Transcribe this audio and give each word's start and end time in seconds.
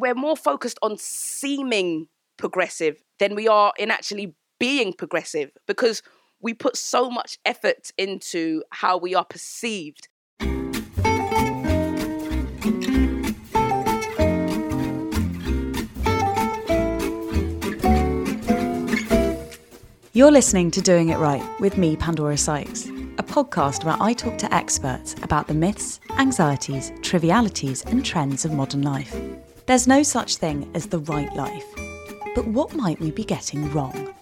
we're 0.00 0.14
more 0.14 0.36
focused 0.36 0.78
on 0.82 0.96
seeming 0.96 2.08
progressive 2.38 3.02
than 3.18 3.34
we 3.34 3.46
are 3.46 3.72
in 3.78 3.90
actually 3.90 4.34
being 4.58 4.92
progressive 4.94 5.50
because 5.66 6.02
we 6.40 6.54
put 6.54 6.76
so 6.76 7.10
much 7.10 7.38
effort 7.44 7.92
into 7.98 8.62
how 8.70 8.96
we 8.96 9.14
are 9.14 9.26
perceived. 9.26 10.08
You're 20.12 20.32
listening 20.32 20.70
to 20.72 20.80
Doing 20.80 21.10
It 21.10 21.18
Right 21.18 21.42
with 21.60 21.78
me, 21.78 21.96
Pandora 21.96 22.36
Sykes, 22.36 22.86
a 22.86 23.22
podcast 23.22 23.84
where 23.84 23.96
I 24.00 24.14
talk 24.14 24.38
to 24.38 24.52
experts 24.52 25.14
about 25.22 25.46
the 25.46 25.54
myths, 25.54 26.00
anxieties, 26.18 26.90
trivialities, 27.02 27.82
and 27.82 28.04
trends 28.04 28.44
of 28.44 28.52
modern 28.52 28.82
life. 28.82 29.14
There's 29.70 29.86
no 29.86 30.02
such 30.02 30.34
thing 30.34 30.68
as 30.74 30.86
the 30.86 30.98
right 30.98 31.32
life. 31.36 31.64
But 32.34 32.44
what 32.48 32.74
might 32.74 32.98
we 32.98 33.12
be 33.12 33.22
getting 33.22 33.72
wrong? 33.72 34.12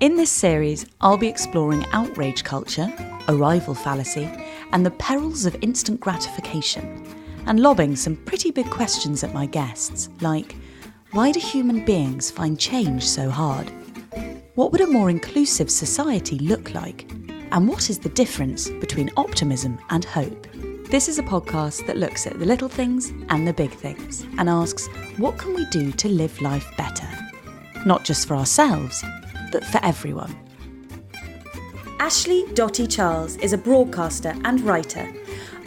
In 0.00 0.16
this 0.16 0.32
series, 0.32 0.86
I'll 1.00 1.16
be 1.16 1.28
exploring 1.28 1.86
outrage 1.92 2.42
culture, 2.42 2.92
arrival 3.28 3.76
fallacy, 3.76 4.28
and 4.72 4.84
the 4.84 4.90
perils 4.90 5.46
of 5.46 5.56
instant 5.60 6.00
gratification, 6.00 7.06
and 7.46 7.60
lobbing 7.60 7.94
some 7.94 8.16
pretty 8.16 8.50
big 8.50 8.68
questions 8.68 9.22
at 9.22 9.32
my 9.32 9.46
guests, 9.46 10.08
like 10.20 10.56
why 11.12 11.30
do 11.30 11.38
human 11.38 11.84
beings 11.84 12.32
find 12.32 12.58
change 12.58 13.06
so 13.06 13.30
hard? 13.30 13.70
What 14.56 14.72
would 14.72 14.80
a 14.80 14.88
more 14.88 15.10
inclusive 15.10 15.70
society 15.70 16.40
look 16.40 16.74
like? 16.74 17.08
And 17.52 17.68
what 17.68 17.88
is 17.88 18.00
the 18.00 18.08
difference 18.08 18.68
between 18.68 19.12
optimism 19.16 19.78
and 19.90 20.04
hope? 20.04 20.44
This 20.88 21.08
is 21.08 21.18
a 21.18 21.22
podcast 21.24 21.84
that 21.88 21.96
looks 21.96 22.28
at 22.28 22.38
the 22.38 22.46
little 22.46 22.68
things 22.68 23.10
and 23.28 23.46
the 23.46 23.52
big 23.52 23.72
things 23.72 24.22
and 24.38 24.48
asks, 24.48 24.86
what 25.16 25.36
can 25.36 25.52
we 25.52 25.64
do 25.66 25.90
to 25.90 26.08
live 26.08 26.40
life 26.40 26.64
better? 26.76 27.08
Not 27.84 28.04
just 28.04 28.28
for 28.28 28.36
ourselves, 28.36 29.02
but 29.50 29.64
for 29.64 29.84
everyone. 29.84 30.38
Ashley 31.98 32.44
Dotty 32.54 32.86
Charles 32.86 33.36
is 33.38 33.52
a 33.52 33.58
broadcaster 33.58 34.32
and 34.44 34.60
writer 34.60 35.12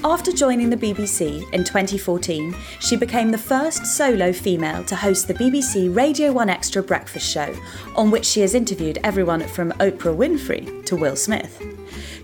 after 0.06 0.31
joining 0.31 0.70
the 0.70 0.78
BBC 0.78 1.44
in 1.52 1.66
2014, 1.66 2.56
she 2.80 2.95
became 2.95 3.31
the 3.31 3.38
first 3.38 3.86
solo 3.86 4.31
female 4.31 4.81
to 4.86 4.95
host 4.95 5.28
the 5.28 5.34
BBC 5.34 5.94
Radio 5.94 6.31
1 6.31 6.50
Extra 6.50 6.81
breakfast 6.81 7.30
show, 7.30 7.53
on 7.97 8.09
which 8.09 8.23
she 8.23 8.40
has 8.40 8.56
interviewed 8.56 8.97
everyone 9.03 9.45
from 9.50 9.73
Oprah 9.73 10.16
Winfrey 10.16 10.86
to 10.86 10.95
Will 10.95 11.17
Smith. 11.17 11.62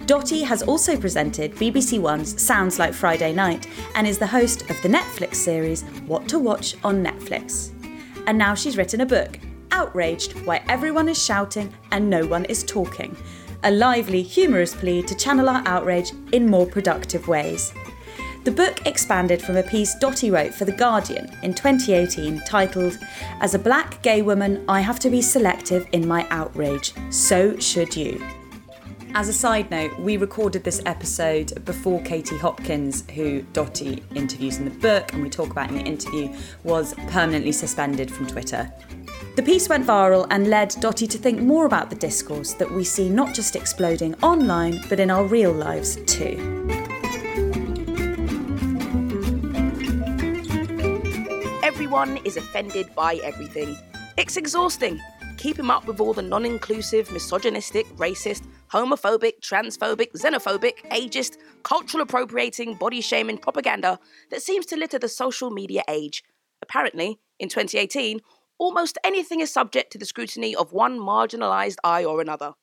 Dotty 0.06 0.44
has 0.44 0.62
also 0.62 0.96
presented 0.96 1.56
BBC 1.56 2.00
One's 2.00 2.40
Sounds 2.40 2.78
Like 2.78 2.94
Friday 2.94 3.34
Night 3.34 3.68
and 3.96 4.06
is 4.06 4.20
the 4.20 4.28
host 4.28 4.70
of 4.70 4.80
the 4.84 4.90
Netflix 4.90 5.36
series 5.36 5.82
What 6.06 6.30
to 6.30 6.38
Watch 6.38 6.76
on 6.84 7.04
Netflix. 7.04 7.72
And 8.28 8.38
now 8.38 8.54
she's 8.54 8.78
written 8.78 9.02
a 9.02 9.06
book, 9.06 9.40
Outraged 9.72 10.34
Why 10.46 10.64
Everyone 10.70 11.10
is 11.10 11.24
Shouting 11.24 11.74
and 11.92 12.08
No 12.08 12.28
One 12.28 12.46
is 12.46 12.64
Talking, 12.64 13.18
a 13.64 13.72
lively, 13.72 14.22
humorous 14.22 14.76
plea 14.76 15.02
to 15.02 15.16
channel 15.16 15.50
our 15.50 15.64
outrage 15.66 16.12
in 16.34 16.48
more 16.48 16.68
productive 16.68 17.28
ways. 17.28 17.74
The 18.44 18.52
book 18.52 18.86
expanded 18.86 19.42
from 19.42 19.58
a 19.58 19.64
piece 19.64 19.96
Dotty 19.96 20.30
wrote 20.30 20.54
for 20.54 20.66
The 20.66 20.72
Guardian 20.72 21.36
in 21.42 21.56
2018 21.56 22.42
titled, 22.42 23.00
As 23.42 23.56
a 23.56 23.60
Black 23.60 24.04
Gay 24.04 24.22
Woman, 24.22 24.64
I 24.70 24.82
Have 24.82 25.00
to 25.00 25.10
Be 25.10 25.24
Selective 25.24 25.88
in 25.94 26.08
My 26.08 26.28
Outrage. 26.30 26.94
So 27.10 27.58
should 27.58 27.96
you. 27.96 28.24
As 29.18 29.30
a 29.30 29.34
side 29.34 29.72
note, 29.72 29.98
we 29.98 30.18
recorded 30.18 30.66
this 30.66 30.82
episode 30.86 31.64
before 31.64 32.02
Katie 32.02 32.38
Hopkins, 32.38 33.10
who 33.12 33.44
Dotty 33.54 34.04
interviews 34.14 34.58
in 34.58 34.66
the 34.66 34.72
book 34.72 35.14
and 35.14 35.24
we 35.24 35.30
talk 35.30 35.52
about 35.52 35.70
in 35.70 35.78
the 35.78 35.84
interview, 35.84 36.36
was 36.66 36.94
permanently 37.08 37.54
suspended 37.54 38.12
from 38.12 38.28
Twitter. 38.28 38.70
The 39.38 39.42
piece 39.42 39.70
went 39.70 39.88
viral 39.88 40.28
and 40.32 40.50
led 40.50 40.76
Dotty 40.82 41.08
to 41.08 41.18
think 41.18 41.40
more 41.40 41.66
about 41.66 41.90
the 41.90 41.96
discourse 41.96 42.56
that 42.56 42.70
we 42.70 42.84
see 42.84 43.08
not 43.08 43.34
just 43.34 43.56
exploding 43.56 44.16
online, 44.16 44.82
but 44.90 45.00
in 45.00 45.10
our 45.10 45.24
real 45.24 45.54
lives 45.54 45.96
too. 46.08 46.36
Everyone 51.64 52.18
is 52.26 52.36
offended 52.36 52.94
by 52.94 53.16
everything. 53.24 53.78
It's 54.18 54.36
exhausting. 54.36 55.00
Keeping 55.38 55.70
up 55.70 55.86
with 55.86 56.00
all 56.00 56.14
the 56.14 56.22
non 56.22 56.46
inclusive, 56.46 57.12
misogynistic, 57.12 57.86
racist, 57.98 58.48
homophobic, 58.72 59.40
transphobic, 59.42 60.12
xenophobic, 60.14 60.78
ageist, 60.92 61.38
cultural 61.64 62.04
appropriating, 62.04 62.76
body 62.76 63.02
shaming 63.02 63.38
propaganda 63.38 64.00
that 64.32 64.42
seems 64.42 64.66
to 64.66 64.78
litter 64.78 64.98
the 64.98 65.10
social 65.10 65.52
media 65.52 65.84
age. 65.90 66.24
Apparently, 66.62 67.20
in 67.40 67.50
2018, 67.50 68.22
almost 68.58 68.98
anything 69.04 69.42
is 69.42 69.52
subject 69.52 69.92
to 69.92 69.98
the 69.98 70.06
scrutiny 70.06 70.56
of 70.56 70.74
one 70.74 70.98
marginalised 71.00 71.78
eye 71.84 72.06
or 72.06 72.22
another. 72.22 72.54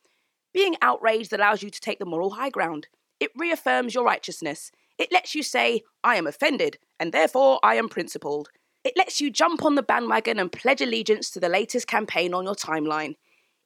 Being 0.54 0.76
outraged 0.82 1.32
allows 1.32 1.62
you 1.62 1.70
to 1.70 1.80
take 1.80 1.98
the 1.98 2.06
moral 2.06 2.30
high 2.30 2.50
ground. 2.50 2.88
It 3.20 3.30
reaffirms 3.36 3.94
your 3.94 4.04
righteousness. 4.04 4.72
It 4.98 5.12
lets 5.12 5.34
you 5.34 5.42
say, 5.42 5.82
I 6.02 6.16
am 6.16 6.26
offended, 6.26 6.78
and 6.98 7.12
therefore 7.12 7.60
I 7.62 7.76
am 7.76 7.88
principled. 7.88 8.48
It 8.84 8.94
lets 8.96 9.20
you 9.20 9.30
jump 9.30 9.64
on 9.64 9.76
the 9.76 9.82
bandwagon 9.82 10.38
and 10.38 10.50
pledge 10.50 10.80
allegiance 10.80 11.30
to 11.30 11.40
the 11.40 11.48
latest 11.48 11.86
campaign 11.86 12.34
on 12.34 12.44
your 12.44 12.54
timeline. 12.54 13.14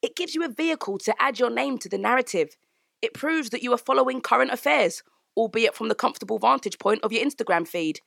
It 0.02 0.14
gives 0.14 0.34
you 0.34 0.44
a 0.44 0.48
vehicle 0.48 0.98
to 0.98 1.14
add 1.20 1.38
your 1.38 1.50
name 1.50 1.78
to 1.78 1.88
the 1.88 1.98
narrative. 1.98 2.56
It 3.00 3.14
proves 3.14 3.50
that 3.50 3.62
you 3.62 3.72
are 3.72 3.78
following 3.78 4.20
current 4.20 4.50
affairs, 4.50 5.02
albeit 5.36 5.74
from 5.74 5.88
the 5.88 5.94
comfortable 5.94 6.38
vantage 6.38 6.78
point 6.78 7.02
of 7.02 7.12
your 7.12 7.24
Instagram 7.24 7.66
feed. 7.66 8.00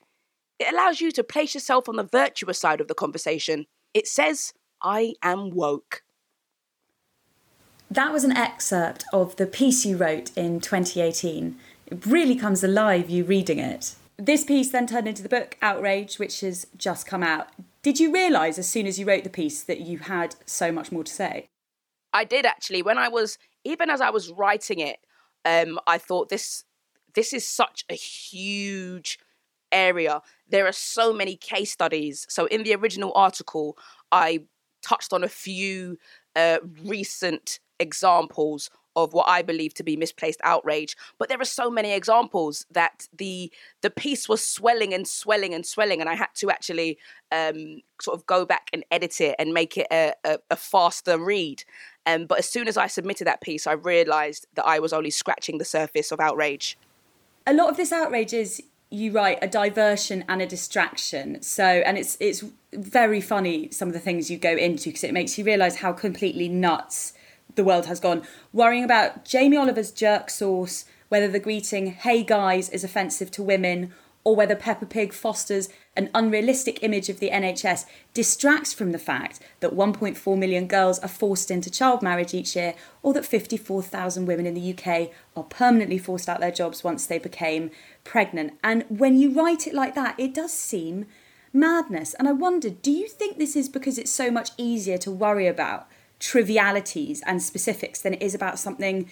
It 0.59 0.71
allows 0.71 1.01
you 1.01 1.11
to 1.13 1.23
place 1.23 1.53
yourself 1.53 1.89
on 1.89 1.95
the 1.95 2.03
virtuous 2.03 2.59
side 2.59 2.81
of 2.81 2.87
the 2.87 2.93
conversation. 2.93 3.65
It 3.93 4.07
says, 4.07 4.53
I 4.83 5.15
am 5.23 5.49
woke. 5.49 6.03
That 7.89 8.13
was 8.13 8.23
an 8.23 8.37
excerpt 8.37 9.03
of 9.11 9.35
the 9.37 9.47
piece 9.47 9.83
you 9.83 9.97
wrote 9.97 10.35
in 10.37 10.59
2018. 10.59 11.57
It 11.87 12.05
really 12.05 12.35
comes 12.35 12.63
alive, 12.63 13.09
you 13.09 13.23
reading 13.23 13.57
it. 13.57 13.95
This 14.19 14.43
piece 14.43 14.69
then 14.69 14.85
turned 14.85 15.07
into 15.07 15.23
the 15.23 15.29
book 15.29 15.57
Outrage, 15.61 16.19
which 16.19 16.41
has 16.41 16.67
just 16.75 17.07
come 17.07 17.23
out. 17.23 17.47
Did 17.81 18.01
you 18.01 18.11
realise 18.13 18.59
as 18.59 18.67
soon 18.67 18.85
as 18.85 18.99
you 18.99 19.05
wrote 19.05 19.23
the 19.23 19.29
piece 19.29 19.63
that 19.63 19.79
you 19.79 19.99
had 19.99 20.35
so 20.45 20.73
much 20.73 20.91
more 20.91 21.05
to 21.05 21.11
say? 21.11 21.47
I 22.11 22.25
did 22.25 22.45
actually. 22.45 22.81
When 22.81 22.97
I 22.97 23.07
was, 23.07 23.37
even 23.63 23.89
as 23.89 24.01
I 24.01 24.09
was 24.09 24.29
writing 24.29 24.79
it, 24.79 24.97
um, 25.45 25.79
I 25.87 25.97
thought 25.97 26.27
this 26.27 26.65
this 27.15 27.31
is 27.31 27.47
such 27.47 27.85
a 27.89 27.93
huge 27.93 29.19
area. 29.71 30.21
There 30.49 30.67
are 30.67 30.73
so 30.73 31.13
many 31.13 31.37
case 31.37 31.71
studies. 31.71 32.25
So 32.29 32.45
in 32.47 32.63
the 32.63 32.75
original 32.75 33.13
article, 33.15 33.77
I 34.11 34.41
touched 34.85 35.13
on 35.13 35.23
a 35.23 35.29
few 35.29 35.97
uh, 36.35 36.57
recent 36.83 37.59
examples 37.79 38.69
of 39.03 39.13
what 39.13 39.27
I 39.27 39.41
believe 39.41 39.73
to 39.75 39.83
be 39.83 39.95
misplaced 39.95 40.39
outrage. 40.43 40.95
But 41.17 41.29
there 41.29 41.39
are 41.39 41.45
so 41.45 41.69
many 41.69 41.91
examples 41.91 42.65
that 42.71 43.07
the 43.17 43.51
the 43.81 43.89
piece 43.89 44.27
was 44.27 44.45
swelling 44.45 44.93
and 44.93 45.07
swelling 45.07 45.53
and 45.53 45.65
swelling, 45.65 46.01
and 46.01 46.09
I 46.09 46.15
had 46.15 46.29
to 46.35 46.49
actually 46.49 46.97
um, 47.31 47.81
sort 48.01 48.17
of 48.17 48.25
go 48.25 48.45
back 48.45 48.69
and 48.73 48.83
edit 48.91 49.21
it 49.21 49.35
and 49.39 49.53
make 49.53 49.77
it 49.77 49.87
a, 49.91 50.13
a, 50.23 50.39
a 50.51 50.55
faster 50.55 51.17
read. 51.17 51.63
Um, 52.05 52.25
but 52.25 52.39
as 52.39 52.49
soon 52.49 52.67
as 52.67 52.77
I 52.77 52.87
submitted 52.87 53.25
that 53.25 53.41
piece, 53.41 53.67
I 53.67 53.73
realised 53.73 54.47
that 54.55 54.65
I 54.65 54.79
was 54.79 54.93
only 54.93 55.11
scratching 55.11 55.57
the 55.57 55.65
surface 55.65 56.11
of 56.11 56.19
outrage. 56.19 56.77
A 57.45 57.53
lot 57.53 57.69
of 57.69 57.77
this 57.77 57.91
outrage 57.91 58.33
is 58.33 58.63
you 58.89 59.11
write 59.11 59.37
a 59.41 59.47
diversion 59.47 60.25
and 60.27 60.41
a 60.41 60.47
distraction 60.47 61.41
so 61.41 61.63
and 61.63 61.97
it's 61.97 62.17
it's 62.19 62.43
very 62.73 63.21
funny 63.21 63.69
some 63.69 63.87
of 63.87 63.93
the 63.93 63.99
things 63.99 64.31
you 64.31 64.37
go 64.37 64.55
into 64.55 64.89
because 64.89 65.03
it 65.03 65.13
makes 65.13 65.37
you 65.37 65.43
realize 65.43 65.77
how 65.77 65.93
completely 65.93 66.49
nuts 66.49 67.13
the 67.59 67.63
world 67.65 67.85
has 67.85 67.99
gone 67.99 68.23
worrying 68.53 68.85
about 68.85 69.25
jamie 69.25 69.57
oliver's 69.57 69.91
jerk 69.91 70.29
sauce 70.29 70.85
whether 71.09 71.27
the 71.27 71.39
greeting 71.39 71.87
hey 71.91 72.23
guys 72.23 72.69
is 72.69 72.83
offensive 72.83 73.29
to 73.29 73.43
women 73.43 73.93
or 74.23 74.35
whether 74.35 74.55
Peppa 74.55 74.85
Pig 74.85 75.13
fosters 75.13 75.69
an 75.95 76.09
unrealistic 76.13 76.83
image 76.83 77.09
of 77.09 77.19
the 77.19 77.29
NHS 77.29 77.85
distracts 78.13 78.73
from 78.73 78.91
the 78.91 78.99
fact 78.99 79.39
that 79.59 79.73
1.4 79.73 80.37
million 80.37 80.67
girls 80.67 80.99
are 80.99 81.07
forced 81.07 81.49
into 81.49 81.71
child 81.71 82.01
marriage 82.01 82.33
each 82.33 82.55
year, 82.55 82.73
or 83.01 83.13
that 83.13 83.25
54,000 83.25 84.25
women 84.25 84.45
in 84.45 84.53
the 84.53 84.73
UK 84.73 85.09
are 85.35 85.43
permanently 85.43 85.97
forced 85.97 86.27
out 86.27 86.39
their 86.39 86.51
jobs 86.51 86.83
once 86.83 87.05
they 87.05 87.17
became 87.17 87.71
pregnant. 88.03 88.53
And 88.63 88.85
when 88.89 89.17
you 89.17 89.31
write 89.31 89.67
it 89.67 89.73
like 89.73 89.95
that, 89.95 90.19
it 90.19 90.33
does 90.33 90.53
seem 90.53 91.05
madness. 91.53 92.13
And 92.13 92.27
I 92.27 92.33
wondered, 92.33 92.81
do 92.81 92.91
you 92.91 93.07
think 93.07 93.37
this 93.37 93.55
is 93.55 93.69
because 93.69 93.97
it's 93.97 94.11
so 94.11 94.29
much 94.29 94.51
easier 94.57 94.97
to 94.99 95.11
worry 95.11 95.47
about 95.47 95.87
trivialities 96.19 97.21
and 97.25 97.41
specifics 97.41 98.01
than 98.01 98.13
it 98.13 98.21
is 98.21 98.35
about 98.35 98.59
something 98.59 99.09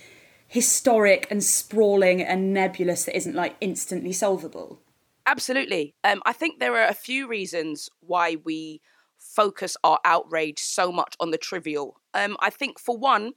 historic 0.47 1.27
and 1.29 1.43
sprawling 1.43 2.21
and 2.21 2.53
nebulous 2.53 3.05
that 3.05 3.15
isn't 3.15 3.35
like 3.35 3.55
instantly 3.61 4.13
solvable? 4.13 4.81
Absolutely. 5.25 5.93
Um, 6.03 6.21
I 6.25 6.33
think 6.33 6.59
there 6.59 6.75
are 6.75 6.87
a 6.87 6.93
few 6.93 7.27
reasons 7.27 7.89
why 7.99 8.37
we 8.45 8.81
focus 9.17 9.75
our 9.83 9.99
outrage 10.05 10.59
so 10.59 10.91
much 10.91 11.15
on 11.19 11.31
the 11.31 11.37
trivial. 11.37 11.99
Um, 12.13 12.37
I 12.39 12.49
think, 12.49 12.79
for 12.79 12.97
one, 12.97 13.33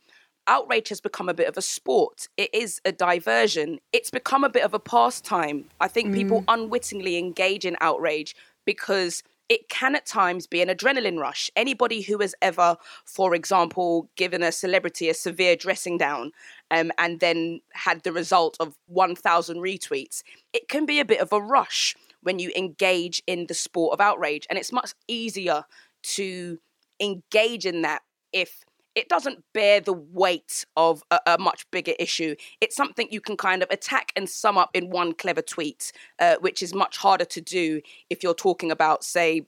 outrage 0.46 0.88
has 0.90 1.00
become 1.00 1.28
a 1.28 1.34
bit 1.34 1.48
of 1.48 1.56
a 1.56 1.62
sport. 1.62 2.28
It 2.36 2.54
is 2.54 2.80
a 2.84 2.92
diversion. 2.92 3.80
It's 3.92 4.10
become 4.10 4.44
a 4.44 4.48
bit 4.48 4.62
of 4.62 4.72
a 4.72 4.78
pastime. 4.78 5.64
I 5.80 5.88
think 5.88 6.10
mm. 6.10 6.14
people 6.14 6.44
unwittingly 6.46 7.16
engage 7.16 7.64
in 7.64 7.76
outrage 7.80 8.36
because 8.64 9.24
it 9.50 9.68
can 9.68 9.96
at 9.96 10.06
times 10.06 10.46
be 10.46 10.62
an 10.62 10.68
adrenaline 10.68 11.18
rush. 11.18 11.50
Anybody 11.56 12.02
who 12.02 12.18
has 12.18 12.36
ever, 12.40 12.76
for 13.04 13.34
example, 13.34 14.08
given 14.16 14.44
a 14.44 14.52
celebrity 14.52 15.10
a 15.10 15.14
severe 15.14 15.56
dressing 15.56 15.98
down 15.98 16.30
um, 16.70 16.92
and 16.98 17.18
then 17.18 17.60
had 17.72 18.04
the 18.04 18.12
result 18.12 18.56
of 18.60 18.76
1,000 18.86 19.56
retweets, 19.56 20.22
it 20.52 20.68
can 20.68 20.86
be 20.86 21.00
a 21.00 21.04
bit 21.04 21.20
of 21.20 21.32
a 21.32 21.40
rush 21.40 21.96
when 22.22 22.38
you 22.38 22.52
engage 22.56 23.24
in 23.26 23.46
the 23.48 23.54
sport 23.54 23.92
of 23.92 24.00
outrage. 24.00 24.46
And 24.48 24.56
it's 24.56 24.72
much 24.72 24.92
easier 25.08 25.64
to 26.02 26.60
engage 27.00 27.66
in 27.66 27.82
that 27.82 28.02
if 28.32 28.64
it 29.00 29.08
doesn't 29.08 29.42
bear 29.54 29.80
the 29.80 29.94
weight 29.94 30.66
of 30.76 31.02
a, 31.10 31.18
a, 31.26 31.38
much 31.38 31.68
bigger 31.70 31.94
issue. 31.98 32.36
It's 32.60 32.76
something 32.76 33.08
you 33.10 33.20
can 33.20 33.36
kind 33.36 33.62
of 33.62 33.70
attack 33.70 34.12
and 34.14 34.28
sum 34.28 34.58
up 34.58 34.70
in 34.74 34.90
one 34.90 35.14
clever 35.14 35.40
tweet, 35.42 35.92
uh, 36.18 36.36
which 36.40 36.62
is 36.62 36.74
much 36.74 36.98
harder 36.98 37.24
to 37.24 37.40
do 37.40 37.80
if 38.10 38.22
you're 38.22 38.34
talking 38.34 38.70
about, 38.70 39.02
say, 39.02 39.46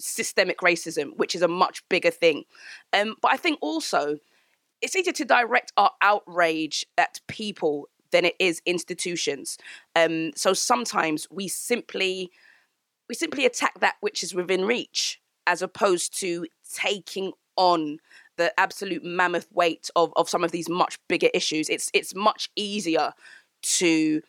systemic 0.00 0.58
racism, 0.60 1.16
which 1.16 1.34
is 1.34 1.42
a 1.42 1.48
much 1.48 1.86
bigger 1.90 2.10
thing. 2.10 2.44
Um, 2.92 3.14
but 3.20 3.32
I 3.32 3.36
think 3.36 3.58
also 3.60 4.16
it's 4.80 4.96
easier 4.96 5.12
to 5.12 5.24
direct 5.24 5.72
our 5.76 5.90
outrage 6.00 6.86
at 6.96 7.20
people 7.28 7.88
than 8.10 8.24
it 8.24 8.34
is 8.38 8.62
institutions. 8.66 9.58
Um, 9.94 10.32
so 10.34 10.54
sometimes 10.54 11.26
we 11.30 11.46
simply 11.48 12.30
we 13.08 13.14
simply 13.14 13.44
attack 13.44 13.80
that 13.80 13.96
which 14.00 14.22
is 14.22 14.34
within 14.34 14.64
reach, 14.64 15.20
as 15.46 15.60
opposed 15.60 16.18
to 16.20 16.46
taking 16.72 17.32
on 17.56 17.98
the 18.36 18.58
absolute 18.58 19.04
mammoth 19.04 19.50
weight 19.52 19.90
of, 19.96 20.12
of 20.16 20.28
some 20.28 20.44
of 20.44 20.50
these 20.50 20.68
much 20.68 20.98
bigger 21.08 21.28
issues. 21.34 21.68
It's 21.68 21.90
it's 21.92 22.14
much 22.14 22.50
easier 22.56 23.12
to 23.62 24.22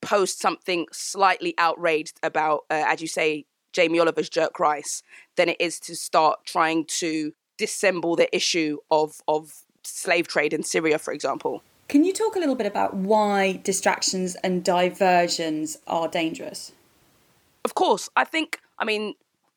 post 0.00 0.40
something 0.40 0.86
slightly 0.92 1.54
outraged 1.58 2.18
about, 2.22 2.64
uh, 2.70 2.84
as 2.86 3.00
you 3.00 3.08
say, 3.08 3.44
Jamie 3.72 4.00
Oliver's 4.00 4.28
jerk 4.28 4.58
rice, 4.58 5.02
than 5.36 5.48
it 5.48 5.60
is 5.60 5.78
to 5.80 5.94
start 5.94 6.44
trying 6.44 6.86
to 6.86 7.32
dissemble 7.58 8.16
the 8.16 8.34
issue 8.34 8.78
of 8.90 9.20
of 9.28 9.52
slave 9.84 10.28
trade 10.28 10.52
in 10.52 10.62
Syria, 10.62 10.98
for 10.98 11.12
example. 11.12 11.62
Can 11.88 12.04
you 12.04 12.12
talk 12.12 12.36
a 12.36 12.38
little 12.38 12.54
bit 12.54 12.66
about 12.66 12.94
why 12.94 13.60
distractions 13.64 14.36
and 14.36 14.62
diversions 14.62 15.76
are 15.86 16.06
dangerous? 16.06 16.72
Of 17.64 17.74
course, 17.74 18.08
I 18.16 18.24
think. 18.24 18.60
I 18.78 18.84
mean, 18.84 19.14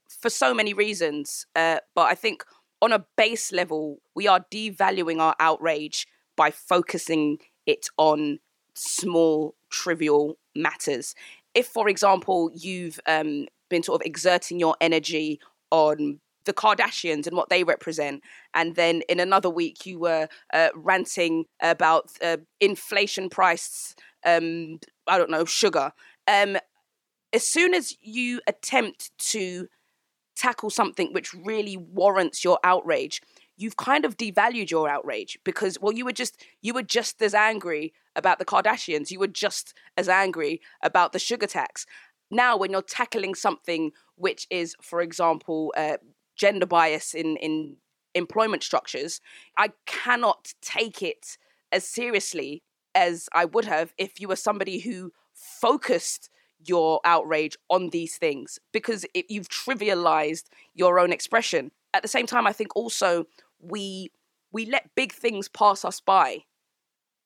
for 0.10 0.30
so 0.30 0.54
many 0.54 0.74
reasons, 0.74 1.46
uh, 1.56 1.80
but 1.96 2.04
I 2.04 2.16
think 2.16 2.44
on 2.84 2.92
a 2.92 3.06
base 3.16 3.54
level, 3.54 4.02
we 4.14 4.28
are 4.28 4.46
devaluing 4.52 5.20
our 5.20 5.36
outrage 5.40 6.06
by 6.36 6.52
focusing 6.52 7.38
it 7.66 7.88
on 7.98 8.40
small, 8.74 9.56
trivial 9.70 10.38
matters. 10.54 11.16
If, 11.56 11.68
for 11.68 11.88
example, 11.88 12.52
you've 12.54 13.00
um, 13.08 13.48
been 13.70 13.84
sort 13.84 14.02
of 14.02 14.06
exerting 14.06 14.60
your 14.60 14.76
energy 14.82 15.40
on 15.72 16.20
the 16.44 16.52
Kardashians 16.54 17.26
and 17.26 17.38
what 17.38 17.48
they 17.48 17.64
represent, 17.64 18.22
and 18.54 18.76
then 18.76 19.02
in 19.08 19.22
another 19.22 19.50
week 19.50 19.86
you 19.86 19.98
were 19.98 20.28
uh, 20.54 20.68
ranting 20.76 21.46
about 21.62 22.12
uh, 22.22 22.36
inflation 22.60 23.30
price, 23.30 23.96
um, 24.26 24.80
I 25.08 25.18
don't 25.18 25.32
know, 25.32 25.46
sugar. 25.46 25.94
Um, 26.28 26.58
as 27.32 27.48
soon 27.48 27.74
as 27.74 27.96
you 28.02 28.42
attempt 28.46 29.12
to 29.30 29.70
tackle 30.36 30.70
something 30.70 31.14
which 31.14 31.34
really 31.34 31.78
warrants 31.78 32.44
your 32.44 32.60
outrage 32.64 33.22
you've 33.56 33.78
kind 33.78 34.04
of 34.06 34.18
devalued 34.18 34.72
your 34.72 34.90
outrage 34.90 35.38
because 35.44 35.80
well 35.80 35.94
you 35.94 36.06
were 36.06 36.12
just 36.12 36.44
you 36.62 36.74
were 36.74 36.84
just 36.84 37.22
as 37.22 37.34
angry 37.34 37.94
about 38.16 38.40
the 38.40 38.46
kardashians. 38.46 39.12
You 39.12 39.20
were 39.20 39.28
just 39.28 39.74
as 39.98 40.10
angry 40.10 40.62
about 40.82 41.14
the 41.14 41.20
sugar 41.20 41.48
tax. 41.48 41.86
Now 42.30 42.58
when 42.58 42.72
you're 42.72 42.82
tackling 42.82 43.36
something 43.36 43.92
which 44.16 44.48
is 44.50 44.76
for 44.82 45.02
example 45.02 45.74
uh, 45.78 45.98
gender 46.36 46.66
bias 46.66 47.14
in 47.14 47.38
in 47.38 47.78
employment 48.16 48.62
structures 48.62 49.20
i 49.58 49.72
cannot 49.88 50.54
take 50.62 51.02
it 51.02 51.36
as 51.72 51.84
seriously 51.84 52.62
as 52.94 53.28
i 53.34 53.44
would 53.44 53.66
have 53.66 53.92
if 53.98 54.22
you 54.22 54.28
were 54.28 54.36
somebody 54.36 54.80
who 54.80 55.12
focused 55.34 56.30
your 56.66 57.00
outrage 57.06 57.58
on 57.70 57.90
these 57.90 58.18
things 58.18 58.60
because 58.72 59.06
it, 59.14 59.26
you've 59.30 59.50
trivialized 59.50 60.46
your 60.74 61.00
own 61.00 61.12
expression. 61.12 61.72
At 61.94 62.02
the 62.02 62.08
same 62.08 62.26
time, 62.26 62.48
I 62.48 62.54
think 62.54 62.76
also 62.76 63.26
we 63.60 64.12
we 64.52 64.66
let 64.66 64.96
big 64.96 65.12
things 65.12 65.48
pass 65.48 65.84
us 65.84 66.00
by 66.00 66.44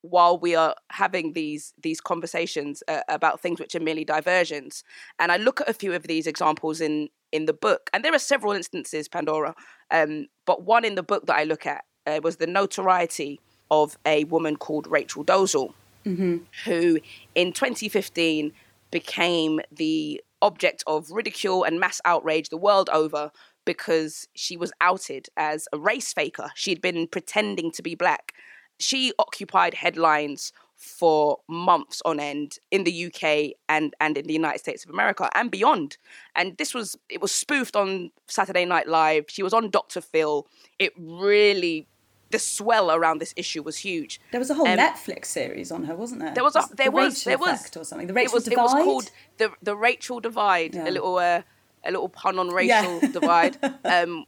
while 0.02 0.38
we 0.38 0.56
are 0.56 0.76
having 0.92 1.34
these 1.34 1.74
these 1.82 2.02
conversations 2.02 2.84
uh, 2.88 3.02
about 3.08 3.42
things 3.42 3.60
which 3.60 3.76
are 3.76 3.80
merely 3.80 4.06
diversions. 4.06 4.84
And 5.20 5.32
I 5.32 5.38
look 5.38 5.62
at 5.62 5.70
a 5.70 5.74
few 5.74 5.94
of 5.94 6.04
these 6.04 6.28
examples 6.28 6.82
in 6.82 7.10
in 7.32 7.46
the 7.46 7.54
book, 7.54 7.90
and 7.94 8.04
there 8.04 8.14
are 8.14 8.20
several 8.20 8.54
instances, 8.54 9.08
Pandora. 9.08 9.54
Um, 9.92 10.28
but 10.46 10.64
one 10.64 10.86
in 10.86 10.96
the 10.96 11.04
book 11.04 11.26
that 11.26 11.36
I 11.36 11.44
look 11.44 11.66
at 11.66 11.84
uh, 12.06 12.20
was 12.24 12.38
the 12.38 12.48
notoriety 12.48 13.40
of 13.70 13.98
a 14.06 14.24
woman 14.26 14.56
called 14.56 14.88
Rachel 14.88 15.26
Dolezal, 15.26 15.74
mm-hmm. 16.06 16.38
who 16.66 17.00
in 17.36 17.52
2015 17.52 18.54
became 18.92 19.60
the 19.72 20.22
object 20.42 20.84
of 20.88 21.12
ridicule 21.12 21.64
and 21.64 21.80
mass 21.80 22.00
outrage 22.06 22.50
the 22.50 22.58
world 22.58 22.90
over 22.94 23.32
because 23.66 24.28
she 24.34 24.56
was 24.56 24.72
outed 24.80 25.28
as 25.36 25.68
a 25.74 25.78
race 25.78 26.14
faker. 26.14 26.50
She'd 26.56 26.82
been 26.82 27.08
pretending 27.08 27.72
to 27.72 27.82
be 27.82 27.96
black. 27.96 28.34
She 28.80 29.12
occupied 29.20 29.74
headlines 29.74 30.54
for 30.78 31.40
months 31.50 32.02
on 32.06 32.20
end 32.20 32.60
in 32.70 32.84
the 32.84 33.06
UK 33.08 33.56
and 33.68 33.96
and 34.00 34.18
in 34.18 34.28
the 34.28 34.34
United 34.34 34.60
States 34.60 34.86
of 34.86 34.92
America 34.92 35.28
and 35.34 35.50
beyond. 35.50 35.98
And 36.36 36.56
this 36.58 36.74
was 36.74 36.96
it 37.10 37.20
was 37.20 37.32
spoofed 37.32 37.76
on 37.76 38.12
Saturday 38.28 38.64
Night 38.64 38.88
Live. 38.88 39.26
She 39.28 39.44
was 39.44 39.54
on 39.54 39.72
Dr. 39.72 40.02
Phil. 40.02 40.48
It 40.78 40.94
really 40.98 41.88
the 42.30 42.40
swell 42.40 42.92
around 42.92 43.20
this 43.20 43.34
issue 43.36 43.64
was 43.64 43.78
huge. 43.78 44.20
There 44.32 44.40
was 44.40 44.50
a 44.50 44.54
whole 44.54 44.68
um, 44.68 44.78
Netflix 44.78 45.26
series 45.26 45.72
on 45.72 45.86
her, 45.86 45.96
wasn't 45.96 46.22
there? 46.22 46.34
There 46.34 46.44
was 46.44 46.56
a, 46.56 46.64
there 46.76 46.88
the 46.88 46.92
was 46.92 47.24
there 47.24 47.38
was 47.38 47.76
or 47.76 47.84
something. 47.84 48.08
The 48.08 48.14
Rachel 48.14 48.34
it 48.34 48.36
was, 48.36 48.44
Divide. 48.44 48.60
It 48.60 48.64
was 48.64 48.74
called 48.74 49.12
the 49.38 49.52
the 49.62 49.76
Rachel 49.76 50.20
Divide. 50.20 50.76
Yeah. 50.76 50.90
A 50.90 50.92
little 50.92 51.18
uh, 51.18 51.42
a 51.86 51.92
little 51.92 52.10
pun 52.10 52.40
on 52.40 52.50
Rachel 52.50 53.00
yeah. 53.02 53.12
Divide 53.12 53.58
um, 53.86 54.26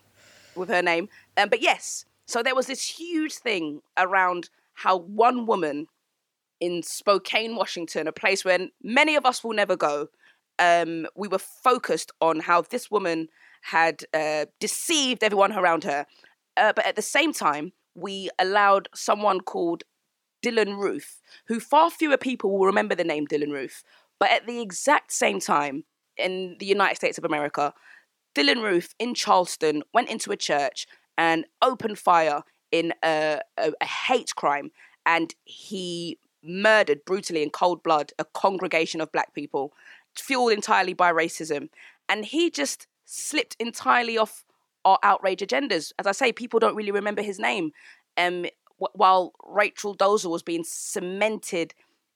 with 0.56 0.70
her 0.70 0.82
name. 0.82 1.10
Um, 1.38 1.50
but 1.50 1.62
yes, 1.62 2.06
so 2.26 2.44
there 2.44 2.56
was 2.56 2.68
this 2.68 2.84
huge 2.84 3.34
thing 3.34 3.82
around 3.98 4.50
how 4.74 4.98
one 4.98 5.46
woman 5.46 5.88
in 6.60 6.84
Spokane, 6.84 7.56
Washington, 7.56 8.08
a 8.08 8.12
place 8.12 8.44
where 8.44 8.68
many 8.84 9.16
of 9.16 9.26
us 9.26 9.44
will 9.44 9.54
never 9.54 9.76
go, 9.76 10.10
um, 10.58 11.08
we 11.16 11.28
were 11.28 11.40
focused 11.40 12.12
on 12.22 12.42
how 12.42 12.62
this 12.62 12.92
woman 12.92 13.30
had 13.62 14.04
uh, 14.14 14.46
deceived 14.60 15.24
everyone 15.24 15.54
around 15.54 15.84
her. 15.86 16.06
Uh, 16.58 16.74
but 16.74 16.86
at 16.86 16.96
the 16.96 17.02
same 17.02 17.32
time, 17.34 17.72
we 18.00 18.30
allowed 18.40 18.90
someone 18.94 19.42
called 19.42 19.84
Dylann 20.44 20.78
Roof, 20.78 21.22
who 21.48 21.60
far 21.60 21.90
fewer 21.90 22.18
people 22.18 22.52
will 22.52 22.66
remember 22.66 22.96
the 22.96 23.04
name 23.04 23.28
Dylann 23.28 23.52
Roof, 23.52 23.84
but 24.20 24.32
at 24.32 24.48
the 24.48 24.62
exact 24.62 25.12
same 25.12 25.40
time 25.40 25.86
in 26.18 26.58
the 26.60 26.66
United 26.66 26.96
States 26.96 27.18
of 27.18 27.26
America, 27.26 27.74
Dylann 28.36 28.64
Roof 28.64 28.94
in 29.00 29.14
Charleston 29.14 29.84
went 29.94 30.10
into 30.10 30.32
a 30.32 30.38
church 30.38 30.88
and 31.18 31.46
opened 31.62 32.00
fire 32.00 32.44
in 32.72 32.94
a, 33.04 33.42
a, 33.58 33.74
a 33.82 33.86
hate 33.86 34.36
crime, 34.36 34.72
and 35.06 35.34
he 35.44 36.20
murdered 36.44 37.04
brutally 37.06 37.44
in 37.44 37.50
cold 37.50 37.84
blood 37.84 38.14
a 38.20 38.26
congregation 38.26 39.02
of 39.02 39.12
black 39.12 39.34
people, 39.34 39.74
fueled 40.16 40.54
entirely 40.54 40.94
by 40.94 41.12
racism. 41.12 41.70
And 42.08 42.26
he 42.26 42.50
just 42.50 42.88
slipped 43.06 43.56
entirely 43.60 44.18
off 44.18 44.46
our 44.86 45.00
outrage 45.04 45.42
agendas. 45.42 45.92
As 46.00 46.08
I 46.08 46.12
say, 46.12 46.32
people 46.32 46.60
don't 46.60 46.76
really 46.76 46.92
remember 46.92 47.22
his 47.22 47.40
name. 47.40 47.72
Um, 48.18 48.46
while 48.94 49.34
Rachel 49.46 49.96
Dolezal 49.96 50.32
was 50.32 50.44
being 50.44 50.64
cemented 50.64 51.74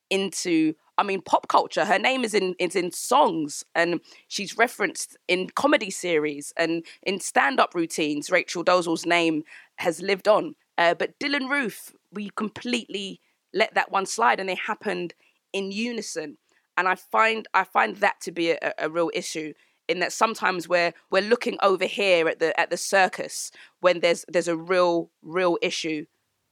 into, 0.10 0.74
I 0.98 1.04
mean, 1.04 1.22
pop 1.22 1.48
culture. 1.48 1.86
Her 1.86 2.00
name 2.00 2.24
is 2.24 2.34
in 2.34 2.56
is 2.60 2.76
in 2.76 2.92
songs, 2.92 3.64
and 3.76 4.00
she's 4.28 4.58
referenced 4.58 5.18
in 5.28 5.50
comedy 5.50 5.90
series 5.90 6.54
and 6.56 6.86
in 7.02 7.20
stand 7.20 7.60
up 7.60 7.74
routines. 7.76 8.30
Rachel 8.30 8.64
Dolezal's 8.64 9.06
name 9.06 9.44
has 9.78 10.02
lived 10.02 10.28
on. 10.28 10.56
Uh, 10.78 10.94
but 10.94 11.18
Dylann 11.20 11.50
Roof, 11.50 11.94
we 12.12 12.30
completely 12.36 13.20
let 13.54 13.74
that 13.76 13.92
one 13.92 14.06
slide, 14.06 14.40
and 14.40 14.50
they 14.50 14.56
happened 14.56 15.14
in 15.52 15.72
unison. 15.72 16.38
And 16.78 16.88
I 16.88 16.96
find 16.96 17.48
I 17.54 17.64
find 17.64 17.98
that 17.98 18.22
to 18.22 18.32
be 18.32 18.52
a, 18.52 18.74
a 18.78 18.90
real 18.90 19.12
issue 19.14 19.54
in 19.88 20.00
that 20.00 20.14
sometimes 20.14 20.68
we're 20.68 20.94
we're 21.12 21.22
looking 21.22 21.58
over 21.62 21.86
here 21.86 22.28
at 22.28 22.40
the 22.40 22.58
at 22.60 22.70
the 22.70 22.78
circus 22.78 23.52
when 23.82 24.00
there's 24.00 24.26
there's 24.28 24.48
a 24.48 24.58
real 24.58 25.10
real 25.22 25.58
issue 25.62 26.06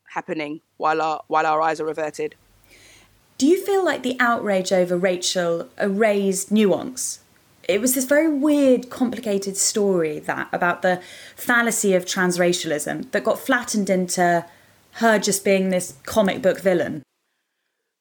happening 0.10 0.62
while 0.78 1.02
our 1.02 1.22
while 1.28 1.46
our 1.46 1.62
eyes 1.62 1.80
are 1.80 1.90
averted. 1.90 2.36
Do 3.38 3.48
you 3.48 3.66
feel 3.66 3.84
like 3.84 4.04
the 4.04 4.18
outrage 4.20 4.72
over 4.72 4.96
Rachel 4.98 5.68
erased 5.80 6.52
nuance? 6.52 7.20
It 7.68 7.82
was 7.82 7.96
this 7.96 8.06
very 8.06 8.30
weird, 8.30 8.90
complicated 8.90 9.58
story 9.58 10.20
that 10.20 10.50
about 10.52 10.82
the 10.82 11.02
fallacy 11.36 11.94
of 11.94 12.06
transracialism 12.06 13.10
that 13.12 13.24
got 13.24 13.40
flattened 13.40 13.90
into 13.90 14.46
her 14.96 15.20
just 15.20 15.46
being 15.46 15.70
this 15.70 15.96
comic 16.04 16.42
book 16.42 16.60
villain. 16.60 17.02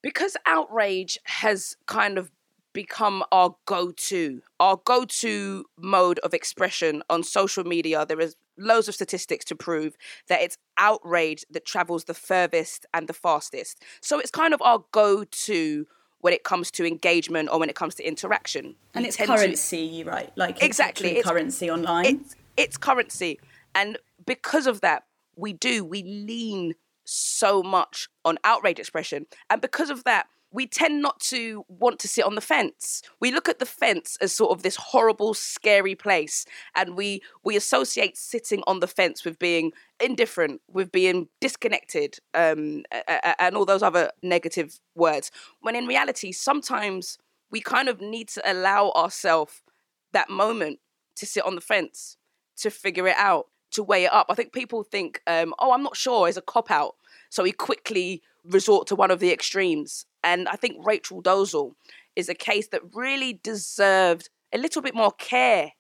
Because 0.03 0.37
outrage 0.47 1.19
has 1.25 1.77
kind 1.87 2.19
of 2.19 2.31
become 2.73 3.25
our 3.33 3.57
go-to 3.67 4.43
our 4.61 4.79
go-to 4.85 5.65
mode 5.79 6.19
of 6.21 6.35
expression 6.35 7.03
on 7.09 7.23
social 7.23 7.65
media. 7.65 8.05
There 8.07 8.21
is 8.21 8.37
loads 8.59 8.89
of 8.89 8.95
statistics 8.95 9.45
to 9.47 9.57
prove 9.57 9.97
that 10.29 10.43
it's 10.43 10.59
outrage 10.77 11.45
that 11.51 11.65
travels 11.65 12.05
the 12.05 12.15
furthest 12.15 12.85
and 12.93 13.09
the 13.09 13.15
fastest. 13.15 13.83
So 14.03 14.19
it's 14.19 14.31
kind 14.31 14.53
of 14.53 14.61
our 14.63 14.85
go-to 14.93 15.87
when 16.21 16.35
it 16.35 16.45
comes 16.45 16.71
to 16.73 16.87
engagement 16.87 17.49
or 17.51 17.59
when 17.59 17.71
it 17.71 17.75
comes 17.75 17.95
to 17.97 18.07
interaction. 18.07 18.77
And 18.95 19.07
it's 19.07 19.17
currency 19.17 20.05
to... 20.05 20.11
right 20.11 20.31
like 20.37 20.63
exactly 20.63 21.17
it's 21.17 21.27
currency 21.27 21.71
online. 21.71 22.05
it's, 22.07 22.37
it's 22.57 22.77
currency. 22.77 23.41
And 23.75 23.99
because 24.27 24.67
of 24.67 24.83
that 24.83 25.05
we 25.37 25.53
do 25.53 25.85
we 25.85 26.03
lean 26.03 26.75
so 27.05 27.63
much 27.63 28.09
on 28.25 28.39
outrage 28.45 28.79
expression. 28.79 29.27
And 29.49 29.61
because 29.61 29.91
of 29.91 30.05
that 30.05 30.27
we 30.53 30.67
tend 30.67 31.01
not 31.01 31.21
to 31.21 31.65
want 31.69 31.99
to 32.01 32.09
sit 32.09 32.25
on 32.25 32.35
the 32.35 32.41
fence. 32.41 33.03
We 33.21 33.31
look 33.31 33.49
at 33.49 33.59
the 33.59 33.67
fence 33.67 34.17
as 34.21 34.33
sort 34.33 34.51
of 34.51 34.63
this 34.63 34.77
horrible, 34.77 35.35
scary 35.35 35.95
place, 35.95 36.45
and 36.75 36.97
we 36.97 37.23
we 37.45 37.57
associate 37.57 38.17
sitting 38.17 38.63
on 38.67 38.81
the 38.81 38.87
fence 38.87 39.25
with 39.25 39.39
being 39.39 39.73
indifferent, 40.03 40.61
with 40.69 40.91
being 40.91 41.29
disconnected, 41.41 42.19
um, 42.35 42.85
and 43.39 43.57
all 43.57 43.65
those 43.65 43.83
other 43.83 44.11
negative 44.23 44.81
words. 44.95 45.31
When 45.61 45.77
in 45.77 45.87
reality, 45.87 46.33
sometimes 46.33 47.19
we 47.51 47.61
kind 47.61 47.89
of 47.89 48.01
need 48.01 48.29
to 48.29 48.43
allow 48.51 48.91
ourselves 48.91 49.63
that 50.13 50.31
moment 50.31 50.81
to 51.17 51.27
sit 51.27 51.45
on 51.45 51.55
the 51.55 51.61
fence, 51.61 52.17
to 52.57 52.71
figure 52.71 53.07
it 53.07 53.17
out, 53.17 53.47
to 53.73 53.83
weigh 53.83 54.05
it 54.05 54.13
up. 54.13 54.27
I 54.29 54.35
think 54.35 54.53
people 54.53 54.83
think, 54.83 55.23
um, 55.27 55.55
"Oh, 55.61 55.73
I'm 55.73 55.83
not 55.83 55.97
sure," 55.97 56.29
is 56.29 56.37
a 56.37 56.43
cop 56.43 56.71
out, 56.71 56.97
so 57.29 57.45
we 57.45 57.53
quickly 57.53 58.23
resort 58.45 58.87
to 58.89 58.97
one 58.97 59.11
of 59.11 59.21
the 59.21 59.33
extremes. 59.33 60.07
And 60.23 60.49
I 60.49 60.57
think 60.57 60.85
Rachel 60.85 61.23
Dolezal 61.23 61.75
is 62.17 62.29
a 62.29 62.35
case 62.35 62.69
that 62.69 62.95
really 62.95 63.41
deserved 63.43 64.29
a 64.53 64.59
little 64.59 64.83
bit 64.83 64.95
more 64.95 65.13
care 65.13 65.73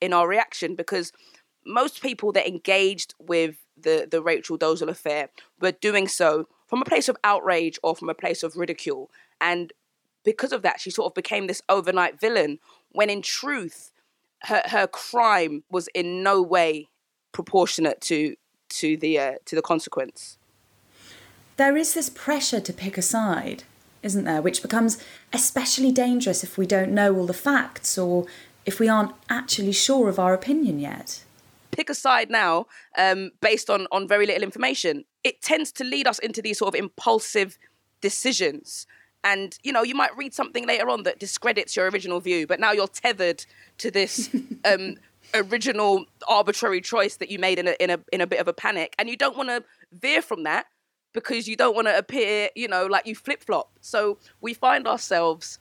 in 0.00 0.12
our 0.12 0.28
reaction 0.28 0.74
because 0.74 1.12
most 1.66 2.02
people 2.02 2.32
that 2.32 2.46
engaged 2.46 3.14
with 3.18 3.56
the, 3.76 4.06
the 4.10 4.22
Rachel 4.22 4.58
Dolezal 4.58 4.88
affair 4.88 5.28
were 5.60 5.72
doing 5.72 6.08
so 6.08 6.46
from 6.66 6.82
a 6.82 6.84
place 6.84 7.08
of 7.08 7.16
outrage 7.24 7.78
or 7.82 7.94
from 7.96 8.08
a 8.08 8.14
place 8.14 8.42
of 8.42 8.56
ridicule. 8.56 9.10
And 9.40 9.72
because 10.24 10.52
of 10.52 10.62
that, 10.62 10.80
she 10.80 10.90
sort 10.90 11.10
of 11.10 11.14
became 11.14 11.46
this 11.46 11.62
overnight 11.68 12.20
villain 12.20 12.58
when 12.90 13.10
in 13.10 13.22
truth, 13.22 13.92
her, 14.44 14.62
her 14.66 14.86
crime 14.86 15.64
was 15.70 15.88
in 15.94 16.22
no 16.22 16.40
way 16.40 16.88
proportionate 17.32 18.00
to 18.00 18.36
to 18.68 18.96
the 18.96 19.18
uh, 19.18 19.34
to 19.44 19.56
the 19.56 19.62
consequence 19.62 20.38
there 21.56 21.76
is 21.76 21.94
this 21.94 22.10
pressure 22.10 22.60
to 22.60 22.72
pick 22.72 22.98
a 22.98 23.02
side, 23.02 23.62
isn't 24.04 24.24
there? 24.24 24.42
Which 24.42 24.62
becomes 24.62 25.02
especially 25.32 25.90
dangerous 25.90 26.44
if 26.44 26.58
we 26.58 26.66
don't 26.66 26.92
know 26.92 27.14
all 27.16 27.26
the 27.26 27.32
facts 27.32 27.96
or 27.98 28.26
if 28.66 28.78
we 28.78 28.88
aren't 28.88 29.12
actually 29.28 29.72
sure 29.72 30.08
of 30.08 30.18
our 30.18 30.34
opinion 30.34 30.78
yet. 30.78 31.22
Pick 31.70 31.90
a 31.90 31.94
side 31.94 32.30
now 32.30 32.66
um, 32.96 33.32
based 33.40 33.68
on, 33.68 33.86
on 33.90 34.06
very 34.06 34.26
little 34.26 34.42
information. 34.42 35.04
It 35.24 35.42
tends 35.42 35.72
to 35.72 35.84
lead 35.84 36.06
us 36.06 36.18
into 36.18 36.40
these 36.40 36.58
sort 36.58 36.74
of 36.74 36.78
impulsive 36.78 37.58
decisions. 38.00 38.86
And, 39.24 39.58
you 39.62 39.72
know, 39.72 39.82
you 39.82 39.94
might 39.94 40.16
read 40.16 40.34
something 40.34 40.66
later 40.66 40.88
on 40.88 41.02
that 41.04 41.18
discredits 41.18 41.74
your 41.74 41.88
original 41.88 42.20
view, 42.20 42.46
but 42.46 42.60
now 42.60 42.72
you're 42.72 42.86
tethered 42.86 43.44
to 43.78 43.90
this 43.90 44.28
um, 44.64 44.96
original 45.34 46.04
arbitrary 46.28 46.80
choice 46.80 47.16
that 47.16 47.30
you 47.30 47.38
made 47.38 47.58
in 47.58 47.68
a, 47.68 47.76
in 47.80 47.90
a, 47.90 47.98
in 48.12 48.20
a 48.20 48.26
bit 48.26 48.40
of 48.40 48.48
a 48.48 48.52
panic. 48.52 48.94
And 48.98 49.08
you 49.08 49.16
don't 49.16 49.36
want 49.36 49.48
to 49.48 49.64
veer 49.92 50.22
from 50.22 50.44
that 50.44 50.66
because 51.14 51.48
you 51.48 51.56
don't 51.56 51.74
want 51.74 51.86
to 51.86 51.96
appear, 51.96 52.50
you 52.54 52.68
know, 52.68 52.84
like 52.84 53.06
you 53.06 53.14
flip 53.14 53.42
flop. 53.42 53.70
So 53.80 54.18
we 54.42 54.52
find 54.52 54.86
ourselves 54.86 55.58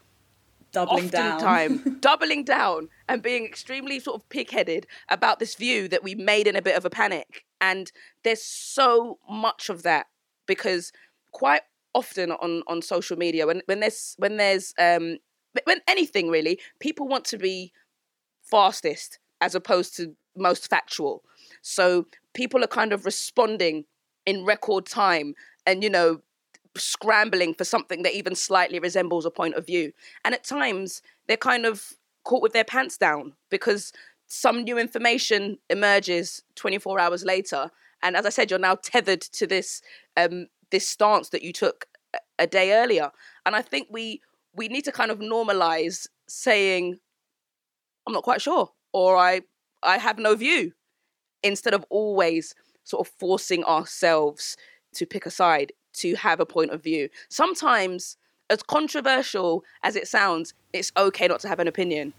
doubling 0.74 1.08
down, 1.08 1.40
time 1.40 1.98
doubling 2.02 2.44
down 2.44 2.90
and 3.08 3.22
being 3.22 3.46
extremely 3.46 4.00
sort 4.00 4.20
of 4.20 4.28
pig-headed 4.30 4.88
about 5.08 5.40
this 5.40 5.56
view 5.56 5.88
that 5.88 6.04
we 6.04 6.16
made 6.16 6.48
in 6.48 6.56
a 6.58 6.62
bit 6.62 6.76
of 6.76 6.84
a 6.84 6.90
panic. 6.90 7.46
And 7.62 7.92
there's 8.24 8.42
so 8.42 9.20
much 9.30 9.70
of 9.70 9.84
that 9.84 10.08
because 10.48 10.92
quite 11.32 11.62
often 11.94 12.32
on 12.32 12.64
on 12.68 12.82
social 12.82 13.18
media 13.18 13.46
when 13.46 13.62
when 13.66 13.80
there's 13.80 14.16
when 14.18 14.38
there's 14.38 14.74
um 14.80 15.18
when 15.66 15.80
anything 15.88 16.30
really 16.30 16.60
people 16.80 17.08
want 17.08 17.24
to 17.26 17.38
be 17.38 17.72
fastest 18.42 19.20
as 19.42 19.54
opposed 19.54 19.96
to 19.96 20.16
most 20.36 20.70
factual 20.70 21.24
so 21.62 22.08
people 22.34 22.64
are 22.64 22.68
kind 22.68 22.94
of 22.94 23.06
responding 23.06 23.86
in 24.26 24.46
record 24.46 24.86
time 24.86 25.36
and 25.66 25.84
you 25.84 25.90
know 25.90 26.22
scrambling 26.76 27.54
for 27.54 27.64
something 27.64 28.04
that 28.04 28.14
even 28.14 28.36
slightly 28.36 28.80
resembles 28.80 29.26
a 29.26 29.32
point 29.32 29.56
of 29.56 29.66
view. 29.66 29.94
And 30.26 30.34
at 30.34 30.44
times 30.44 31.02
they're 31.28 31.38
kind 31.38 31.66
of 31.66 31.94
caught 32.24 32.42
with 32.42 32.54
their 32.54 32.64
pants 32.64 32.98
down 32.98 33.34
because 33.50 33.92
some 34.28 34.64
new 34.64 34.78
information 34.78 35.60
emerges 35.70 36.42
24 36.56 37.00
hours 37.00 37.24
later. 37.24 37.70
And 38.02 38.16
as 38.16 38.26
i 38.26 38.30
said 38.30 38.50
you're 38.50 38.60
now 38.60 38.76
tethered 38.76 39.22
to 39.22 39.48
this 39.48 39.82
um 40.18 40.48
this 40.72 40.88
stance 40.88 41.30
that 41.30 41.44
you 41.44 41.54
took 41.54 41.86
a 42.40 42.48
day 42.48 42.74
earlier. 42.74 43.12
And 43.46 43.56
i 43.56 43.62
think 43.62 43.88
we 43.92 44.22
we 44.56 44.68
need 44.68 44.86
to 44.86 44.92
kind 44.92 45.12
of 45.12 45.20
normalize 45.20 46.08
saying 46.28 47.00
i'm 48.08 48.14
not 48.14 48.24
quite 48.24 48.42
sure 48.42 48.72
or 48.94 49.18
i 49.18 49.42
i 49.84 49.98
have 49.98 50.18
no 50.18 50.36
view 50.36 50.72
instead 51.44 51.74
of 51.74 51.86
always 51.90 52.56
sort 52.84 53.08
of 53.08 53.14
forcing 53.20 53.64
ourselves 53.64 54.58
to 54.94 55.06
pick 55.06 55.26
a 55.26 55.32
side, 55.32 55.72
to 55.94 56.16
have 56.16 56.40
a 56.40 56.46
point 56.46 56.72
of 56.72 56.84
view. 56.84 57.10
Sometimes, 57.30 58.18
as 58.50 58.64
controversial 58.64 59.64
as 59.84 59.96
it 59.96 60.08
sounds, 60.08 60.54
it's 60.72 60.92
okay 60.98 61.28
not 61.28 61.40
to 61.42 61.48
have 61.48 61.60
an 61.60 61.68
opinion. 61.68 62.14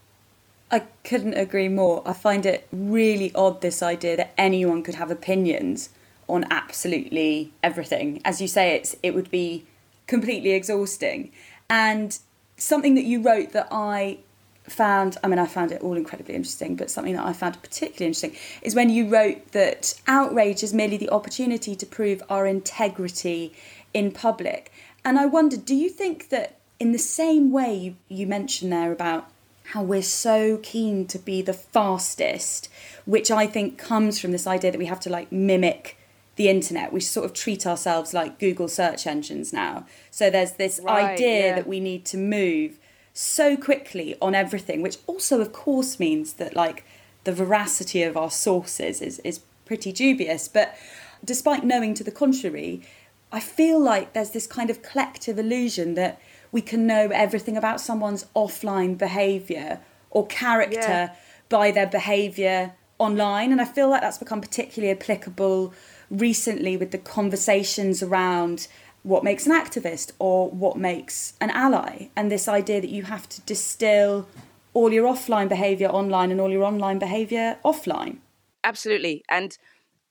I 0.71 0.81
couldn't 1.05 1.35
agree 1.35 1.69
more. 1.69 2.03
I 2.07 2.13
find 2.13 2.47
it 2.47 2.67
really 2.73 3.33
odd 3.35 3.61
this 3.61 3.83
idea 3.83 4.17
that 4.17 4.35
anyone 4.37 4.83
could 4.83 4.97
have 4.97 5.11
opinions 5.11 5.91
on 6.29 6.47
absolutely 6.51 7.53
everything. 7.63 8.21
As 8.25 8.41
you 8.41 8.49
say, 8.49 8.75
it's 8.75 8.97
it 9.03 9.15
would 9.15 9.31
be 9.31 9.67
completely 10.07 10.53
exhausting. 10.53 11.31
And 11.69 12.19
something 12.57 12.95
that 12.95 13.05
you 13.05 13.23
wrote 13.23 13.53
that 13.53 13.69
I 13.71 14.19
found, 14.65 15.19
I 15.23 15.29
mean, 15.29 15.39
I 15.39 15.47
found 15.47 15.73
it 15.73 15.83
all 15.83 15.97
incredibly 15.97 16.35
interesting, 16.35 16.75
but 16.75 16.91
something 16.91 17.15
that 17.15 17.25
I 17.25 17.33
found 17.33 17.61
particularly 17.61 18.07
interesting 18.07 18.35
is 18.63 18.75
when 18.75 18.89
you 18.89 19.09
wrote 19.09 19.53
that 19.53 19.95
outrage 20.07 20.63
is 20.63 20.73
merely 20.73 20.97
the 20.97 21.11
opportunity 21.11 21.77
to 21.77 21.87
prove 21.87 22.23
our 22.31 22.47
integrity 22.47 23.53
in 23.93 24.11
public. 24.11 24.73
And 25.05 25.19
I 25.19 25.27
wondered, 25.27 25.65
do 25.65 25.75
you 25.75 25.91
think 25.91 26.31
that 26.31 26.57
in 26.81 26.93
the 26.93 26.99
same 26.99 27.53
way 27.53 27.75
you, 27.75 27.97
you 28.09 28.27
mentioned 28.27 28.73
there 28.73 28.91
about 28.91 29.31
how 29.73 29.83
we're 29.83 30.03
so 30.03 30.59
keen 30.63 31.07
to 31.07 31.19
be 31.19 31.43
the 31.43 31.53
fastest, 31.53 32.69
which 33.05 33.31
I 33.31 33.47
think 33.47 33.79
comes 33.79 34.19
from 34.19 34.33
this 34.33 34.47
idea 34.47 34.73
that 34.73 34.79
we 34.79 34.87
have 34.87 35.01
to 35.01 35.11
like 35.11 35.31
mimic 35.31 35.99
the 36.37 36.49
internet. 36.49 36.93
We 36.93 37.01
sort 37.01 37.25
of 37.25 37.33
treat 37.33 37.67
ourselves 37.67 38.13
like 38.13 38.39
Google 38.39 38.69
search 38.69 39.07
engines 39.07 39.53
now. 39.53 39.87
So 40.11 40.31
there's 40.31 40.53
this 40.53 40.81
right, 40.83 41.13
idea 41.13 41.47
yeah. 41.47 41.55
that 41.55 41.67
we 41.67 41.81
need 41.81 42.05
to 42.07 42.17
move 42.17 42.79
so 43.15 43.57
quickly 43.57 44.17
on 44.21 44.35
everything, 44.35 44.83
which 44.83 44.99
also, 45.07 45.41
of 45.41 45.53
course, 45.53 45.99
means 46.01 46.35
that 46.35 46.55
like 46.55 46.85
the 47.23 47.33
veracity 47.33 48.03
of 48.03 48.17
our 48.17 48.31
sources 48.31 49.01
is, 49.01 49.21
is 49.21 49.41
pretty 49.65 49.93
dubious. 49.93 50.49
But 50.49 50.77
despite 51.25 51.65
knowing 51.65 51.95
to 51.95 52.05
the 52.05 52.11
contrary, 52.11 52.83
I 53.33 53.41
feel 53.41 53.81
like 53.81 54.13
there's 54.13 54.31
this 54.31 54.49
kind 54.49 54.69
of 54.69 54.83
collective 54.83 55.39
illusion 55.39 55.95
that 55.95 56.21
we 56.51 56.61
can 56.61 56.87
know 56.87 57.09
everything 57.13 57.57
about 57.57 57.81
someone's 57.81 58.27
offline 58.37 58.99
behaviour 58.99 59.81
or 60.11 60.27
character 60.27 60.79
yeah. 60.79 61.15
by 61.49 61.71
their 61.71 61.87
behaviour 61.87 62.75
online. 62.99 63.53
And 63.53 63.61
I 63.61 63.65
feel 63.65 63.89
like 63.89 64.03
that's 64.03 64.19
become 64.19 64.41
particularly 64.41 64.93
applicable 64.93 65.73
recently 66.11 66.77
with 66.77 66.91
the 66.91 66.99
conversations 66.99 68.03
around 68.03 68.67
what 69.05 69.23
makes 69.23 69.47
an 69.47 69.53
activist 69.53 70.11
or 70.19 70.51
what 70.51 70.77
makes 70.77 71.35
an 71.41 71.51
ally. 71.51 72.09
And 72.17 72.33
this 72.33 72.49
idea 72.49 72.81
that 72.81 72.91
you 72.91 73.05
have 73.05 73.29
to 73.29 73.41
distill 73.43 74.27
all 74.73 74.93
your 74.93 75.07
offline 75.07 75.49
behavior 75.49 75.89
online 75.89 76.33
and 76.33 76.41
all 76.41 76.51
your 76.51 76.65
online 76.65 76.99
behavior 76.99 77.57
offline. 77.65 78.17
Absolutely. 78.65 79.23
And 79.29 79.57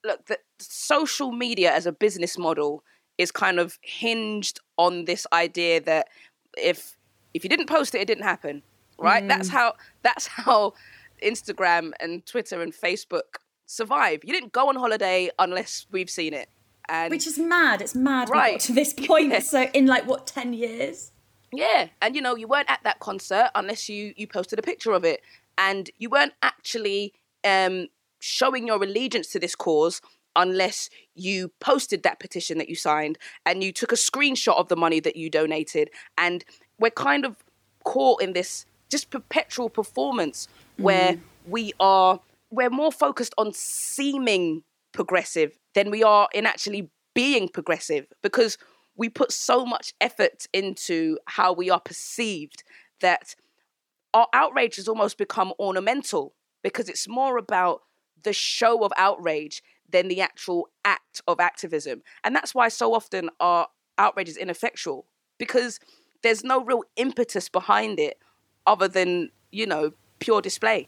look 0.06 0.26
the 0.28 0.38
social 0.60 1.32
media 1.32 1.74
as 1.74 1.86
a 1.86 1.92
business 1.92 2.38
model 2.38 2.84
is 3.18 3.32
kind 3.32 3.60
of 3.60 3.78
hinged 3.82 4.60
on 4.78 5.06
this 5.06 5.28
idea 5.34 5.82
that 5.82 6.08
if 6.58 6.96
if 7.34 7.44
you 7.44 7.50
didn't 7.50 7.68
post 7.68 7.96
it 7.96 8.02
it 8.02 8.08
didn't 8.08 8.24
happen 8.24 8.62
right? 9.00 9.24
Mm. 9.24 9.28
that's 9.30 9.50
how 9.50 9.74
that's 10.02 10.28
how 10.40 10.74
instagram 11.22 11.92
and 12.02 12.26
twitter 12.26 12.62
and 12.62 12.74
facebook 12.74 13.40
survive. 13.66 14.20
You 14.24 14.34
didn't 14.34 14.54
go 14.54 14.70
on 14.70 14.76
holiday 14.76 15.30
unless 15.40 15.86
we've 15.92 16.10
seen 16.10 16.34
it 16.34 16.50
and 16.90 17.12
Which 17.12 17.28
is 17.28 17.38
mad. 17.38 17.82
It's 17.82 17.96
mad 17.96 18.30
right. 18.30 18.60
to 18.62 18.74
this 18.74 18.94
point. 19.08 19.32
Yeah. 19.32 19.40
So 19.40 19.64
in 19.74 19.86
like 19.86 20.08
what, 20.08 20.28
ten 20.28 20.54
years? 20.54 21.12
Yeah. 21.52 21.88
And 22.02 22.16
you 22.16 22.22
know, 22.22 22.36
you 22.36 22.48
weren't 22.48 22.70
at 22.70 22.82
that 22.84 23.00
concert 23.00 23.50
unless 23.56 23.90
you 23.90 24.14
you 24.18 24.28
posted 24.28 24.60
a 24.60 24.62
picture 24.62 24.92
of 24.92 25.04
it. 25.04 25.22
And 25.58 25.90
you 25.98 26.10
weren't 26.10 26.34
actually 26.42 27.14
um 27.44 27.88
showing 28.20 28.68
your 28.68 28.82
allegiance 28.82 29.28
to 29.32 29.40
this 29.40 29.56
cause 29.56 30.02
unless 30.36 30.90
you 31.14 31.52
posted 31.60 32.04
that 32.04 32.20
petition 32.20 32.58
that 32.58 32.70
you 32.70 32.76
signed 32.76 33.18
and 33.46 33.64
you 33.64 33.72
took 33.72 33.92
a 33.92 33.96
screenshot 33.96 34.58
of 34.58 34.68
the 34.68 34.76
money 34.76 35.00
that 35.00 35.16
you 35.16 35.30
donated. 35.30 35.90
And 36.18 36.44
we're 36.80 36.90
kind 36.90 37.26
of 37.26 37.38
caught 37.84 38.22
in 38.22 38.34
this 38.34 38.66
just 38.90 39.10
perpetual 39.10 39.70
performance 39.70 40.48
where 40.78 41.14
mm. 41.14 41.20
we 41.48 41.74
are 41.80 42.20
we're 42.50 42.70
more 42.70 42.92
focused 42.92 43.34
on 43.38 43.52
seeming 43.54 44.64
progressive 44.94 45.58
than 45.76 45.92
we 45.92 46.04
are 46.04 46.28
in 46.34 46.46
actually 46.46 46.90
being 47.14 47.48
progressive 47.48 48.08
because 48.22 48.58
we 48.96 49.10
put 49.10 49.32
so 49.32 49.66
much 49.66 49.94
effort 50.00 50.46
into 50.54 51.18
how 51.26 51.52
we 51.52 51.70
are 51.70 51.80
perceived 51.80 52.64
that 53.02 53.36
our 54.14 54.28
outrage 54.34 54.76
has 54.76 54.88
almost 54.88 55.18
become 55.18 55.54
ornamental 55.60 56.36
because 56.64 56.88
it's 56.88 57.08
more 57.08 57.38
about 57.38 57.82
the 58.24 58.34
show 58.34 58.84
of 58.84 58.92
outrage 58.98 59.62
than 59.90 60.08
the 60.08 60.22
actual 60.22 60.70
act 60.86 61.22
of 61.28 61.40
activism. 61.40 62.02
And 62.24 62.36
that's 62.36 62.56
why 62.56 62.70
so 62.70 62.94
often 62.94 63.30
our 63.40 63.68
outrage 63.98 64.30
is 64.30 64.38
ineffectual 64.38 65.06
because 65.38 65.80
there's 66.22 66.44
no 66.44 66.64
real 66.64 66.84
impetus 66.96 67.50
behind 67.50 68.00
it 68.00 68.18
other 68.66 68.88
than, 68.88 69.30
you 69.52 69.66
know, 69.66 69.92
pure 70.20 70.42
display. 70.42 70.88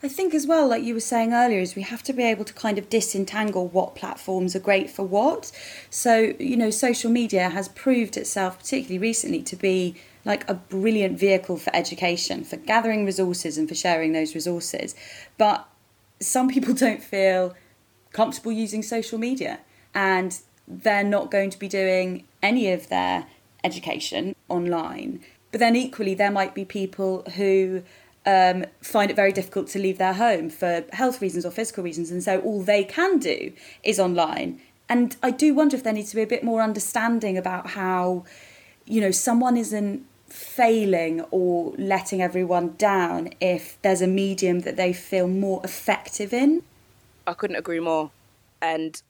I 0.00 0.06
think 0.06 0.32
as 0.32 0.46
well, 0.46 0.68
like 0.68 0.84
you 0.84 0.94
were 0.94 1.00
saying 1.00 1.32
earlier, 1.32 1.58
is 1.58 1.74
we 1.74 1.82
have 1.82 2.04
to 2.04 2.12
be 2.12 2.22
able 2.22 2.44
to 2.44 2.52
kind 2.52 2.78
of 2.78 2.88
disentangle 2.88 3.66
what 3.66 3.96
platforms 3.96 4.54
are 4.54 4.60
great 4.60 4.90
for 4.90 5.02
what. 5.02 5.50
So, 5.90 6.34
you 6.38 6.56
know, 6.56 6.70
social 6.70 7.10
media 7.10 7.48
has 7.48 7.68
proved 7.68 8.16
itself, 8.16 8.58
particularly 8.60 8.98
recently, 8.98 9.42
to 9.42 9.56
be 9.56 9.96
like 10.24 10.48
a 10.48 10.54
brilliant 10.54 11.18
vehicle 11.18 11.56
for 11.56 11.74
education, 11.74 12.44
for 12.44 12.56
gathering 12.56 13.06
resources 13.06 13.58
and 13.58 13.68
for 13.68 13.74
sharing 13.74 14.12
those 14.12 14.36
resources. 14.36 14.94
But 15.36 15.68
some 16.20 16.48
people 16.48 16.74
don't 16.86 17.02
feel 17.02 17.56
comfortable 18.12 18.52
using 18.52 18.82
social 18.82 19.18
media 19.18 19.60
and 19.94 20.38
they're 20.68 21.04
not 21.04 21.30
going 21.30 21.50
to 21.50 21.58
be 21.58 21.66
doing 21.66 22.24
any 22.40 22.70
of 22.70 22.88
their 22.88 23.26
education 23.64 24.36
online. 24.48 25.24
But 25.50 25.60
then 25.60 25.74
equally, 25.74 26.14
there 26.14 26.30
might 26.30 26.54
be 26.54 26.64
people 26.64 27.24
who 27.36 27.82
um, 28.28 28.66
find 28.82 29.10
it 29.10 29.16
very 29.16 29.32
difficult 29.32 29.68
to 29.68 29.78
leave 29.78 29.96
their 29.96 30.12
home 30.12 30.50
for 30.50 30.84
health 30.92 31.22
reasons 31.22 31.46
or 31.46 31.50
physical 31.50 31.82
reasons, 31.82 32.10
and 32.10 32.22
so 32.22 32.40
all 32.40 32.62
they 32.62 32.84
can 32.84 33.18
do 33.18 33.52
is 33.82 33.98
online. 33.98 34.60
And 34.86 35.16
I 35.22 35.30
do 35.30 35.54
wonder 35.54 35.76
if 35.76 35.82
there 35.82 35.94
needs 35.94 36.10
to 36.10 36.16
be 36.16 36.22
a 36.22 36.26
bit 36.26 36.44
more 36.44 36.60
understanding 36.60 37.38
about 37.38 37.68
how, 37.68 38.26
you 38.84 39.00
know, 39.00 39.10
someone 39.10 39.56
isn't 39.56 40.04
failing 40.28 41.22
or 41.30 41.72
letting 41.78 42.20
everyone 42.20 42.74
down 42.76 43.30
if 43.40 43.80
there's 43.80 44.02
a 44.02 44.06
medium 44.06 44.60
that 44.60 44.76
they 44.76 44.92
feel 44.92 45.26
more 45.26 45.62
effective 45.64 46.34
in. 46.34 46.62
I 47.26 47.32
couldn't 47.32 47.56
agree 47.56 47.80
more. 47.80 48.10
And 48.60 49.00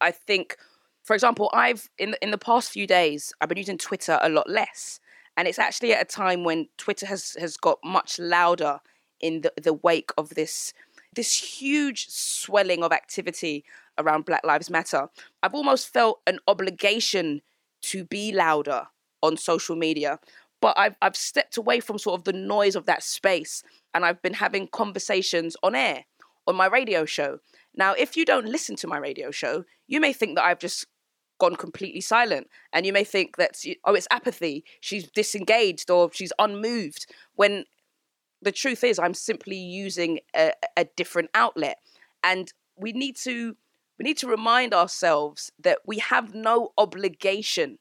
I 0.00 0.10
think, 0.10 0.56
for 1.04 1.14
example, 1.14 1.48
I've 1.52 1.90
in 1.96 2.16
in 2.20 2.32
the 2.32 2.38
past 2.38 2.72
few 2.72 2.88
days 2.88 3.32
I've 3.40 3.48
been 3.48 3.58
using 3.58 3.78
Twitter 3.78 4.18
a 4.20 4.28
lot 4.28 4.50
less 4.50 4.98
and 5.36 5.48
it's 5.48 5.58
actually 5.58 5.92
at 5.92 6.02
a 6.02 6.04
time 6.04 6.44
when 6.44 6.68
Twitter 6.76 7.06
has 7.06 7.36
has 7.38 7.56
got 7.56 7.78
much 7.84 8.18
louder 8.18 8.80
in 9.20 9.42
the, 9.42 9.52
the 9.60 9.72
wake 9.72 10.10
of 10.18 10.30
this 10.30 10.72
this 11.14 11.60
huge 11.60 12.08
swelling 12.08 12.82
of 12.82 12.92
activity 12.92 13.64
around 13.98 14.24
Black 14.24 14.44
Lives 14.44 14.70
Matter. 14.70 15.08
I've 15.42 15.54
almost 15.54 15.92
felt 15.92 16.20
an 16.26 16.40
obligation 16.48 17.42
to 17.82 18.04
be 18.04 18.32
louder 18.32 18.88
on 19.22 19.36
social 19.36 19.76
media, 19.76 20.18
but 20.60 20.76
I've 20.76 20.96
I've 21.00 21.16
stepped 21.16 21.56
away 21.56 21.80
from 21.80 21.98
sort 21.98 22.18
of 22.18 22.24
the 22.24 22.32
noise 22.32 22.76
of 22.76 22.86
that 22.86 23.02
space 23.02 23.62
and 23.92 24.04
I've 24.04 24.22
been 24.22 24.34
having 24.34 24.68
conversations 24.68 25.56
on 25.62 25.74
air 25.74 26.04
on 26.46 26.56
my 26.56 26.66
radio 26.66 27.04
show. 27.04 27.38
Now, 27.76 27.94
if 27.94 28.16
you 28.16 28.24
don't 28.24 28.46
listen 28.46 28.76
to 28.76 28.86
my 28.86 28.98
radio 28.98 29.30
show, 29.30 29.64
you 29.88 30.00
may 30.00 30.12
think 30.12 30.36
that 30.36 30.44
I've 30.44 30.58
just 30.58 30.86
gone 31.38 31.56
completely 31.56 32.00
silent. 32.00 32.48
And 32.72 32.86
you 32.86 32.92
may 32.92 33.04
think 33.04 33.36
that, 33.36 33.62
oh, 33.84 33.94
it's 33.94 34.08
apathy. 34.10 34.64
She's 34.80 35.08
disengaged 35.10 35.90
or 35.90 36.10
she's 36.12 36.32
unmoved. 36.38 37.06
When 37.34 37.64
the 38.42 38.52
truth 38.52 38.84
is, 38.84 38.98
I'm 38.98 39.14
simply 39.14 39.56
using 39.56 40.20
a, 40.36 40.52
a 40.76 40.84
different 40.96 41.30
outlet. 41.34 41.78
And 42.22 42.52
we 42.76 42.92
need 42.92 43.16
to 43.24 43.56
we 43.98 44.02
need 44.02 44.18
to 44.18 44.26
remind 44.26 44.74
ourselves 44.74 45.52
that 45.62 45.78
we 45.86 45.98
have 45.98 46.34
no 46.34 46.72
obligation. 46.76 47.78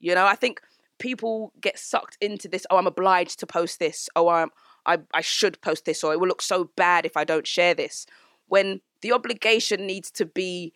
You 0.00 0.14
know, 0.14 0.26
I 0.26 0.34
think 0.34 0.60
people 0.98 1.52
get 1.60 1.78
sucked 1.78 2.18
into 2.20 2.48
this. 2.48 2.66
Oh, 2.68 2.78
I'm 2.78 2.88
obliged 2.88 3.38
to 3.40 3.46
post 3.46 3.78
this. 3.78 4.08
Oh, 4.16 4.28
I'm 4.28 4.50
I, 4.86 4.98
I 5.12 5.20
should 5.20 5.60
post 5.60 5.84
this, 5.84 6.02
or 6.02 6.12
it 6.12 6.20
will 6.20 6.28
look 6.28 6.42
so 6.42 6.70
bad 6.76 7.04
if 7.04 7.16
I 7.16 7.24
don't 7.24 7.46
share 7.46 7.74
this. 7.74 8.06
When 8.46 8.80
the 9.02 9.12
obligation 9.12 9.86
needs 9.86 10.10
to 10.12 10.26
be 10.26 10.72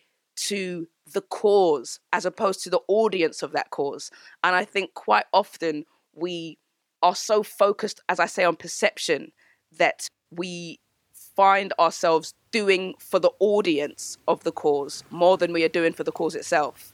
to 0.47 0.87
the 1.11 1.21
cause 1.21 1.99
as 2.11 2.25
opposed 2.25 2.63
to 2.63 2.69
the 2.69 2.81
audience 2.87 3.43
of 3.43 3.51
that 3.51 3.69
cause. 3.69 4.11
And 4.43 4.55
I 4.55 4.65
think 4.65 4.93
quite 4.93 5.25
often 5.33 5.85
we 6.13 6.57
are 7.01 7.15
so 7.15 7.43
focused, 7.43 8.01
as 8.09 8.19
I 8.19 8.25
say, 8.25 8.43
on 8.43 8.55
perception 8.55 9.31
that 9.77 10.07
we 10.31 10.79
find 11.35 11.73
ourselves 11.79 12.33
doing 12.51 12.95
for 12.99 13.19
the 13.19 13.31
audience 13.39 14.17
of 14.27 14.43
the 14.43 14.51
cause 14.51 15.03
more 15.09 15.37
than 15.37 15.51
we 15.53 15.63
are 15.63 15.69
doing 15.69 15.93
for 15.93 16.03
the 16.03 16.11
cause 16.11 16.35
itself. 16.35 16.93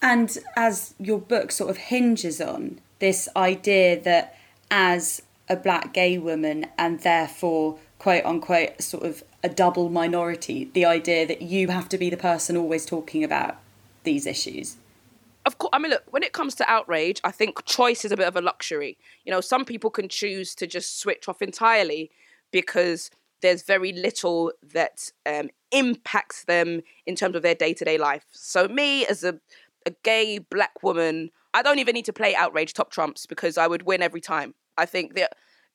And 0.00 0.36
as 0.56 0.94
your 0.98 1.18
book 1.18 1.52
sort 1.52 1.70
of 1.70 1.76
hinges 1.76 2.40
on 2.40 2.80
this 2.98 3.28
idea 3.36 4.00
that 4.02 4.36
as 4.70 5.22
a 5.48 5.56
black 5.56 5.92
gay 5.92 6.18
woman 6.18 6.66
and 6.76 7.00
therefore 7.00 7.78
quote 7.98 8.24
unquote 8.24 8.80
sort 8.80 9.04
of 9.04 9.24
a 9.42 9.48
double 9.48 9.88
minority 9.88 10.70
the 10.72 10.84
idea 10.84 11.26
that 11.26 11.42
you 11.42 11.68
have 11.68 11.88
to 11.88 11.98
be 11.98 12.10
the 12.10 12.16
person 12.16 12.56
always 12.56 12.86
talking 12.86 13.22
about 13.24 13.56
these 14.04 14.26
issues. 14.26 14.76
Of 15.44 15.58
course 15.58 15.70
i 15.72 15.78
mean 15.78 15.90
look 15.90 16.04
when 16.10 16.22
it 16.22 16.32
comes 16.32 16.54
to 16.56 16.70
outrage 16.70 17.20
i 17.24 17.30
think 17.30 17.64
choice 17.64 18.04
is 18.04 18.12
a 18.12 18.16
bit 18.16 18.28
of 18.28 18.36
a 18.36 18.40
luxury. 18.40 18.98
You 19.24 19.32
know 19.32 19.40
some 19.40 19.64
people 19.64 19.90
can 19.90 20.08
choose 20.08 20.54
to 20.56 20.66
just 20.66 21.00
switch 21.00 21.28
off 21.28 21.42
entirely 21.42 22.10
because 22.50 23.10
there's 23.40 23.62
very 23.62 23.92
little 23.92 24.52
that 24.72 25.12
um, 25.24 25.48
impacts 25.70 26.44
them 26.44 26.80
in 27.06 27.14
terms 27.14 27.36
of 27.36 27.42
their 27.42 27.54
day-to-day 27.54 27.96
life. 27.96 28.24
So 28.32 28.66
me 28.66 29.06
as 29.06 29.22
a, 29.22 29.38
a 29.86 29.90
gay 30.02 30.38
black 30.38 30.82
woman 30.82 31.30
i 31.54 31.62
don't 31.62 31.78
even 31.78 31.94
need 31.94 32.04
to 32.04 32.12
play 32.12 32.34
outrage 32.34 32.74
top 32.74 32.90
trumps 32.90 33.26
because 33.26 33.56
i 33.58 33.66
would 33.66 33.82
win 33.82 34.02
every 34.02 34.20
time. 34.20 34.54
I 34.76 34.86
think 34.86 35.14
the 35.14 35.28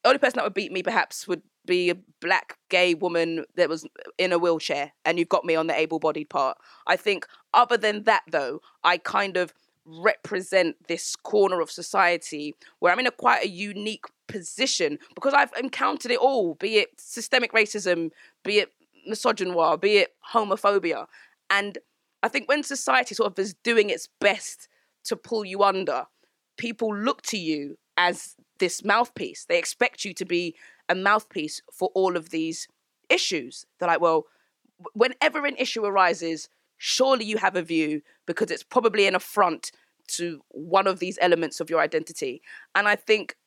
only 0.06 0.18
person 0.18 0.38
that 0.38 0.46
would 0.46 0.54
beat 0.54 0.72
me 0.72 0.84
perhaps 0.84 1.28
would 1.28 1.42
be 1.66 1.90
a 1.90 1.96
black 2.22 2.58
gay 2.70 2.94
woman 2.94 3.46
that 3.56 3.70
was 3.70 3.86
in 4.18 4.32
a 4.32 4.38
wheelchair 4.38 4.92
and 5.06 5.18
you've 5.18 5.30
got 5.30 5.46
me 5.46 5.56
on 5.56 5.68
the 5.68 5.80
able-bodied 5.80 6.30
part. 6.30 6.58
I 6.88 6.96
think 6.96 7.26
other 7.54 7.78
than 7.78 8.04
that 8.04 8.24
though 8.30 8.62
i 8.84 8.98
kind 8.98 9.38
of 9.38 9.54
represent 9.86 10.76
this 10.88 11.16
corner 11.16 11.60
of 11.60 11.70
society 11.70 12.56
where 12.80 12.92
i'm 12.92 13.00
in 13.00 13.08
a 13.08 13.12
quite 13.12 13.44
a 13.44 13.50
unique 13.50 14.06
position 14.28 14.98
because 15.14 15.34
i've 15.34 15.52
encountered 15.60 16.12
it 16.12 16.20
all 16.20 16.56
be 16.56 16.78
it 16.78 16.90
systemic 16.98 17.52
racism 17.52 18.10
be 18.44 18.60
it 18.60 18.72
misogynoir 19.10 19.80
be 19.80 19.98
it 19.98 20.14
homophobia. 20.34 21.06
And 21.50 21.78
i 22.24 22.28
think 22.28 22.48
when 22.48 22.64
society 22.64 23.14
sort 23.14 23.32
of 23.32 23.40
is 23.40 23.54
doing 23.56 23.90
its 23.90 24.08
best 24.20 24.70
to 25.04 25.16
pull 25.16 25.44
you 25.44 25.64
under 25.64 26.06
people 26.58 26.96
look 26.96 27.22
to 27.24 27.38
you 27.38 27.78
as 27.98 28.36
this 28.60 28.84
mouthpiece. 28.84 29.46
They 29.46 29.60
expect 29.60 30.06
you 30.06 30.14
to 30.14 30.26
be 30.26 30.56
a 30.90 30.96
mouthpiece 30.96 31.62
for 31.72 31.90
all 31.94 32.16
of 32.16 32.30
these 32.30 32.68
issues. 33.10 33.66
They're 33.80 33.88
like, 33.88 34.02
well, 34.02 34.26
whenever 34.94 35.46
an 35.46 35.56
issue 35.58 35.86
arises, 35.86 36.50
surely 36.78 37.26
you 37.26 37.38
have 37.38 37.56
a 37.56 37.62
view 37.62 38.02
because 38.26 38.52
it's 38.52 38.64
probably 38.64 39.08
an 39.08 39.16
affront 39.16 39.72
to 40.08 40.42
one 40.50 40.88
of 40.88 41.00
these 41.00 41.18
elements 41.22 41.60
of 41.60 41.70
your 41.70 41.80
identity. 41.80 42.42
And 42.76 42.88
I 42.88 42.96
think 42.96 43.38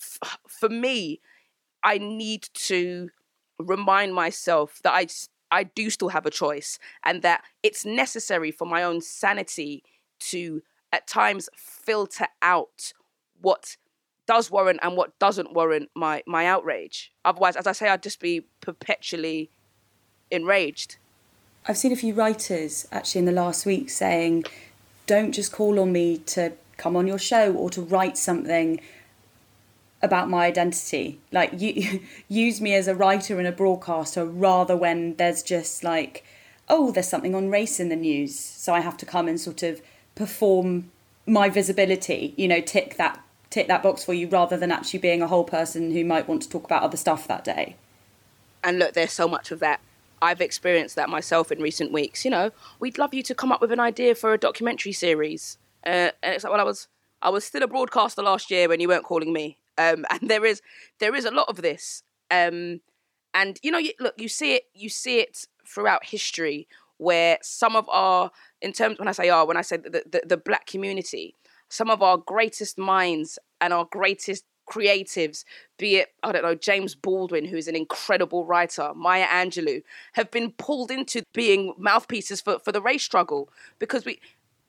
f- 0.00 0.38
for 0.48 0.68
me, 0.68 1.20
I 1.84 1.98
need 1.98 2.48
to 2.54 3.10
remind 3.58 4.14
myself 4.14 4.80
that 4.82 4.92
I, 4.92 5.06
I 5.50 5.64
do 5.64 5.90
still 5.90 6.08
have 6.08 6.26
a 6.26 6.30
choice 6.30 6.78
and 7.04 7.22
that 7.22 7.42
it's 7.62 7.84
necessary 7.84 8.50
for 8.50 8.66
my 8.66 8.82
own 8.82 9.00
sanity 9.00 9.84
to 10.30 10.62
at 10.92 11.06
times 11.06 11.48
filter 11.56 12.26
out 12.42 12.92
what 13.40 13.76
does 14.32 14.50
warrant 14.50 14.80
and 14.82 14.96
what 14.96 15.18
doesn't 15.18 15.52
warrant 15.52 15.90
my 15.94 16.22
my 16.26 16.46
outrage. 16.46 17.12
Otherwise, 17.22 17.54
as 17.54 17.66
I 17.66 17.72
say, 17.72 17.88
I'd 17.88 18.02
just 18.02 18.18
be 18.18 18.46
perpetually 18.62 19.50
enraged. 20.30 20.96
I've 21.66 21.76
seen 21.76 21.92
a 21.92 21.96
few 21.96 22.14
writers 22.14 22.88
actually 22.90 23.20
in 23.20 23.24
the 23.26 23.32
last 23.32 23.66
week 23.66 23.90
saying, 23.90 24.44
"Don't 25.06 25.32
just 25.32 25.52
call 25.52 25.78
on 25.78 25.92
me 25.92 26.18
to 26.34 26.52
come 26.78 26.96
on 26.96 27.06
your 27.06 27.18
show 27.18 27.52
or 27.52 27.68
to 27.70 27.82
write 27.82 28.16
something." 28.16 28.80
about 30.04 30.28
my 30.28 30.46
identity 30.46 31.20
like 31.30 31.52
you 31.60 32.00
use 32.28 32.60
me 32.60 32.74
as 32.74 32.88
a 32.88 32.94
writer 33.02 33.38
and 33.38 33.46
a 33.46 33.52
broadcaster 33.52 34.24
rather 34.24 34.76
when 34.76 35.14
there's 35.14 35.44
just 35.44 35.84
like 35.84 36.24
oh 36.68 36.90
there's 36.90 37.08
something 37.08 37.36
on 37.36 37.48
race 37.48 37.78
in 37.78 37.88
the 37.88 37.94
news 37.94 38.36
so 38.36 38.74
i 38.74 38.80
have 38.80 38.96
to 38.96 39.06
come 39.06 39.28
and 39.28 39.40
sort 39.40 39.62
of 39.62 39.80
perform 40.16 40.90
my 41.24 41.48
visibility 41.48 42.34
you 42.36 42.48
know 42.48 42.60
tick 42.60 42.96
that 42.96 43.21
tick 43.52 43.68
that 43.68 43.82
box 43.82 44.04
for 44.04 44.14
you 44.14 44.28
rather 44.28 44.56
than 44.56 44.72
actually 44.72 44.98
being 44.98 45.22
a 45.22 45.28
whole 45.28 45.44
person 45.44 45.92
who 45.92 46.04
might 46.04 46.28
want 46.28 46.42
to 46.42 46.48
talk 46.48 46.64
about 46.64 46.82
other 46.82 46.96
stuff 46.96 47.28
that 47.28 47.44
day. 47.44 47.76
And 48.64 48.78
look, 48.78 48.94
there's 48.94 49.12
so 49.12 49.28
much 49.28 49.50
of 49.50 49.60
that. 49.60 49.80
I've 50.20 50.40
experienced 50.40 50.96
that 50.96 51.08
myself 51.08 51.50
in 51.50 51.60
recent 51.60 51.92
weeks. 51.92 52.24
You 52.24 52.30
know, 52.30 52.50
we'd 52.78 52.98
love 52.98 53.12
you 53.12 53.22
to 53.24 53.34
come 53.34 53.52
up 53.52 53.60
with 53.60 53.72
an 53.72 53.80
idea 53.80 54.14
for 54.14 54.32
a 54.32 54.38
documentary 54.38 54.92
series. 54.92 55.58
Uh, 55.84 56.10
and 56.22 56.34
it's 56.34 56.44
like, 56.44 56.52
well, 56.52 56.60
I 56.60 56.64
was, 56.64 56.88
I 57.20 57.30
was 57.30 57.44
still 57.44 57.62
a 57.62 57.66
broadcaster 57.68 58.22
last 58.22 58.50
year 58.50 58.68
when 58.68 58.80
you 58.80 58.88
weren't 58.88 59.04
calling 59.04 59.32
me. 59.32 59.58
Um, 59.78 60.06
and 60.10 60.30
there 60.30 60.44
is 60.44 60.62
there 60.98 61.14
is 61.14 61.24
a 61.24 61.30
lot 61.30 61.48
of 61.48 61.56
this. 61.56 62.02
Um, 62.30 62.80
and 63.34 63.58
you 63.62 63.70
know, 63.70 63.78
you, 63.78 63.92
look, 63.98 64.14
you 64.16 64.28
see 64.28 64.54
it, 64.54 64.64
you 64.74 64.88
see 64.88 65.18
it 65.18 65.46
throughout 65.66 66.04
history 66.04 66.68
where 66.98 67.38
some 67.42 67.74
of 67.74 67.88
our, 67.88 68.30
in 68.60 68.72
terms 68.72 68.98
when 68.98 69.08
I 69.08 69.12
say 69.12 69.28
our, 69.28 69.44
when 69.44 69.56
I 69.56 69.62
say 69.62 69.78
the, 69.78 70.04
the, 70.08 70.22
the 70.24 70.36
black 70.36 70.66
community, 70.66 71.34
some 71.72 71.88
of 71.88 72.02
our 72.02 72.18
greatest 72.18 72.76
minds 72.76 73.38
and 73.58 73.72
our 73.72 73.86
greatest 73.86 74.44
creatives, 74.70 75.42
be 75.78 75.96
it, 75.96 76.12
I 76.22 76.30
don't 76.30 76.42
know, 76.42 76.54
James 76.54 76.94
Baldwin, 76.94 77.46
who's 77.46 77.66
an 77.66 77.74
incredible 77.74 78.44
writer, 78.44 78.92
Maya 78.94 79.24
Angelou, 79.24 79.82
have 80.12 80.30
been 80.30 80.50
pulled 80.52 80.90
into 80.90 81.22
being 81.32 81.74
mouthpieces 81.78 82.42
for, 82.42 82.58
for 82.58 82.72
the 82.72 82.82
race 82.82 83.02
struggle 83.02 83.48
because 83.78 84.04
we 84.04 84.20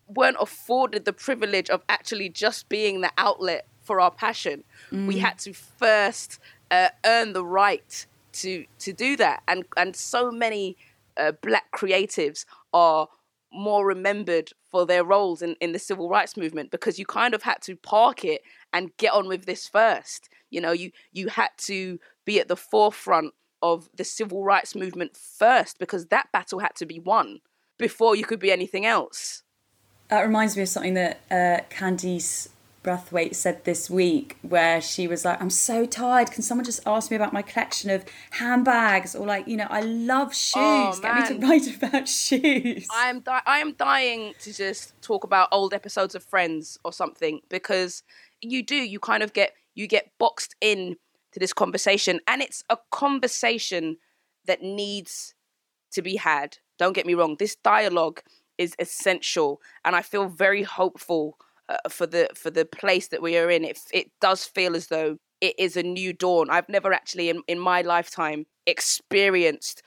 weren't 0.07 0.37
afforded 0.39 1.03
the 1.03 1.11
privilege 1.11 1.69
of 1.69 1.83
actually 1.89 2.29
just 2.29 2.69
being 2.69 3.01
the 3.01 3.11
outlet 3.17 3.67
for 3.81 3.99
our 3.99 4.11
passion. 4.11 4.63
Mm. 4.89 5.07
We 5.07 5.19
had 5.19 5.37
to 5.39 5.51
first 5.51 6.39
uh, 6.71 6.87
earn 7.05 7.33
the 7.33 7.43
right 7.43 8.05
to 8.33 8.65
to 8.79 8.93
do 8.93 9.17
that, 9.17 9.43
and 9.47 9.65
and 9.75 9.95
so 9.95 10.31
many 10.31 10.77
uh, 11.17 11.33
black 11.33 11.71
creatives 11.71 12.45
are 12.73 13.09
more 13.53 13.85
remembered 13.85 14.51
for 14.69 14.85
their 14.85 15.03
roles 15.03 15.41
in, 15.41 15.55
in 15.61 15.71
the 15.71 15.79
civil 15.79 16.09
rights 16.09 16.35
movement 16.35 16.71
because 16.71 16.97
you 16.97 17.05
kind 17.05 17.33
of 17.33 17.43
had 17.43 17.61
to 17.61 17.75
park 17.75 18.25
it 18.25 18.41
and 18.71 18.95
get 18.97 19.13
on 19.13 19.27
with 19.27 19.45
this 19.45 19.67
first. 19.67 20.29
You 20.49 20.61
know, 20.61 20.71
you 20.71 20.91
you 21.11 21.27
had 21.27 21.51
to 21.59 21.99
be 22.25 22.39
at 22.39 22.47
the 22.47 22.55
forefront 22.55 23.33
of 23.61 23.89
the 23.95 24.03
civil 24.03 24.43
rights 24.43 24.75
movement 24.75 25.15
first 25.15 25.79
because 25.79 26.07
that 26.07 26.31
battle 26.33 26.59
had 26.59 26.75
to 26.75 26.85
be 26.85 26.99
won 26.99 27.39
before 27.77 28.15
you 28.15 28.25
could 28.25 28.39
be 28.39 28.51
anything 28.51 28.85
else. 28.85 29.43
That 30.09 30.21
reminds 30.21 30.55
me 30.55 30.63
of 30.63 30.69
something 30.69 30.93
that 30.95 31.21
uh, 31.31 31.63
Candice 31.73 32.49
Brathwaite 32.83 33.35
said 33.35 33.63
this 33.63 33.89
week, 33.89 34.37
where 34.41 34.81
she 34.81 35.07
was 35.07 35.23
like, 35.23 35.41
"I'm 35.41 35.49
so 35.49 35.85
tired. 35.85 36.31
Can 36.31 36.43
someone 36.43 36.65
just 36.65 36.81
ask 36.85 37.09
me 37.09 37.15
about 37.15 37.33
my 37.33 37.41
collection 37.41 37.89
of 37.89 38.05
handbags?" 38.31 39.15
Or 39.15 39.25
like, 39.25 39.47
you 39.47 39.57
know, 39.57 39.67
I 39.69 39.81
love 39.81 40.29
oh, 40.29 40.31
shoes. 40.31 40.55
Oh, 40.55 40.99
Get 41.01 41.15
me 41.15 41.39
to 41.39 41.47
write 41.47 41.75
about 41.75 42.07
shoes. 42.07 42.87
I 42.91 43.09
am 43.09 43.21
di- 43.21 43.41
I 43.45 43.59
am 43.59 43.73
dying 43.73 44.33
to 44.41 44.53
just 44.53 45.01
talk 45.01 45.23
about 45.23 45.47
old 45.51 45.73
episodes 45.73 46.13
of 46.15 46.23
Friends 46.23 46.77
or 46.83 46.91
something 46.91 47.39
because 47.49 48.03
you 48.43 48.63
do 48.63 48.75
you 48.75 48.99
kind 48.99 49.23
of 49.23 49.33
get 49.33 49.53
you 49.75 49.87
get 49.87 50.11
boxed 50.19 50.55
in 50.61 50.97
to 51.31 51.39
this 51.39 51.53
conversation 51.53 52.19
and 52.27 52.41
it's 52.41 52.63
a 52.69 52.77
conversation 52.91 53.97
that 54.45 54.61
needs 54.61 55.33
to 55.91 56.01
be 56.01 56.15
had 56.15 56.57
don't 56.77 56.93
get 56.93 57.05
me 57.05 57.13
wrong 57.13 57.35
this 57.39 57.55
dialogue 57.55 58.21
is 58.57 58.75
essential 58.79 59.61
and 59.83 59.95
i 59.95 60.01
feel 60.01 60.27
very 60.27 60.63
hopeful 60.63 61.37
uh, 61.73 61.89
for 61.89 62.07
the 62.07 62.29
for 62.35 62.51
the 62.51 62.65
place 62.65 63.07
that 63.09 63.21
we 63.21 63.37
are 63.37 63.49
in 63.49 63.65
it 63.65 63.79
it 63.93 64.11
does 64.21 64.45
feel 64.45 64.75
as 64.75 64.87
though 64.87 65.17
it 65.41 65.55
is 65.59 65.75
a 65.77 65.83
new 65.83 66.13
dawn 66.13 66.49
i've 66.49 66.69
never 66.69 66.93
actually 66.93 67.29
in, 67.29 67.41
in 67.47 67.59
my 67.59 67.81
lifetime 67.81 68.45
experienced 68.67 69.83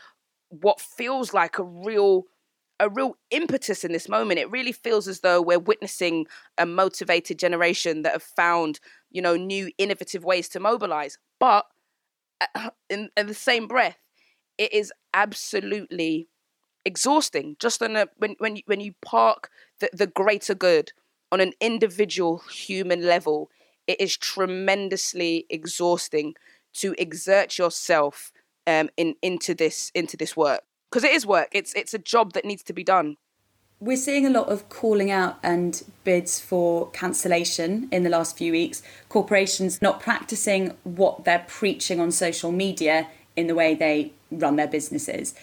what 0.50 0.80
feels 0.80 1.32
like 1.34 1.58
a 1.58 1.64
real 1.64 2.24
a 2.78 2.88
real 2.88 3.16
impetus 3.30 3.84
in 3.84 3.92
this 3.92 4.08
moment. 4.08 4.38
It 4.38 4.50
really 4.50 4.72
feels 4.72 5.08
as 5.08 5.20
though 5.20 5.40
we're 5.40 5.58
witnessing 5.58 6.26
a 6.58 6.66
motivated 6.66 7.38
generation 7.38 8.02
that 8.02 8.12
have 8.12 8.22
found, 8.22 8.80
you 9.10 9.22
know, 9.22 9.36
new 9.36 9.70
innovative 9.78 10.24
ways 10.24 10.48
to 10.50 10.60
mobilize. 10.60 11.18
But 11.40 11.64
uh, 12.54 12.70
in, 12.90 13.10
in 13.16 13.26
the 13.26 13.34
same 13.34 13.66
breath, 13.66 13.98
it 14.58 14.72
is 14.72 14.92
absolutely 15.14 16.28
exhausting. 16.84 17.56
Just 17.58 17.82
on 17.82 17.96
a 17.96 18.08
when 18.16 18.36
when 18.38 18.56
you, 18.56 18.62
when 18.66 18.80
you 18.80 18.92
park 19.02 19.50
the, 19.80 19.90
the 19.92 20.06
greater 20.06 20.54
good 20.54 20.92
on 21.32 21.40
an 21.40 21.52
individual 21.60 22.38
human 22.50 23.04
level, 23.04 23.50
it 23.86 24.00
is 24.00 24.16
tremendously 24.16 25.46
exhausting 25.50 26.34
to 26.74 26.94
exert 26.98 27.58
yourself 27.58 28.32
um, 28.66 28.90
in 28.96 29.14
into 29.22 29.54
this 29.54 29.90
into 29.94 30.16
this 30.16 30.36
work 30.36 30.62
because 30.90 31.04
it 31.04 31.12
is 31.12 31.26
work. 31.26 31.48
It's 31.52 31.74
it's 31.74 31.94
a 31.94 31.98
job 31.98 32.32
that 32.32 32.44
needs 32.44 32.62
to 32.64 32.72
be 32.72 32.84
done. 32.84 33.16
We're 33.78 33.98
seeing 33.98 34.24
a 34.24 34.30
lot 34.30 34.48
of 34.48 34.70
calling 34.70 35.10
out 35.10 35.38
and 35.42 35.82
bids 36.02 36.40
for 36.40 36.88
cancellation 36.92 37.88
in 37.92 38.04
the 38.04 38.08
last 38.08 38.38
few 38.38 38.52
weeks. 38.52 38.82
Corporations 39.10 39.82
not 39.82 40.00
practicing 40.00 40.74
what 40.84 41.26
they're 41.26 41.44
preaching 41.46 42.00
on 42.00 42.10
social 42.10 42.50
media 42.50 43.08
in 43.36 43.48
the 43.48 43.54
way 43.54 43.74
they 43.74 44.12
run 44.30 44.56
their 44.56 44.66
businesses. 44.66 45.34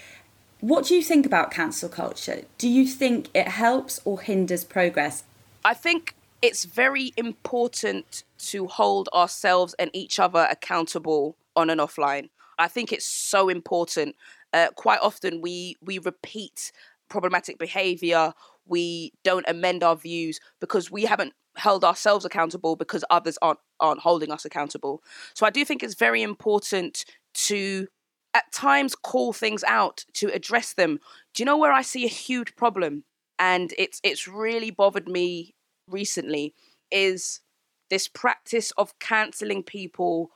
What 0.62 0.86
do 0.86 0.96
you 0.96 1.04
think 1.04 1.28
about 1.28 1.52
cancel 1.52 1.90
culture? 1.90 2.42
Do 2.58 2.68
you 2.68 2.88
think 2.88 3.30
it 3.36 3.50
helps 3.50 4.02
or 4.04 4.20
hinders 4.20 4.64
progress? 4.64 5.24
I 5.66 5.74
think 5.74 6.16
it's 6.42 6.66
very 6.66 7.14
important 7.16 8.24
to 8.38 8.68
hold 8.68 9.08
ourselves 9.14 9.74
and 9.80 9.90
each 9.94 10.20
other 10.20 10.48
accountable 10.52 11.38
on 11.56 11.70
and 11.70 11.80
offline. 11.80 12.30
I 12.60 12.68
think 12.68 12.92
it's 12.92 13.06
so 13.06 13.50
important. 13.50 14.16
Uh, 14.52 14.68
quite 14.76 15.00
often 15.02 15.42
we 15.42 15.78
we 15.82 16.00
repeat 16.00 16.72
problematic 17.10 17.58
behavior. 17.58 18.34
We 18.66 19.14
don't 19.24 19.46
amend 19.48 19.84
our 19.84 19.96
views 19.96 20.40
because 20.60 20.92
we 20.92 21.04
haven't 21.04 21.34
held 21.56 21.84
ourselves 21.84 22.26
accountable 22.26 22.76
because 22.76 23.06
others 23.10 23.38
aren't 23.42 23.60
aren't 23.80 24.02
holding 24.02 24.32
us 24.32 24.44
accountable. 24.46 25.02
So 25.34 25.46
i 25.46 25.50
do 25.50 25.64
think 25.64 25.82
it's 25.82 25.96
very 25.96 26.22
important 26.22 27.06
to 27.34 27.88
at 28.34 28.52
times 28.52 28.96
call 28.96 29.32
things 29.32 29.64
out 29.66 30.06
to 30.14 30.28
address 30.34 30.74
them. 30.74 31.00
Do 31.34 31.42
you 31.42 31.46
know 31.46 31.58
where 31.58 31.72
i 31.72 31.82
see 31.82 32.06
a 32.06 32.10
huge 32.10 32.56
problem 32.56 33.04
and 33.44 33.74
it's 33.78 34.00
it's 34.04 34.26
really 34.26 34.72
bothered 34.72 35.10
me 35.10 35.54
recently 35.90 36.54
is 36.92 37.42
this 37.90 38.08
practice 38.08 38.72
of 38.78 38.98
canceling 39.00 39.62
people 39.62 40.32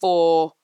for 0.00 0.54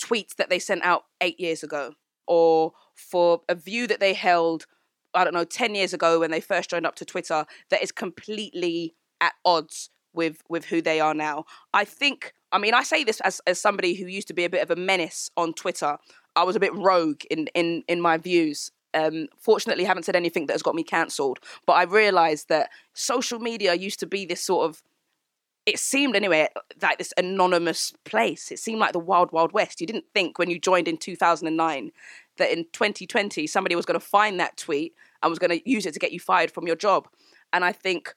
tweets 0.00 0.36
that 0.36 0.48
they 0.48 0.60
sent 0.60 0.84
out 0.84 1.02
8 1.20 1.40
years 1.40 1.64
ago 1.64 1.94
or 2.28 2.72
for 2.94 3.40
a 3.48 3.54
view 3.56 3.88
that 3.88 3.98
they 3.98 4.14
held, 4.14 4.66
I 5.12 5.24
don't 5.24 5.34
know, 5.34 5.44
10 5.44 5.74
years 5.74 5.92
ago 5.92 6.20
when 6.20 6.30
they 6.30 6.40
first 6.40 6.70
joined 6.70 6.86
up 6.86 6.94
to 6.96 7.04
Twitter 7.04 7.46
that 7.70 7.82
is 7.82 7.90
completely 7.90 8.94
at 9.20 9.32
odds 9.44 9.90
with 10.14 10.42
with 10.48 10.66
who 10.66 10.80
they 10.80 11.00
are 11.00 11.14
now. 11.14 11.46
I 11.74 11.84
think 11.84 12.32
I 12.52 12.58
mean 12.58 12.74
I 12.74 12.84
say 12.84 13.02
this 13.02 13.20
as 13.22 13.40
as 13.44 13.60
somebody 13.60 13.94
who 13.94 14.06
used 14.06 14.28
to 14.28 14.34
be 14.34 14.44
a 14.44 14.50
bit 14.50 14.62
of 14.62 14.70
a 14.70 14.76
menace 14.76 15.30
on 15.36 15.52
Twitter. 15.52 15.98
I 16.36 16.44
was 16.44 16.54
a 16.54 16.60
bit 16.60 16.74
rogue 16.76 17.22
in 17.28 17.48
in 17.56 17.82
in 17.88 18.00
my 18.00 18.18
views. 18.18 18.70
Um, 18.94 19.28
fortunately, 19.38 19.84
haven't 19.84 20.04
said 20.04 20.16
anything 20.16 20.46
that 20.46 20.54
has 20.54 20.62
got 20.62 20.74
me 20.74 20.82
cancelled. 20.82 21.40
But 21.66 21.74
I 21.74 21.82
realised 21.82 22.48
that 22.48 22.70
social 22.94 23.38
media 23.38 23.74
used 23.74 24.00
to 24.00 24.06
be 24.06 24.24
this 24.24 24.42
sort 24.42 24.68
of 24.68 24.82
it 25.68 25.78
seemed 25.78 26.16
anyway 26.16 26.48
like 26.80 26.96
this 26.96 27.12
anonymous 27.18 27.92
place. 28.04 28.50
It 28.50 28.58
seemed 28.58 28.80
like 28.80 28.94
the 28.94 28.98
wild, 28.98 29.32
wild 29.32 29.52
west. 29.52 29.82
You 29.82 29.86
didn't 29.86 30.06
think 30.14 30.38
when 30.38 30.48
you 30.48 30.58
joined 30.58 30.88
in 30.88 30.96
2009 30.96 31.92
that 32.38 32.50
in 32.50 32.64
2020 32.72 33.46
somebody 33.46 33.76
was 33.76 33.84
going 33.84 34.00
to 34.00 34.06
find 34.06 34.40
that 34.40 34.56
tweet 34.56 34.94
and 35.22 35.28
was 35.28 35.38
going 35.38 35.50
to 35.50 35.70
use 35.70 35.84
it 35.84 35.92
to 35.92 36.00
get 36.00 36.12
you 36.12 36.20
fired 36.20 36.50
from 36.50 36.66
your 36.66 36.76
job. 36.76 37.06
And 37.52 37.66
I 37.66 37.72
think 37.72 38.14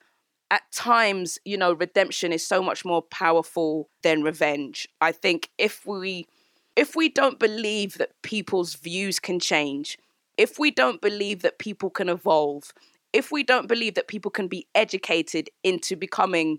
at 0.50 0.62
times, 0.72 1.38
you 1.44 1.58
know, 1.58 1.74
redemption 1.74 2.32
is 2.32 2.46
so 2.46 2.62
much 2.62 2.86
more 2.86 3.02
powerful 3.02 3.90
than 4.02 4.22
revenge. 4.22 4.88
I 5.02 5.12
think 5.12 5.50
if 5.58 5.84
we 5.86 6.26
if 6.74 6.96
we 6.96 7.10
don't 7.10 7.38
believe 7.38 7.98
that 7.98 8.22
people's 8.22 8.76
views 8.76 9.18
can 9.18 9.38
change, 9.38 9.98
if 10.36 10.58
we 10.58 10.70
don't 10.70 11.00
believe 11.00 11.42
that 11.42 11.58
people 11.58 11.90
can 11.90 12.08
evolve, 12.08 12.72
if 13.12 13.30
we 13.30 13.42
don't 13.42 13.68
believe 13.68 13.94
that 13.94 14.08
people 14.08 14.30
can 14.30 14.48
be 14.48 14.66
educated 14.74 15.50
into 15.62 15.96
becoming 15.96 16.58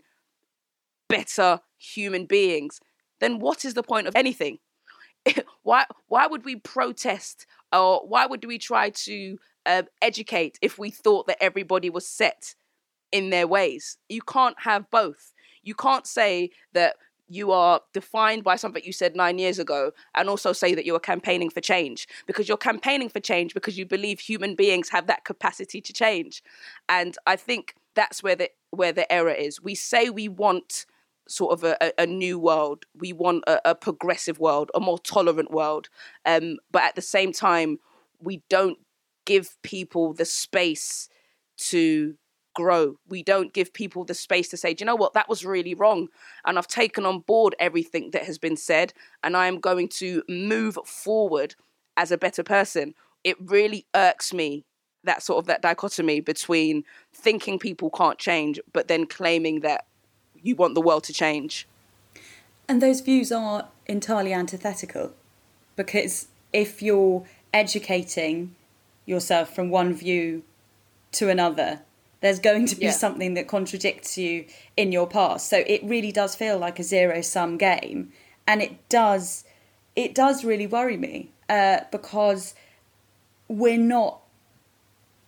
better 1.09 1.59
human 1.77 2.25
beings, 2.25 2.79
then 3.19 3.39
what 3.39 3.65
is 3.65 3.73
the 3.73 3.83
point 3.83 4.07
of 4.07 4.15
anything? 4.15 4.59
why 5.63 5.85
why 6.07 6.27
would 6.27 6.43
we 6.43 6.57
protest 6.57 7.45
or 7.71 8.01
why 8.05 8.25
would 8.25 8.43
we 8.45 8.57
try 8.57 8.89
to 8.89 9.37
uh, 9.65 9.83
educate 10.01 10.59
if 10.61 10.77
we 10.77 10.89
thought 10.89 11.27
that 11.27 11.41
everybody 11.41 11.89
was 11.89 12.07
set 12.07 12.55
in 13.11 13.29
their 13.29 13.47
ways? 13.47 13.97
You 14.09 14.21
can't 14.21 14.59
have 14.59 14.89
both. 14.91 15.33
You 15.63 15.75
can't 15.75 16.05
say 16.05 16.51
that 16.73 16.95
you 17.33 17.51
are 17.51 17.81
defined 17.93 18.43
by 18.43 18.55
something 18.55 18.83
you 18.85 18.93
said 18.93 19.15
nine 19.15 19.39
years 19.39 19.59
ago 19.59 19.91
and 20.15 20.29
also 20.29 20.53
say 20.53 20.75
that 20.75 20.85
you 20.85 20.95
are 20.95 20.99
campaigning 20.99 21.49
for 21.49 21.61
change 21.61 22.07
because 22.27 22.47
you're 22.47 22.57
campaigning 22.57 23.09
for 23.09 23.19
change 23.19 23.53
because 23.53 23.77
you 23.77 23.85
believe 23.85 24.19
human 24.19 24.55
beings 24.55 24.89
have 24.89 25.07
that 25.07 25.25
capacity 25.25 25.81
to 25.81 25.91
change 25.91 26.43
and 26.87 27.17
i 27.25 27.35
think 27.35 27.75
that's 27.95 28.21
where 28.21 28.35
the 28.35 28.49
where 28.69 28.91
the 28.91 29.11
error 29.11 29.31
is 29.31 29.61
we 29.61 29.73
say 29.75 30.09
we 30.09 30.27
want 30.27 30.85
sort 31.27 31.53
of 31.53 31.63
a, 31.63 31.93
a 31.97 32.05
new 32.05 32.37
world. 32.37 32.85
We 32.95 33.13
want 33.13 33.45
a, 33.47 33.69
a, 33.69 33.75
progressive 33.75 34.39
world, 34.39 34.71
a 34.75 34.79
more 34.81 34.99
tolerant 34.99 35.51
world. 35.51 35.87
Um, 36.25 36.57
but 36.69 36.83
at 36.83 36.95
the 36.95 37.01
same 37.01 37.31
time, 37.31 37.79
we 38.19 38.43
don't 38.49 38.77
give 39.25 39.55
people 39.61 40.13
the 40.13 40.25
space 40.25 41.07
to 41.57 42.15
grow. 42.53 42.95
We 43.07 43.23
don't 43.23 43.53
give 43.53 43.73
people 43.73 44.03
the 44.05 44.13
space 44.13 44.49
to 44.49 44.57
say, 44.57 44.73
do 44.73 44.83
you 44.83 44.85
know 44.85 44.95
what, 44.95 45.13
that 45.13 45.29
was 45.29 45.45
really 45.45 45.73
wrong. 45.73 46.07
And 46.45 46.57
I've 46.57 46.67
taken 46.67 47.05
on 47.05 47.19
board 47.19 47.55
everything 47.59 48.11
that 48.11 48.23
has 48.23 48.37
been 48.37 48.57
said, 48.57 48.93
and 49.23 49.35
I 49.35 49.47
am 49.47 49.59
going 49.59 49.87
to 49.89 50.23
move 50.29 50.77
forward 50.85 51.55
as 51.97 52.11
a 52.11 52.17
better 52.17 52.43
person. 52.43 52.93
It 53.23 53.37
really 53.39 53.85
irks 53.95 54.33
me 54.33 54.65
that 55.03 55.21
sort 55.21 55.39
of 55.39 55.47
that 55.47 55.61
dichotomy 55.61 56.19
between 56.21 56.83
thinking 57.13 57.59
people 57.59 57.89
can't 57.89 58.17
change, 58.17 58.59
but 58.71 58.87
then 58.87 59.05
claiming 59.05 59.59
that 59.61 59.85
you 60.41 60.55
want 60.55 60.75
the 60.75 60.81
world 60.81 61.03
to 61.05 61.13
change. 61.13 61.67
And 62.67 62.81
those 62.81 63.01
views 63.01 63.31
are 63.31 63.67
entirely 63.85 64.33
antithetical 64.33 65.13
because 65.75 66.27
if 66.53 66.81
you're 66.81 67.25
educating 67.53 68.55
yourself 69.05 69.53
from 69.53 69.69
one 69.69 69.93
view 69.93 70.43
to 71.13 71.29
another, 71.29 71.81
there's 72.23 72.39
going 72.39 72.65
to 72.67 72.75
be 72.77 72.85
yeah. 72.85 72.91
something 72.91 73.33
that 73.33 73.49
contradicts 73.49 74.17
you 74.17 74.45
in 74.77 74.93
your 74.93 75.05
past. 75.05 75.49
So 75.49 75.57
it 75.67 75.83
really 75.83 76.13
does 76.13 76.35
feel 76.35 76.57
like 76.57 76.79
a 76.79 76.83
zero 76.83 77.19
sum 77.19 77.57
game, 77.57 78.13
and 78.47 78.61
it 78.61 78.87
does 78.87 79.43
it 79.93 80.15
does 80.15 80.45
really 80.45 80.65
worry 80.65 80.95
me 80.95 81.31
uh, 81.49 81.81
because 81.91 82.55
we're 83.49 83.77
not 83.77 84.21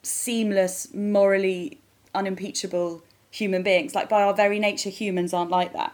seamless, 0.03 0.93
morally 0.93 1.79
unimpeachable 2.15 3.03
human 3.29 3.61
beings. 3.61 3.93
Like 3.93 4.07
by 4.07 4.23
our 4.23 4.33
very 4.33 4.57
nature, 4.57 4.89
humans 4.89 5.33
aren't 5.33 5.51
like 5.51 5.73
that. 5.73 5.93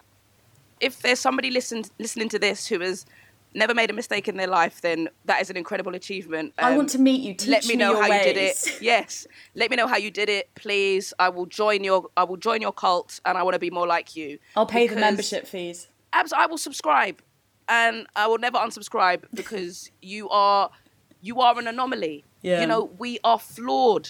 If 0.79 1.01
there's 1.01 1.19
somebody 1.19 1.49
listen, 1.49 1.83
listening 1.97 2.29
to 2.29 2.37
this 2.37 2.67
who 2.67 2.79
has 2.79 3.07
never 3.53 3.73
made 3.73 3.89
a 3.89 3.93
mistake 3.93 4.27
in 4.27 4.37
their 4.37 4.47
life, 4.47 4.81
then 4.81 5.09
that 5.25 5.41
is 5.41 5.49
an 5.49 5.57
incredible 5.57 5.95
achievement. 5.95 6.53
Um, 6.57 6.73
I 6.73 6.77
want 6.77 6.89
to 6.91 6.99
meet 6.99 7.21
you. 7.21 7.33
Teach 7.33 7.49
let 7.49 7.65
me, 7.65 7.69
me 7.69 7.75
know 7.77 8.01
how 8.01 8.09
ways. 8.09 8.25
you 8.25 8.33
did 8.33 8.37
it. 8.37 8.77
Yes, 8.81 9.27
let 9.55 9.69
me 9.69 9.77
know 9.77 9.87
how 9.87 9.97
you 9.97 10.11
did 10.11 10.29
it, 10.29 10.49
please. 10.55 11.13
I 11.19 11.29
will 11.29 11.45
join 11.45 11.83
your. 11.83 12.09
I 12.17 12.23
will 12.23 12.37
join 12.37 12.61
your 12.61 12.71
cult, 12.71 13.19
and 13.25 13.37
I 13.37 13.43
want 13.43 13.53
to 13.53 13.59
be 13.59 13.69
more 13.69 13.87
like 13.87 14.15
you. 14.15 14.39
I'll 14.55 14.65
pay 14.65 14.87
the 14.87 14.95
membership 14.95 15.47
fees. 15.47 15.87
Abs, 16.13 16.33
I 16.33 16.45
will 16.45 16.57
subscribe, 16.57 17.21
and 17.69 18.07
I 18.15 18.27
will 18.27 18.37
never 18.37 18.57
unsubscribe 18.57 19.23
because 19.33 19.91
you 20.01 20.29
are, 20.29 20.71
you 21.21 21.41
are 21.41 21.57
an 21.57 21.67
anomaly. 21.67 22.25
Yeah. 22.41 22.61
You 22.61 22.67
know, 22.67 22.91
we 22.97 23.19
are 23.23 23.39
flawed. 23.39 24.09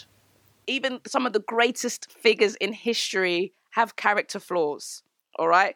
Even 0.68 1.02
some 1.06 1.26
of 1.26 1.34
the 1.34 1.40
greatest 1.40 2.12
figures 2.12 2.56
in 2.56 2.74
history 2.74 3.54
have 3.72 3.96
character 3.96 4.40
flaws. 4.40 5.04
All 5.38 5.48
right. 5.48 5.76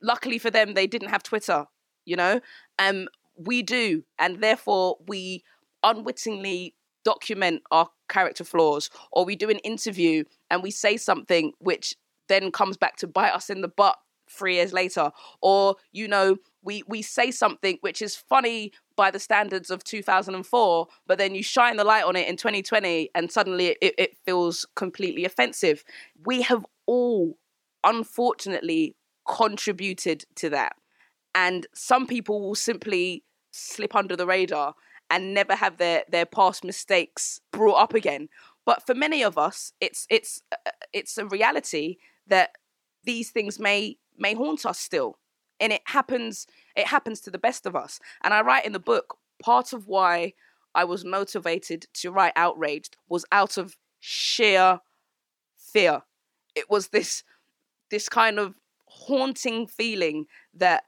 Luckily 0.00 0.38
for 0.38 0.50
them, 0.50 0.72
they 0.74 0.86
didn't 0.86 1.08
have 1.08 1.22
Twitter 1.22 1.66
you 2.10 2.16
know? 2.16 2.40
Um 2.78 3.08
we 3.36 3.62
do 3.62 4.04
and 4.18 4.42
therefore 4.42 4.98
we 5.06 5.42
unwittingly 5.82 6.74
document 7.04 7.62
our 7.70 7.88
character 8.08 8.44
flaws 8.44 8.90
or 9.12 9.24
we 9.24 9.34
do 9.34 9.48
an 9.48 9.58
interview 9.60 10.24
and 10.50 10.62
we 10.62 10.70
say 10.70 10.96
something 10.96 11.52
which 11.58 11.94
then 12.28 12.52
comes 12.52 12.76
back 12.76 12.96
to 12.96 13.06
bite 13.06 13.32
us 13.32 13.48
in 13.48 13.62
the 13.62 13.68
butt 13.68 13.96
three 14.28 14.56
years 14.56 14.72
later 14.72 15.10
or 15.40 15.76
you 15.92 16.06
know 16.06 16.36
we 16.62 16.82
we 16.86 17.02
say 17.02 17.30
something 17.30 17.78
which 17.80 18.00
is 18.02 18.14
funny 18.14 18.70
by 18.96 19.10
the 19.10 19.18
standards 19.18 19.70
of 19.70 19.82
2004 19.82 20.86
but 21.06 21.18
then 21.18 21.34
you 21.34 21.42
shine 21.42 21.76
the 21.76 21.84
light 21.84 22.04
on 22.04 22.16
it 22.16 22.28
in 22.28 22.36
2020 22.36 23.10
and 23.14 23.32
suddenly 23.32 23.76
it, 23.80 23.94
it 23.98 24.16
feels 24.24 24.66
completely 24.76 25.24
offensive. 25.24 25.82
We 26.24 26.42
have 26.42 26.64
all 26.86 27.38
unfortunately 27.82 28.94
contributed 29.26 30.24
to 30.36 30.50
that 30.50 30.76
and 31.34 31.66
some 31.74 32.06
people 32.06 32.40
will 32.40 32.54
simply 32.54 33.24
slip 33.52 33.94
under 33.94 34.16
the 34.16 34.26
radar 34.26 34.74
and 35.10 35.34
never 35.34 35.54
have 35.54 35.76
their 35.76 36.04
their 36.08 36.26
past 36.26 36.64
mistakes 36.64 37.40
brought 37.50 37.82
up 37.82 37.94
again. 37.94 38.28
But 38.64 38.86
for 38.86 38.94
many 38.94 39.22
of 39.22 39.36
us 39.36 39.72
it's 39.80 40.06
it's 40.08 40.42
uh, 40.52 40.70
it's 40.92 41.18
a 41.18 41.26
reality 41.26 41.96
that 42.26 42.52
these 43.04 43.30
things 43.30 43.58
may 43.58 43.98
may 44.16 44.34
haunt 44.34 44.64
us 44.64 44.78
still. 44.78 45.18
And 45.58 45.72
it 45.72 45.82
happens 45.86 46.46
it 46.76 46.86
happens 46.86 47.20
to 47.22 47.30
the 47.30 47.38
best 47.38 47.66
of 47.66 47.74
us. 47.74 47.98
And 48.22 48.32
i 48.32 48.40
write 48.40 48.64
in 48.64 48.72
the 48.72 48.78
book 48.78 49.16
part 49.42 49.72
of 49.72 49.88
why 49.88 50.34
i 50.74 50.84
was 50.84 51.04
motivated 51.04 51.86
to 51.94 52.10
write 52.10 52.32
outraged 52.36 52.96
was 53.08 53.24
out 53.32 53.58
of 53.58 53.76
sheer 53.98 54.80
fear. 55.56 56.02
It 56.54 56.70
was 56.70 56.88
this 56.88 57.24
this 57.90 58.08
kind 58.08 58.38
of 58.38 58.54
haunting 58.86 59.66
feeling 59.66 60.26
that 60.54 60.84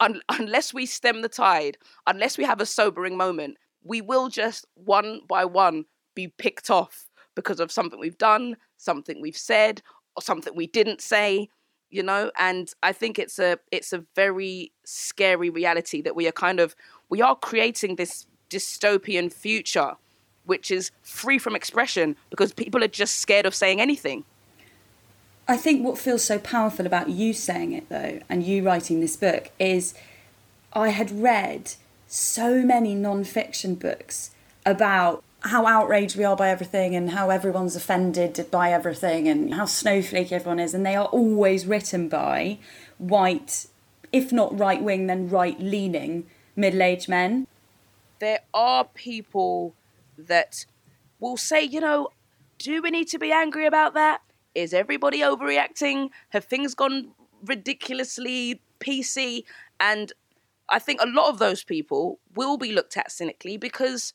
un- 0.00 0.22
unless 0.28 0.74
we 0.74 0.86
stem 0.86 1.22
the 1.22 1.28
tide, 1.28 1.78
unless 2.06 2.36
we 2.38 2.44
have 2.44 2.60
a 2.60 2.66
sobering 2.66 3.16
moment, 3.16 3.56
we 3.82 4.00
will 4.00 4.28
just 4.28 4.66
one 4.74 5.20
by 5.28 5.44
one 5.44 5.84
be 6.14 6.28
picked 6.28 6.70
off 6.70 7.08
because 7.34 7.60
of 7.60 7.70
something 7.70 8.00
we've 8.00 8.18
done, 8.18 8.56
something 8.76 9.20
we've 9.20 9.36
said, 9.36 9.82
or 10.16 10.22
something 10.22 10.54
we 10.56 10.66
didn't 10.66 11.00
say 11.00 11.48
you 11.90 12.02
know? 12.02 12.30
And 12.38 12.72
i 12.82 12.92
think 12.92 13.18
it's 13.18 13.38
a 13.38 13.58
it's 13.70 13.92
a 13.92 14.04
very 14.14 14.72
scary 14.84 15.50
reality 15.50 16.00
that 16.02 16.16
we 16.16 16.26
are 16.28 16.32
kind 16.32 16.60
of 16.60 16.74
we 17.08 17.20
are 17.20 17.36
creating 17.36 17.96
this 17.96 18.26
dystopian 18.48 19.32
future 19.32 19.94
which 20.44 20.70
is 20.70 20.90
free 21.02 21.38
from 21.38 21.54
expression 21.54 22.16
because 22.30 22.52
people 22.52 22.82
are 22.82 22.88
just 22.88 23.16
scared 23.16 23.46
of 23.46 23.54
saying 23.54 23.80
anything 23.80 24.24
I 25.50 25.56
think 25.56 25.84
what 25.84 25.98
feels 25.98 26.22
so 26.22 26.38
powerful 26.38 26.86
about 26.86 27.08
you 27.08 27.32
saying 27.32 27.72
it 27.72 27.88
though, 27.88 28.20
and 28.28 28.44
you 28.44 28.62
writing 28.62 29.00
this 29.00 29.16
book, 29.16 29.50
is 29.58 29.94
I 30.72 30.90
had 30.90 31.10
read 31.10 31.72
so 32.06 32.62
many 32.62 32.94
non 32.94 33.24
fiction 33.24 33.74
books 33.74 34.30
about 34.64 35.24
how 35.40 35.66
outraged 35.66 36.16
we 36.16 36.22
are 36.22 36.36
by 36.36 36.50
everything 36.50 36.94
and 36.94 37.10
how 37.10 37.30
everyone's 37.30 37.74
offended 37.74 38.46
by 38.52 38.70
everything 38.70 39.26
and 39.26 39.52
how 39.52 39.64
snowflake 39.64 40.30
everyone 40.30 40.60
is, 40.60 40.72
and 40.72 40.86
they 40.86 40.94
are 40.94 41.06
always 41.06 41.66
written 41.66 42.08
by 42.08 42.58
white, 42.98 43.66
if 44.12 44.30
not 44.30 44.56
right 44.56 44.80
wing, 44.80 45.08
then 45.08 45.28
right 45.28 45.58
leaning 45.58 46.26
middle 46.54 46.80
aged 46.80 47.08
men. 47.08 47.48
There 48.20 48.42
are 48.54 48.84
people 48.84 49.74
that 50.16 50.64
will 51.18 51.36
say, 51.36 51.60
you 51.64 51.80
know, 51.80 52.10
do 52.58 52.80
we 52.80 52.92
need 52.92 53.08
to 53.08 53.18
be 53.18 53.32
angry 53.32 53.66
about 53.66 53.94
that? 53.94 54.20
Is 54.54 54.74
everybody 54.74 55.20
overreacting? 55.20 56.10
Have 56.30 56.44
things 56.44 56.74
gone 56.74 57.12
ridiculously 57.44 58.62
PC? 58.80 59.44
And 59.78 60.12
I 60.68 60.78
think 60.78 61.00
a 61.00 61.08
lot 61.08 61.28
of 61.28 61.38
those 61.38 61.64
people 61.64 62.20
will 62.34 62.56
be 62.56 62.72
looked 62.72 62.96
at 62.96 63.10
cynically 63.10 63.56
because 63.56 64.14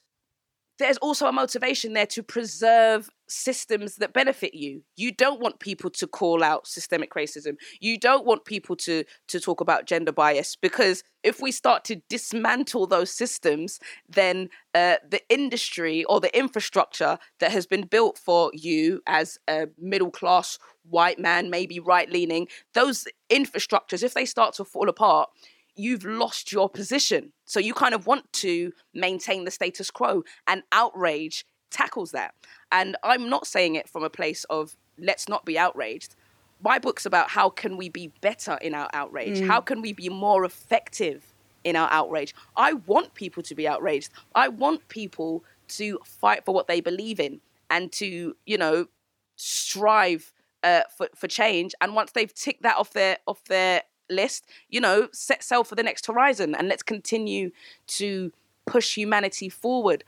there's 0.78 0.98
also 0.98 1.28
a 1.28 1.32
motivation 1.32 1.94
there 1.94 2.06
to 2.08 2.24
preserve 2.24 3.10
systems 3.28 3.96
that 3.96 4.14
benefit 4.14 4.54
you. 4.54 4.84
You 4.96 5.12
don't 5.12 5.40
want 5.40 5.60
people 5.60 5.90
to 5.92 6.08
call 6.08 6.44
out 6.44 6.68
systemic 6.68 7.14
racism. 7.14 7.56
You 7.80 7.98
don't 7.98 8.26
want 8.26 8.46
people 8.46 8.76
to 8.78 9.04
to 9.30 9.40
talk 9.40 9.62
about 9.62 9.86
gender 9.86 10.12
bias 10.12 10.56
because 10.56 11.04
if 11.24 11.42
we 11.42 11.52
start 11.52 11.84
to 11.86 12.02
dismantle 12.08 12.88
those 12.88 13.10
systems, 13.10 13.80
then 14.08 14.50
uh, 14.76 14.98
the 15.10 15.22
industry 15.30 16.04
or 16.06 16.20
the 16.20 16.38
infrastructure 16.38 17.18
that 17.40 17.52
has 17.52 17.66
been 17.66 17.88
built 17.88 18.18
for 18.18 18.52
you 18.54 19.02
as 19.08 19.40
a 19.50 19.68
middle 19.80 20.12
class 20.12 20.60
white 20.88 21.18
man, 21.18 21.50
maybe 21.50 21.80
right 21.80 22.10
leaning, 22.12 22.48
those 22.74 23.06
infrastructures, 23.32 24.04
if 24.04 24.14
they 24.14 24.26
start 24.26 24.54
to 24.54 24.64
fall 24.64 24.88
apart, 24.88 25.30
you've 25.76 26.06
lost 26.06 26.52
your 26.52 26.70
position. 26.70 27.32
So 27.46 27.60
you 27.60 27.74
kind 27.74 27.94
of 27.94 28.08
want 28.08 28.32
to 28.34 28.74
maintain 28.94 29.46
the 29.46 29.52
status 29.52 29.92
quo, 29.92 30.24
and 30.48 30.64
outrage 30.72 31.46
tackles 31.72 32.12
that. 32.12 32.34
And 32.72 32.96
I'm 33.04 33.30
not 33.30 33.48
saying 33.48 33.76
it 33.76 33.90
from 33.90 34.04
a 34.04 34.10
place 34.10 34.46
of 34.46 34.76
let's 34.98 35.28
not 35.28 35.46
be 35.46 35.58
outraged. 35.58 36.16
My 36.62 36.80
book's 36.80 37.06
about 37.06 37.30
how 37.30 37.50
can 37.50 37.78
we 37.78 37.90
be 37.90 38.12
better 38.22 38.58
in 38.62 38.74
our 38.74 38.90
outrage? 38.94 39.40
Mm. 39.40 39.48
How 39.48 39.62
can 39.62 39.82
we 39.82 39.94
be 39.94 40.10
more 40.10 40.46
effective 40.46 41.34
in 41.64 41.76
our 41.76 41.92
outrage? 41.92 42.34
I 42.56 42.74
want 42.74 43.14
people 43.14 43.44
to 43.44 43.56
be 43.56 43.68
outraged. 43.68 44.10
I 44.34 44.48
want 44.48 44.88
people 44.88 45.44
to 45.68 46.00
fight 46.06 46.46
for 46.46 46.54
what 46.54 46.68
they 46.68 46.80
believe 46.80 47.20
in 47.20 47.42
and 47.70 47.92
to, 47.94 48.36
you 48.46 48.58
know, 48.58 48.88
strive 49.36 50.32
uh, 50.64 50.84
for, 50.98 51.10
for 51.16 51.28
change. 51.28 51.76
And 51.82 51.94
once 51.94 52.12
they've 52.12 52.34
ticked 52.34 52.64
that 52.64 52.78
off 52.78 52.94
their 52.94 53.18
off 53.28 53.44
their 53.46 53.84
list, 54.10 54.46
you 54.70 54.80
know, 54.80 55.10
set 55.12 55.44
sail 55.44 55.64
for 55.64 55.76
the 55.76 55.84
next 55.84 56.06
horizon 56.06 56.56
and 56.56 56.68
let's 56.68 56.84
continue 56.84 57.52
to 57.88 58.32
push 58.66 58.96
humanity 58.96 59.50
forward. 59.50 60.04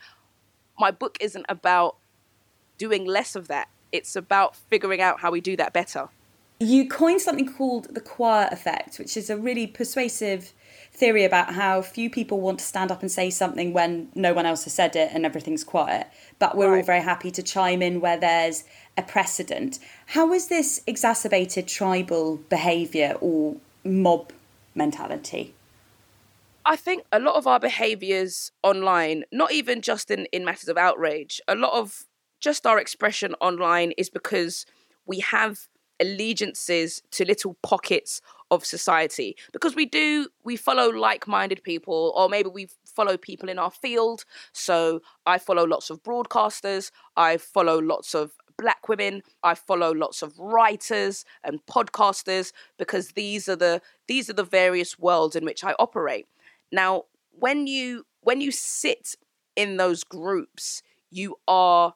My 0.80 0.92
book 0.92 1.18
isn't 1.20 1.46
about 1.50 1.98
doing 2.78 3.06
less 3.06 3.36
of 3.36 3.48
that, 3.48 3.70
it's 3.92 4.16
about 4.16 4.56
figuring 4.56 5.02
out 5.02 5.22
how 5.22 5.32
we 5.32 5.42
do 5.42 5.56
that 5.58 5.74
better. 5.74 6.10
You 6.60 6.90
coined 6.90 7.22
something 7.22 7.52
called 7.52 7.94
the 7.94 8.02
choir 8.02 8.50
effect, 8.52 8.98
which 8.98 9.16
is 9.16 9.30
a 9.30 9.38
really 9.38 9.68
persuasive 9.68 10.54
theory 10.92 11.24
about 11.24 11.54
how 11.54 11.82
few 11.84 12.10
people 12.10 12.42
want 12.42 12.58
to 12.60 12.66
stand 12.66 12.92
up 12.92 13.02
and 13.02 13.12
say 13.12 13.30
something 13.30 13.74
when 13.74 14.10
no 14.16 14.34
one 14.34 14.48
else 14.48 14.64
has 14.64 14.74
said 14.74 14.96
it 14.96 15.12
and 15.14 15.26
everything's 15.26 15.64
quiet, 15.64 16.08
but 16.40 16.58
we're 16.58 16.72
right. 16.72 16.80
all 16.80 16.84
very 16.84 17.02
happy 17.02 17.30
to 17.30 17.44
chime 17.44 17.84
in 17.84 18.02
where 18.02 18.18
there's 18.18 18.64
a 18.98 19.04
precedent. 19.04 19.78
How 20.08 20.34
is 20.34 20.48
this 20.48 20.82
exacerbated 20.88 21.68
tribal 21.68 22.38
behaviour 22.50 23.16
or 23.22 23.58
mob 23.88 24.32
mentality? 24.76 25.54
I 26.66 26.76
think 26.76 27.04
a 27.12 27.20
lot 27.20 27.36
of 27.36 27.48
our 27.48 27.60
behaviors 27.60 28.52
online, 28.62 29.24
not 29.32 29.54
even 29.54 29.82
just 29.82 30.12
in, 30.12 30.26
in 30.34 30.44
matters 30.44 30.68
of 30.68 30.78
outrage, 30.78 31.40
a 31.48 31.56
lot 31.56 31.74
of 31.74 32.06
just 32.42 32.68
our 32.68 32.78
expression 32.78 33.34
online 33.40 33.94
is 33.98 34.10
because 34.10 34.66
we 35.06 35.20
have 35.20 35.68
allegiances 36.00 37.02
to 37.12 37.26
little 37.26 37.56
pockets 37.64 38.22
of 38.52 38.64
society 38.64 39.36
because 39.52 39.76
we 39.76 39.86
do 39.86 40.28
we 40.44 40.56
follow 40.56 40.90
like-minded 40.90 41.64
people 41.64 42.14
or 42.16 42.30
maybe 42.30 42.50
we 42.50 42.68
follow 42.86 43.18
people 43.18 43.50
in 43.50 43.58
our 43.58 43.72
field 43.72 44.24
so 44.54 45.02
i 45.26 45.40
follow 45.40 45.66
lots 45.66 45.90
of 45.90 46.02
broadcasters 46.04 46.92
i 47.18 47.36
follow 47.36 47.80
lots 47.80 48.14
of 48.14 48.34
black 48.58 48.88
women. 48.90 49.24
I 49.44 49.56
follow 49.56 49.94
lots 49.94 50.22
of 50.22 50.38
writers 50.38 51.26
and 51.44 51.66
podcasters 51.66 52.52
because 52.78 53.10
these 53.10 53.48
are 53.48 53.56
the 53.56 53.82
these 54.08 54.30
are 54.30 54.34
the 54.34 54.44
various 54.44 54.98
worlds 55.00 55.36
in 55.36 55.46
which 55.46 55.64
I 55.64 55.74
operate. 55.80 56.28
Now, 56.72 57.04
when 57.32 57.68
you 57.68 58.06
when 58.22 58.42
you 58.42 58.52
sit 58.52 59.16
in 59.56 59.78
those 59.78 60.04
groups, 60.04 60.82
you 61.10 61.36
are 61.48 61.96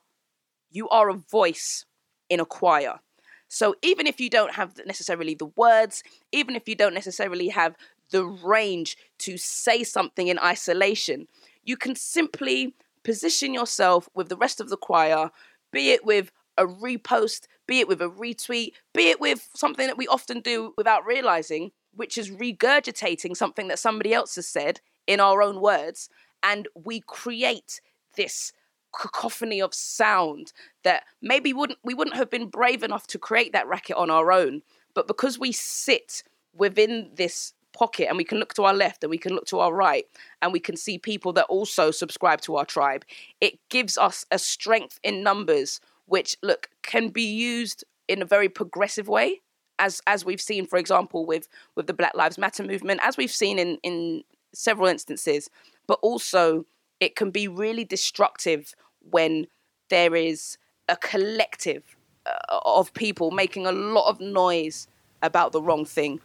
you 0.72 0.88
are 0.90 1.10
a 1.10 1.14
voice 1.16 1.86
in 2.30 2.40
a 2.40 2.46
choir. 2.46 3.00
So 3.48 3.76
even 3.82 4.08
if 4.08 4.22
you 4.22 4.30
don't 4.30 4.54
have 4.54 4.80
necessarily 4.86 5.36
the 5.36 5.52
words, 5.58 6.04
even 6.32 6.56
if 6.56 6.70
you 6.70 6.76
don't 6.76 6.94
necessarily 6.94 7.50
have 7.50 7.76
the 8.12 8.24
range 8.24 8.98
to 9.20 9.38
say 9.38 9.84
something 9.84 10.30
in 10.30 10.40
isolation, 10.40 11.28
you 11.66 11.76
can 11.76 11.96
simply 11.96 12.74
position 13.04 13.54
yourself 13.54 14.08
with 14.14 14.30
the 14.30 14.38
rest 14.38 14.62
of 14.62 14.70
the 14.70 14.78
choir, 14.78 15.32
be 15.72 15.92
it 15.92 16.06
with 16.06 16.32
a 16.62 16.68
repost, 16.68 17.48
be 17.68 17.80
it 17.80 17.88
with 17.88 18.02
a 18.02 18.10
retweet, 18.10 18.74
be 18.94 19.10
it 19.10 19.20
with 19.20 19.50
something 19.56 19.88
that 19.88 19.98
we 19.98 20.08
often 20.08 20.40
do 20.40 20.74
without 20.78 21.06
realizing, 21.06 21.72
which 21.96 22.18
is 22.18 22.30
regurgitating 22.30 23.36
something 23.36 23.68
that 23.68 23.80
somebody 23.80 24.14
else 24.14 24.36
has 24.36 24.48
said 24.48 24.80
in 25.08 25.20
our 25.20 25.42
own 25.42 25.60
words. 25.60 26.10
And 26.44 26.68
we 26.76 27.02
create 27.02 27.82
this 28.16 28.54
cacophony 28.94 29.62
of 29.62 29.74
sound 29.74 30.52
that 30.84 31.04
maybe 31.22 31.54
wouldn't 31.54 31.80
we 31.84 31.94
wouldn't 31.94 32.18
have 32.18 32.30
been 32.30 32.48
brave 32.48 32.84
enough 32.84 33.08
to 33.08 33.18
create 33.18 33.54
that 33.54 33.68
racket 33.68 33.96
on 33.96 34.10
our 34.10 34.34
own 34.34 34.62
but 34.94 35.08
because 35.08 35.40
we 35.40 35.54
sit 35.54 36.24
within 36.54 37.10
this 37.16 37.54
pocket 37.72 38.10
and 38.10 38.18
we 38.18 38.24
can 38.26 38.38
look 38.38 38.54
to 38.54 38.64
our 38.64 38.74
left 38.74 39.02
and 39.02 39.10
we 39.10 39.18
can 39.18 39.34
look 39.34 39.46
to 39.46 39.60
our 39.60 39.74
right 39.74 40.08
and 40.42 40.52
we 40.52 40.60
can 40.60 40.76
see 40.76 40.98
people 40.98 41.32
that 41.32 41.46
also 41.46 41.90
subscribe 41.90 42.42
to 42.42 42.58
our 42.58 42.66
tribe 42.66 43.06
it 43.40 43.58
gives 43.70 43.98
us 43.98 44.26
a 44.30 44.38
strength 44.38 45.00
in 45.04 45.24
numbers 45.24 45.80
which 46.12 46.36
look 46.44 46.68
can 46.84 47.08
be 47.08 47.24
used 47.24 47.86
in 48.10 48.22
a 48.22 48.26
very 48.26 48.50
progressive 48.50 49.08
way 49.08 49.40
as 49.80 50.02
as 50.06 50.26
we've 50.26 50.42
seen 50.42 50.66
for 50.68 50.78
example 50.78 51.26
with 51.26 51.48
with 51.76 51.88
the 51.88 51.94
black 51.94 52.14
lives 52.16 52.38
matter 52.38 52.64
movement 52.64 53.00
as 53.02 53.16
we've 53.16 53.32
seen 53.32 53.58
in 53.58 53.78
in 53.82 54.22
several 54.54 54.90
instances. 54.90 55.50
But 55.88 56.00
also 56.02 56.66
it 57.00 57.16
can 57.16 57.32
be 57.32 57.48
really 57.48 57.86
destructive 57.86 58.74
when 59.00 59.48
there 59.90 60.14
is 60.14 60.58
a 60.90 60.98
collective 60.98 61.96
uh, 62.26 62.60
of 62.66 62.94
people 62.94 63.32
making 63.32 63.66
a 63.66 63.72
lot 63.72 64.10
of 64.10 64.20
noise 64.20 64.90
about 65.22 65.54
the 65.54 65.62
wrong 65.62 65.86
thing 65.86 66.20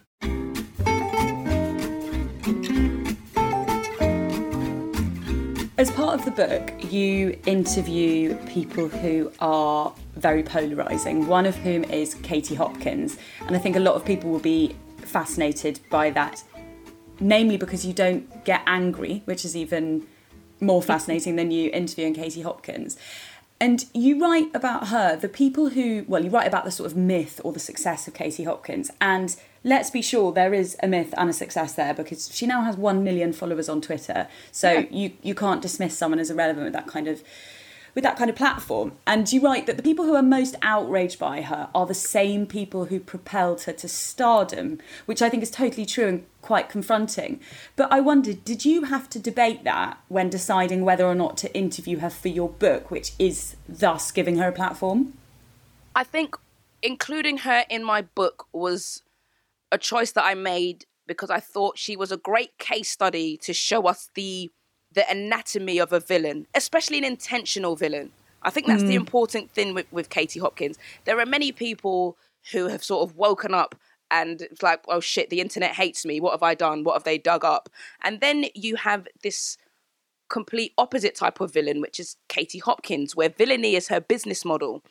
Part 6.07 6.19
of 6.21 6.25
the 6.37 6.47
book, 6.47 6.89
you 6.89 7.37
interview 7.45 8.37
people 8.45 8.87
who 8.87 9.29
are 9.39 9.93
very 10.15 10.41
polarising, 10.41 11.27
one 11.27 11.45
of 11.45 11.53
whom 11.57 11.83
is 11.83 12.13
Katie 12.13 12.55
Hopkins. 12.55 13.17
And 13.45 13.57
I 13.57 13.59
think 13.59 13.75
a 13.75 13.81
lot 13.81 13.95
of 13.95 14.05
people 14.05 14.29
will 14.29 14.39
be 14.39 14.73
fascinated 14.99 15.81
by 15.89 16.11
that, 16.11 16.41
namely 17.19 17.57
because 17.57 17.85
you 17.85 17.91
don't 17.91 18.45
get 18.45 18.61
angry, 18.67 19.21
which 19.25 19.43
is 19.43 19.57
even 19.57 20.07
more 20.61 20.81
fascinating 20.81 21.35
than 21.35 21.51
you 21.51 21.69
interviewing 21.73 22.13
Katie 22.13 22.41
Hopkins. 22.41 22.95
And 23.59 23.85
you 23.93 24.21
write 24.21 24.53
about 24.53 24.89
her, 24.89 25.15
the 25.15 25.29
people 25.29 25.69
who, 25.69 26.05
well, 26.07 26.23
you 26.23 26.29
write 26.29 26.47
about 26.47 26.63
the 26.63 26.71
sort 26.71 26.91
of 26.91 26.95
myth 26.95 27.41
or 27.43 27.51
the 27.51 27.59
success 27.59 28.07
of 28.07 28.13
Katie 28.13 28.43
Hopkins. 28.43 28.91
And 29.01 29.35
let's 29.63 29.89
be 29.89 30.01
sure 30.01 30.31
there 30.31 30.53
is 30.53 30.77
a 30.83 30.87
myth 30.87 31.13
and 31.17 31.29
a 31.29 31.33
success 31.33 31.73
there 31.73 31.93
because 31.93 32.33
she 32.33 32.45
now 32.45 32.61
has 32.61 32.77
1 32.77 33.03
million 33.03 33.33
followers 33.33 33.67
on 33.67 33.81
Twitter. 33.81 34.27
So 34.51 34.71
yeah. 34.71 34.85
you, 34.91 35.11
you 35.23 35.33
can't 35.33 35.61
dismiss 35.61 35.97
someone 35.97 36.19
as 36.19 36.29
irrelevant 36.29 36.65
with 36.65 36.73
that 36.73 36.87
kind 36.87 37.07
of 37.07 37.23
with 37.97 38.03
that 38.03 38.15
kind 38.15 38.29
of 38.29 38.35
platform. 38.35 38.91
And 39.07 39.33
you 39.33 39.41
write 39.41 39.65
that 39.65 39.75
the 39.75 39.81
people 39.81 40.05
who 40.05 40.13
are 40.13 40.21
most 40.21 40.53
outraged 40.61 41.17
by 41.17 41.41
her 41.41 41.67
are 41.73 41.87
the 41.87 41.95
same 41.95 42.45
people 42.45 42.85
who 42.85 42.99
propelled 42.99 43.63
her 43.63 43.73
to 43.73 43.87
stardom, 43.87 44.77
which 45.07 45.23
I 45.23 45.31
think 45.31 45.41
is 45.41 45.49
totally 45.49 45.87
true 45.87 46.07
and 46.07 46.25
quite 46.43 46.69
confronting. 46.69 47.39
But 47.75 47.91
I 47.91 48.01
wondered, 48.01 48.45
did 48.45 48.65
you 48.65 48.83
have 48.83 49.09
to 49.09 49.19
debate 49.19 49.63
that 49.63 49.97
when 50.09 50.29
deciding 50.29 50.85
whether 50.85 51.07
or 51.07 51.15
not 51.15 51.37
to 51.37 51.51
interview 51.55 51.97
her 51.97 52.11
for 52.11 52.27
your 52.27 52.49
book, 52.49 52.91
which 52.91 53.13
is 53.17 53.55
thus 53.67 54.11
giving 54.11 54.37
her 54.37 54.49
a 54.49 54.51
platform? 54.51 55.13
I 55.95 56.03
think 56.03 56.35
including 56.83 57.37
her 57.39 57.65
in 57.67 57.83
my 57.83 58.03
book 58.03 58.45
was 58.53 59.01
a 59.71 59.79
choice 59.79 60.11
that 60.11 60.23
I 60.23 60.35
made 60.35 60.85
because 61.07 61.31
I 61.31 61.39
thought 61.39 61.79
she 61.79 61.97
was 61.97 62.11
a 62.11 62.17
great 62.17 62.59
case 62.59 62.91
study 62.91 63.37
to 63.37 63.53
show 63.53 63.87
us 63.87 64.11
the 64.13 64.51
the 64.93 65.09
anatomy 65.09 65.79
of 65.79 65.93
a 65.93 65.99
villain, 65.99 66.47
especially 66.53 66.97
an 66.97 67.03
intentional 67.03 67.75
villain. 67.75 68.11
I 68.41 68.49
think 68.49 68.67
that's 68.67 68.83
mm. 68.83 68.87
the 68.87 68.95
important 68.95 69.51
thing 69.51 69.73
with, 69.73 69.87
with 69.91 70.09
Katie 70.09 70.39
Hopkins. 70.39 70.77
There 71.05 71.19
are 71.19 71.25
many 71.25 71.51
people 71.51 72.17
who 72.51 72.67
have 72.67 72.83
sort 72.83 73.09
of 73.09 73.17
woken 73.17 73.53
up 73.53 73.75
and 74.09 74.41
it's 74.41 74.63
like, 74.63 74.81
oh 74.87 74.99
shit, 74.99 75.29
the 75.29 75.41
internet 75.41 75.71
hates 75.71 76.05
me. 76.05 76.19
What 76.19 76.31
have 76.31 76.43
I 76.43 76.55
done? 76.55 76.83
What 76.83 76.93
have 76.93 77.03
they 77.03 77.17
dug 77.17 77.43
up? 77.43 77.69
And 78.03 78.21
then 78.21 78.45
you 78.55 78.77
have 78.77 79.07
this 79.21 79.57
complete 80.29 80.73
opposite 80.77 81.15
type 81.15 81.39
of 81.39 81.53
villain, 81.53 81.81
which 81.81 81.99
is 81.99 82.17
Katie 82.29 82.59
Hopkins, 82.59 83.15
where 83.15 83.29
villainy 83.29 83.75
is 83.75 83.89
her 83.89 83.99
business 83.99 84.45
model. 84.45 84.83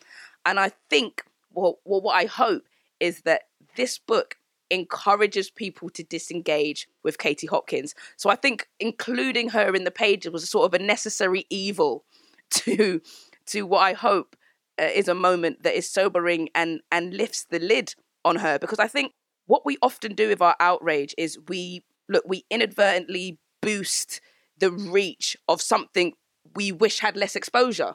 And 0.44 0.60
I 0.60 0.72
think, 0.90 1.22
well, 1.52 1.78
well 1.84 2.00
what 2.00 2.14
I 2.14 2.26
hope 2.26 2.64
is 3.00 3.22
that 3.22 3.42
this 3.76 3.98
book 3.98 4.36
encourages 4.70 5.50
people 5.50 5.88
to 5.90 6.02
disengage 6.02 6.88
with 7.02 7.18
Katie 7.18 7.46
Hopkins. 7.46 7.94
So 8.16 8.30
I 8.30 8.36
think 8.36 8.68
including 8.80 9.50
her 9.50 9.74
in 9.74 9.84
the 9.84 9.90
pages 9.90 10.32
was 10.32 10.42
a 10.42 10.46
sort 10.46 10.66
of 10.66 10.80
a 10.80 10.84
necessary 10.84 11.46
evil 11.50 12.04
to 12.50 13.00
to 13.46 13.62
what 13.62 13.80
I 13.80 13.92
hope 13.92 14.36
uh, 14.80 14.84
is 14.84 15.08
a 15.08 15.14
moment 15.14 15.62
that 15.62 15.74
is 15.76 15.88
sobering 15.88 16.48
and 16.54 16.80
and 16.90 17.14
lifts 17.14 17.44
the 17.48 17.58
lid 17.58 17.94
on 18.24 18.36
her 18.36 18.58
because 18.58 18.78
I 18.78 18.88
think 18.88 19.12
what 19.46 19.64
we 19.64 19.78
often 19.80 20.14
do 20.14 20.28
with 20.28 20.42
our 20.42 20.56
outrage 20.58 21.14
is 21.16 21.38
we 21.48 21.84
look 22.08 22.24
we 22.26 22.44
inadvertently 22.50 23.38
boost 23.62 24.20
the 24.58 24.70
reach 24.70 25.36
of 25.48 25.60
something 25.62 26.14
we 26.54 26.72
wish 26.72 27.00
had 27.00 27.16
less 27.16 27.36
exposure. 27.36 27.94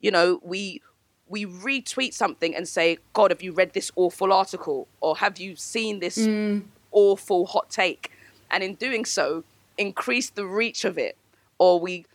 You 0.00 0.10
know, 0.10 0.40
we 0.42 0.82
we 1.28 1.44
retweet 1.44 2.14
something 2.14 2.54
and 2.54 2.68
say, 2.68 2.98
God, 3.12 3.30
have 3.30 3.42
you 3.42 3.52
read 3.52 3.72
this 3.72 3.90
awful 3.96 4.32
article? 4.32 4.88
Or 5.00 5.16
have 5.16 5.38
you 5.38 5.56
seen 5.56 6.00
this 6.00 6.18
mm. 6.18 6.62
awful 6.92 7.46
hot 7.46 7.70
take? 7.70 8.12
And 8.50 8.62
in 8.62 8.74
doing 8.74 9.04
so, 9.04 9.44
increase 9.76 10.30
the 10.30 10.46
reach 10.46 10.84
of 10.84 10.98
it. 10.98 11.16
Or 11.58 11.80
we 11.80 12.06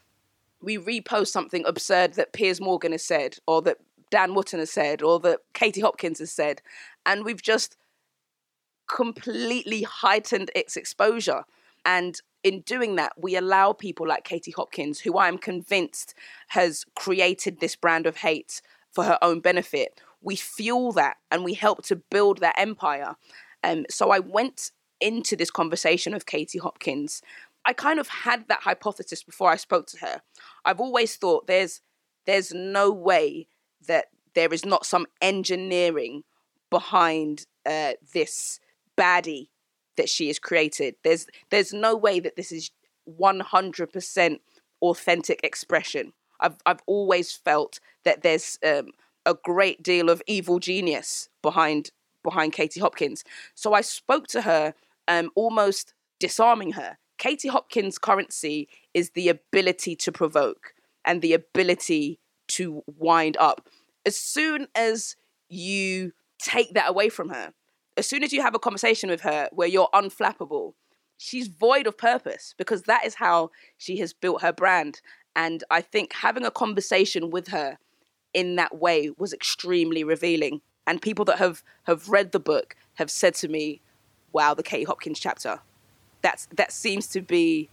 we 0.62 0.78
repost 0.78 1.28
something 1.28 1.66
absurd 1.66 2.14
that 2.14 2.34
Piers 2.34 2.62
Morgan 2.62 2.92
has 2.92 3.04
said, 3.04 3.38
or 3.48 3.64
that 3.64 3.80
Dan 4.12 4.36
Wootton 4.36 4.60
has 4.60 4.72
said, 4.72 5.02
or 5.02 5.20
that 5.22 5.40
Katie 5.54 5.82
Hopkins 5.82 6.20
has 6.20 6.32
said. 6.32 6.62
And 7.06 7.26
we've 7.26 7.42
just 7.42 7.78
completely 8.88 9.82
heightened 9.82 10.52
its 10.56 10.78
exposure. 10.78 11.46
And 11.84 12.22
in 12.44 12.62
doing 12.62 12.96
that, 12.98 13.14
we 13.20 13.36
allow 13.36 13.74
people 13.74 14.08
like 14.08 14.24
Katie 14.24 14.52
Hopkins, 14.52 15.00
who 15.00 15.18
I 15.18 15.28
am 15.28 15.38
convinced 15.38 16.14
has 16.50 16.86
created 16.96 17.60
this 17.60 17.76
brand 17.76 18.06
of 18.06 18.18
hate 18.18 18.62
for 18.92 19.04
her 19.04 19.18
own 19.22 19.40
benefit. 19.40 20.00
We 20.22 20.36
fuel 20.36 20.92
that 20.94 21.18
and 21.32 21.44
we 21.44 21.54
help 21.54 21.84
to 21.86 21.96
build 21.96 22.40
that 22.40 22.56
empire. 22.58 23.16
Um, 23.64 23.86
so 23.90 24.12
I 24.12 24.20
went 24.20 24.72
into 25.00 25.36
this 25.36 25.52
conversation 25.52 26.14
of 26.14 26.26
Katie 26.26 26.60
Hopkins. 26.60 27.22
I 27.66 27.74
kind 27.74 28.00
of 28.00 28.08
had 28.08 28.48
that 28.48 28.62
hypothesis 28.62 29.24
before 29.24 29.50
I 29.50 29.56
spoke 29.56 29.88
to 29.88 30.00
her. 30.00 30.22
I've 30.66 30.80
always 30.80 31.16
thought 31.16 31.48
there's 31.48 31.82
there's 32.26 32.54
no 32.54 32.92
way 32.92 33.48
that 33.88 34.06
there 34.36 34.54
is 34.54 34.64
not 34.64 34.86
some 34.86 35.08
engineering 35.22 36.24
behind 36.70 37.46
uh, 37.66 37.94
this 38.14 38.60
baddie 38.98 39.50
that 39.98 40.10
she 40.10 40.28
has 40.28 40.40
created. 40.40 40.96
There's 41.04 41.28
there's 41.50 41.74
no 41.74 41.96
way 41.96 42.20
that 42.20 42.36
this 42.36 42.52
is 42.52 42.72
100% 43.20 44.40
authentic 44.82 45.40
expression. 45.44 46.14
I've 46.42 46.58
I've 46.66 46.82
always 46.86 47.34
felt 47.34 47.80
that 48.04 48.22
there's 48.22 48.58
um, 48.66 48.92
a 49.26 49.34
great 49.34 49.84
deal 49.84 50.10
of 50.10 50.22
evil 50.28 50.60
genius 50.60 51.30
behind 51.42 51.92
behind 52.24 52.54
Katie 52.54 52.80
Hopkins. 52.80 53.24
So 53.56 53.74
I 53.74 53.82
spoke 53.82 54.28
to 54.28 54.42
her, 54.42 54.74
um, 55.08 55.32
almost 55.36 55.94
disarming 56.20 56.74
her. 56.74 56.98
Katie 57.18 57.50
Hopkins' 57.50 57.98
currency 57.98 58.68
is 58.94 59.12
the 59.12 59.30
ability 59.30 59.96
to 59.98 60.12
provoke 60.12 60.74
and 61.06 61.22
the 61.22 61.34
ability 61.34 62.20
to 62.50 62.84
wind 62.98 63.38
up. 63.38 63.68
As 64.06 64.16
soon 64.16 64.68
as 64.76 65.16
you 65.50 66.14
take 66.40 66.74
that 66.74 66.90
away 66.90 67.10
from 67.10 67.30
her, 67.30 67.54
as 67.98 68.08
soon 68.08 68.24
as 68.24 68.34
you 68.34 68.42
have 68.42 68.56
a 68.56 68.60
conversation 68.60 69.10
with 69.10 69.22
her 69.22 69.50
where 69.52 69.68
you're 69.68 69.90
unflappable, 69.94 70.74
she's 71.18 71.48
void 71.48 71.86
of 71.86 71.98
purpose 71.98 72.56
because 72.58 72.84
that 72.84 73.06
is 73.06 73.16
how 73.16 73.52
she 73.78 73.98
has 73.98 74.14
built 74.14 74.42
her 74.42 74.54
brand. 74.54 75.02
And 75.36 75.64
I 75.70 75.82
think 75.82 76.14
having 76.14 76.46
a 76.46 76.52
conversation 76.52 77.30
with 77.30 77.50
her 77.50 77.78
in 78.34 78.56
that 78.56 78.78
way 78.80 79.12
was 79.18 79.34
extremely 79.34 80.04
revealing. 80.04 80.62
And 80.88 81.02
people 81.02 81.26
that 81.26 81.38
have, 81.38 81.64
have 81.84 82.10
read 82.10 82.32
the 82.32 82.40
book 82.40 82.76
have 82.96 83.12
said 83.12 83.36
to 83.36 83.48
me, 83.48 83.82
wow, 84.34 84.54
the 84.54 84.64
Kate 84.64 84.88
Hopkins 84.88 85.20
chapter. 85.20 85.60
That's 86.22 86.48
that 86.56 86.72
seems 86.72 87.08
to 87.08 87.22
be 87.22 87.70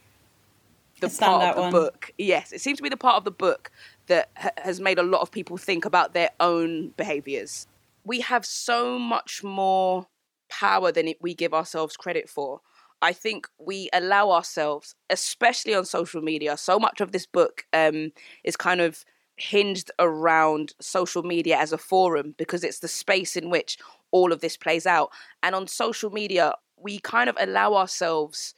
the 1.00 1.08
part 1.08 1.42
of 1.42 1.56
the 1.56 1.60
one. 1.62 1.72
book. 1.72 2.12
Yes, 2.18 2.52
it 2.52 2.60
seems 2.60 2.78
to 2.78 2.82
be 2.82 2.88
the 2.88 2.96
part 2.96 3.16
of 3.16 3.24
the 3.24 3.30
book 3.30 3.70
that 4.06 4.30
ha- 4.36 4.50
has 4.56 4.80
made 4.80 4.98
a 4.98 5.02
lot 5.02 5.20
of 5.20 5.30
people 5.30 5.56
think 5.56 5.84
about 5.84 6.14
their 6.14 6.30
own 6.40 6.88
behaviors. 6.96 7.66
We 8.04 8.20
have 8.20 8.46
so 8.46 8.98
much 8.98 9.44
more 9.44 10.06
power 10.48 10.90
than 10.90 11.12
we 11.20 11.34
give 11.34 11.52
ourselves 11.52 11.96
credit 11.96 12.28
for. 12.28 12.60
I 13.00 13.12
think 13.12 13.48
we 13.58 13.88
allow 13.92 14.30
ourselves, 14.30 14.94
especially 15.10 15.74
on 15.74 15.84
social 15.84 16.20
media, 16.20 16.56
so 16.56 16.78
much 16.78 17.00
of 17.00 17.12
this 17.12 17.26
book 17.26 17.64
um, 17.72 18.12
is 18.44 18.56
kind 18.56 18.80
of 18.80 19.04
hinged 19.36 19.90
around 19.98 20.74
social 20.80 21.22
media 21.22 21.56
as 21.56 21.72
a 21.72 21.78
forum 21.78 22.34
because 22.36 22.64
it's 22.64 22.80
the 22.80 22.88
space 22.88 23.36
in 23.36 23.50
which 23.50 23.78
all 24.10 24.32
of 24.32 24.40
this 24.40 24.56
plays 24.56 24.86
out. 24.86 25.10
And 25.42 25.54
on 25.54 25.68
social 25.68 26.10
media, 26.10 26.54
we 26.76 26.98
kind 26.98 27.30
of 27.30 27.36
allow 27.38 27.74
ourselves 27.74 28.54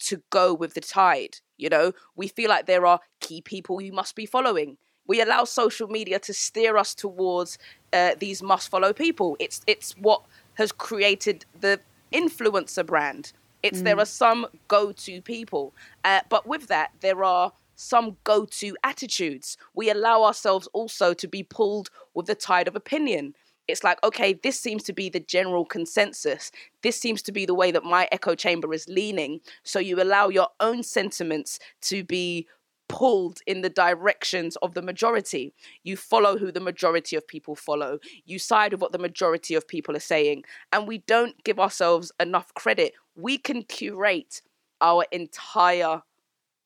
to 0.00 0.22
go 0.30 0.52
with 0.52 0.74
the 0.74 0.80
tide. 0.80 1.36
You 1.56 1.68
know, 1.68 1.92
we 2.16 2.26
feel 2.28 2.48
like 2.50 2.66
there 2.66 2.86
are 2.86 3.00
key 3.20 3.40
people 3.40 3.80
you 3.80 3.92
must 3.92 4.16
be 4.16 4.26
following. 4.26 4.76
We 5.06 5.20
allow 5.20 5.44
social 5.44 5.86
media 5.86 6.18
to 6.20 6.34
steer 6.34 6.76
us 6.76 6.94
towards 6.94 7.58
uh, 7.92 8.14
these 8.18 8.42
must 8.42 8.70
follow 8.70 8.92
people. 8.92 9.36
It's 9.38 9.60
it's 9.66 9.92
what 9.98 10.22
has 10.54 10.72
created 10.72 11.44
the 11.60 11.80
influencer 12.12 12.84
brand. 12.84 13.32
It's 13.64 13.80
mm. 13.80 13.84
there 13.84 13.98
are 13.98 14.04
some 14.04 14.46
go 14.68 14.92
to 14.92 15.22
people, 15.22 15.72
uh, 16.04 16.20
but 16.28 16.46
with 16.46 16.68
that 16.68 16.92
there 17.00 17.24
are 17.24 17.50
some 17.74 18.18
go 18.22 18.44
to 18.44 18.76
attitudes. 18.84 19.56
We 19.74 19.90
allow 19.90 20.22
ourselves 20.22 20.68
also 20.72 21.14
to 21.14 21.26
be 21.26 21.42
pulled 21.42 21.90
with 22.12 22.26
the 22.26 22.34
tide 22.34 22.68
of 22.68 22.76
opinion. 22.76 23.34
It's 23.66 23.82
like, 23.82 23.98
okay, 24.04 24.34
this 24.34 24.60
seems 24.60 24.82
to 24.84 24.92
be 24.92 25.08
the 25.08 25.20
general 25.20 25.64
consensus. 25.64 26.52
This 26.82 27.00
seems 27.00 27.22
to 27.22 27.32
be 27.32 27.46
the 27.46 27.54
way 27.54 27.70
that 27.70 27.82
my 27.82 28.06
echo 28.12 28.34
chamber 28.34 28.74
is 28.74 28.86
leaning. 28.86 29.40
So 29.62 29.78
you 29.78 30.00
allow 30.00 30.28
your 30.28 30.48
own 30.60 30.82
sentiments 30.82 31.58
to 31.82 32.04
be 32.04 32.46
pulled 32.94 33.40
in 33.44 33.62
the 33.62 33.68
directions 33.68 34.54
of 34.62 34.74
the 34.74 34.82
majority. 34.82 35.52
You 35.82 35.96
follow 35.96 36.38
who 36.38 36.52
the 36.52 36.60
majority 36.60 37.16
of 37.16 37.26
people 37.26 37.56
follow. 37.56 37.98
You 38.24 38.38
side 38.38 38.70
with 38.70 38.80
what 38.80 38.92
the 38.92 38.98
majority 38.98 39.56
of 39.56 39.66
people 39.66 39.96
are 39.96 40.00
saying. 40.00 40.44
And 40.72 40.86
we 40.86 40.98
don't 40.98 41.42
give 41.42 41.58
ourselves 41.58 42.12
enough 42.20 42.54
credit. 42.54 42.94
We 43.16 43.36
can 43.36 43.64
curate 43.64 44.42
our 44.80 45.06
entire 45.10 46.02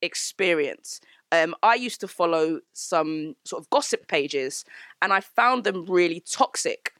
experience. 0.02 1.00
Um, 1.32 1.54
I 1.62 1.76
used 1.76 2.00
to 2.02 2.08
follow 2.08 2.60
some 2.74 3.34
sort 3.44 3.62
of 3.62 3.70
gossip 3.70 4.06
pages, 4.06 4.66
and 5.00 5.14
I 5.14 5.20
found 5.20 5.64
them 5.64 5.86
really 5.86 6.20
toxic. 6.20 6.92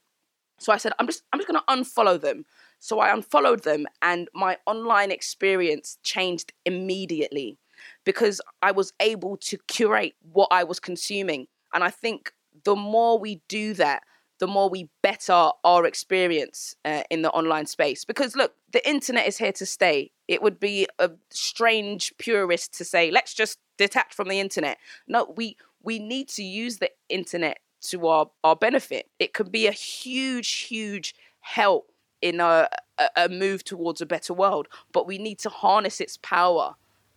So 0.59 0.73
I 0.73 0.79
said, 0.79 0.93
I'm 0.99 1.07
just, 1.07 1.23
I'm 1.33 1.39
just 1.39 1.49
going 1.49 1.61
to 1.61 1.75
unfollow 1.75 2.19
them. 2.19 2.47
So 2.79 2.99
I 3.01 3.13
unfollowed 3.13 3.65
them, 3.65 3.87
and 4.01 4.29
my 4.35 4.57
online 4.67 5.11
experience 5.11 5.99
changed 6.03 6.53
immediately 6.65 7.59
because 8.05 8.41
I 8.63 8.73
was 8.73 8.93
able 9.01 9.37
to 9.39 9.59
curate 9.69 10.15
what 10.33 10.49
I 10.51 10.65
was 10.65 10.81
consuming. 10.81 11.47
And 11.73 11.85
I 11.85 11.91
think 11.91 12.33
the 12.65 12.77
more 12.77 13.19
we 13.19 13.41
do 13.49 13.75
that, 13.75 14.03
the 14.39 14.47
more 14.47 14.69
we 14.69 14.89
better 15.03 15.51
our 15.65 15.85
experience 15.85 16.77
uh, 16.85 17.03
in 17.11 17.23
the 17.23 17.31
online 17.31 17.67
space. 17.67 18.05
Because 18.05 18.37
look, 18.37 18.55
the 18.73 18.87
internet 18.89 19.27
is 19.27 19.39
here 19.39 19.53
to 19.53 19.67
stay. 19.67 20.13
It 20.29 20.43
would 20.43 20.61
be 20.61 20.87
a 20.99 21.11
strange 21.31 22.13
purist 22.19 22.75
to 22.79 22.85
say, 22.85 23.11
let's 23.11 23.35
just 23.35 23.59
detach 23.77 24.15
from 24.15 24.29
the 24.29 24.39
internet. 24.39 24.79
No, 25.07 25.35
we 25.37 25.57
we 25.83 25.99
need 25.99 26.29
to 26.29 26.43
use 26.43 26.79
the 26.79 26.91
internet 27.09 27.59
to 27.81 28.07
our, 28.09 28.31
our 28.43 28.57
benefit. 28.57 29.09
It 29.19 29.33
can 29.33 29.49
be 29.51 29.67
a 29.67 29.73
huge, 29.73 30.51
huge 30.51 31.15
help 31.41 31.93
in 32.21 32.41
a, 32.41 32.69
a 33.17 33.29
move 33.29 33.63
towards 33.65 34.01
a 34.01 34.07
better 34.07 34.35
world, 34.35 34.69
but 34.93 35.07
we 35.07 35.19
need 35.19 35.39
to 35.41 35.49
harness 35.49 36.01
its 36.01 36.17
power 36.17 36.75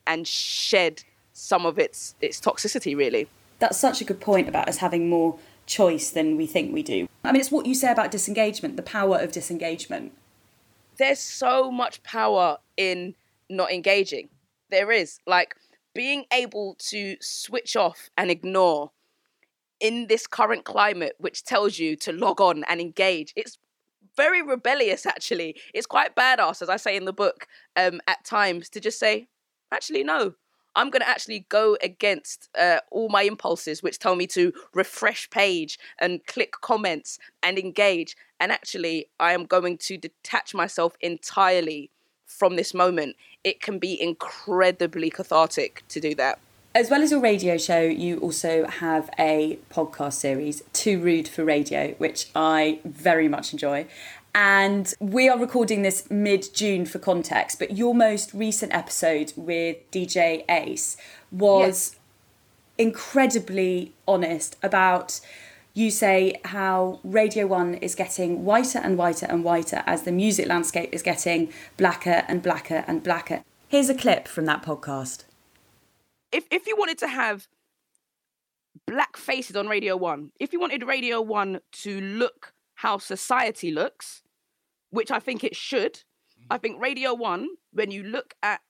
and 0.08 0.28
shed 0.28 1.04
some 1.34 1.66
of 1.66 1.80
its 1.80 2.16
its 2.22 2.39
toxicity 2.39 2.95
really. 2.95 3.28
That's 3.60 3.78
such 3.78 4.02
a 4.02 4.04
good 4.04 4.20
point 4.20 4.49
about 4.49 4.68
us 4.68 4.78
having 4.78 5.10
more 5.10 5.38
choice 5.66 6.10
than 6.10 6.36
we 6.36 6.47
think 6.47 6.74
we 6.74 6.84
do. 6.84 7.08
I 7.24 7.32
mean, 7.32 7.39
it's 7.39 7.52
what 7.52 7.66
you 7.66 7.76
say 7.76 7.91
about 7.91 8.12
disengagement, 8.12 8.76
the 8.76 8.84
power 8.84 9.18
of 9.18 9.32
disengagement. 9.32 10.12
There's 10.97 11.20
so 11.20 11.72
much 11.72 12.04
power 12.04 12.58
in 12.76 13.16
not 13.49 13.72
engaging. 13.72 14.30
There 14.70 14.91
is. 14.91 15.20
Like, 15.26 15.56
being 15.93 16.26
able 16.32 16.76
to 16.89 17.18
switch 17.22 17.76
off 17.76 18.10
and 18.18 18.32
ignore 18.32 18.91
in 19.80 20.08
this 20.08 20.28
current 20.28 20.64
climate, 20.64 21.16
which 21.18 21.43
tells 21.43 21.80
you 21.80 21.95
to 21.97 22.12
log 22.12 22.39
on 22.39 22.64
and 22.66 22.80
engage, 22.80 23.34
it's 23.36 23.58
very 24.16 24.41
rebellious, 24.41 25.06
actually. 25.06 25.56
It's 25.74 25.88
quite 25.88 26.16
badass, 26.16 26.62
as 26.62 26.70
I 26.70 26.78
say 26.78 26.95
in 26.95 27.06
the 27.06 27.14
book, 27.14 27.47
um, 27.76 28.02
at 28.08 28.24
times, 28.24 28.70
to 28.70 28.80
just 28.80 28.99
say, 28.99 29.28
actually, 29.72 30.04
no, 30.04 30.34
I'm 30.76 30.90
going 30.90 31.02
to 31.02 31.10
actually 31.10 31.46
go 31.50 31.78
against 31.82 32.50
uh, 32.58 32.80
all 32.92 33.10
my 33.10 33.24
impulses, 33.24 33.84
which 33.84 34.00
tell 34.00 34.16
me 34.16 34.28
to 34.28 34.54
refresh 34.74 35.30
page 35.30 35.78
and 36.00 36.26
click 36.26 36.54
comments 36.62 37.20
and 37.44 37.60
engage. 37.60 38.16
And 38.40 38.52
actually, 38.52 39.08
I 39.20 39.34
am 39.34 39.46
going 39.46 39.78
to 39.80 39.98
detach 39.98 40.54
myself 40.54 40.96
entirely 41.02 41.92
from 42.26 42.56
this 42.56 42.74
moment. 42.74 43.18
It 43.44 43.62
can 43.62 43.80
be 43.80 44.02
incredibly 44.02 45.10
cathartic 45.10 45.84
to 45.90 46.00
do 46.00 46.16
that. 46.16 46.40
As 46.74 46.90
well 46.90 47.02
as 47.02 47.12
your 47.12 47.20
radio 47.20 47.58
show, 47.58 47.82
you 47.82 48.18
also 48.20 48.66
have 48.66 49.10
a 49.20 49.60
podcast 49.70 50.14
series, 50.14 50.64
Too 50.72 51.02
Rude 51.02 51.28
for 51.28 51.44
Radio, 51.44 51.96
which 51.98 52.30
I 52.34 52.80
very 52.86 53.28
much 53.28 53.52
enjoy. 53.52 53.88
And 54.34 54.94
we 55.00 55.28
are 55.28 55.38
recording 55.38 55.82
this 55.82 56.10
mid 56.10 56.54
June 56.54 56.86
for 56.86 57.00
context, 57.00 57.60
but 57.60 57.78
your 57.78 57.94
most 57.94 58.34
recent 58.34 58.74
episode 58.74 59.34
with 59.36 59.90
DJ 59.92 60.46
Ace 60.50 60.96
was 61.32 61.92
yes. 61.92 62.00
incredibly 62.78 63.92
honest 64.08 64.56
about 64.64 65.20
you 65.74 65.92
say 65.92 66.40
how 66.46 67.00
Radio 67.04 67.46
1 67.48 67.76
is 67.76 67.96
getting 67.96 68.46
whiter 68.46 68.80
and 68.80 68.98
whiter 68.98 69.26
and 69.26 69.44
whiter 69.44 69.84
as 69.86 70.04
the 70.04 70.12
music 70.12 70.48
landscape 70.48 70.94
is 70.94 71.02
getting 71.02 71.52
blacker 71.78 72.24
and 72.28 72.42
blacker 72.42 72.84
and 72.88 73.04
blacker. 73.04 73.44
Here's 73.68 73.90
a 73.90 73.96
clip 73.96 74.28
from 74.28 74.46
that 74.46 74.64
podcast. 74.64 75.24
If, 76.32 76.46
if 76.52 76.68
you 76.68 76.76
wanted 76.78 76.98
to 77.00 77.08
have 77.08 77.48
black 78.88 79.18
faces 79.18 79.56
on 79.56 79.68
Radio 79.68 79.98
1, 79.98 80.32
if 80.40 80.54
you 80.54 80.60
wanted 80.60 80.84
Radio 80.84 81.22
1 81.22 81.60
to 81.84 82.02
look 82.02 82.54
how 82.82 82.98
society 82.98 83.72
looks, 83.72 84.24
which 84.90 85.12
I 85.12 85.20
think 85.20 85.44
it 85.44 85.56
should. 85.56 85.94
Mm-hmm. 85.94 86.48
I 86.50 86.58
think 86.58 86.82
Radio 86.82 87.14
One, 87.14 87.48
when 87.72 87.92
you 87.92 88.02
look 88.02 88.34
at 88.42 88.62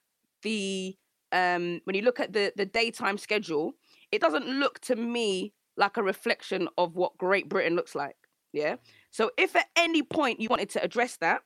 the 0.41 0.97
um, 1.31 1.79
when 1.85 1.95
you 1.95 2.01
look 2.01 2.19
at 2.19 2.33
the 2.33 2.51
the 2.57 2.65
daytime 2.65 3.17
schedule, 3.17 3.73
it 4.11 4.19
doesn't 4.19 4.47
look 4.47 4.79
to 4.81 4.97
me 4.97 5.53
like 5.77 5.95
a 5.95 6.03
reflection 6.03 6.67
of 6.77 6.97
what 6.97 7.17
Great 7.17 7.47
Britain 7.47 7.73
looks 7.73 7.95
like. 7.95 8.17
Yeah. 8.51 8.75
So 9.11 9.31
if 9.37 9.55
at 9.55 9.67
any 9.77 10.03
point 10.03 10.41
you 10.41 10.49
wanted 10.49 10.69
to 10.71 10.83
address 10.83 11.15
that, 11.17 11.43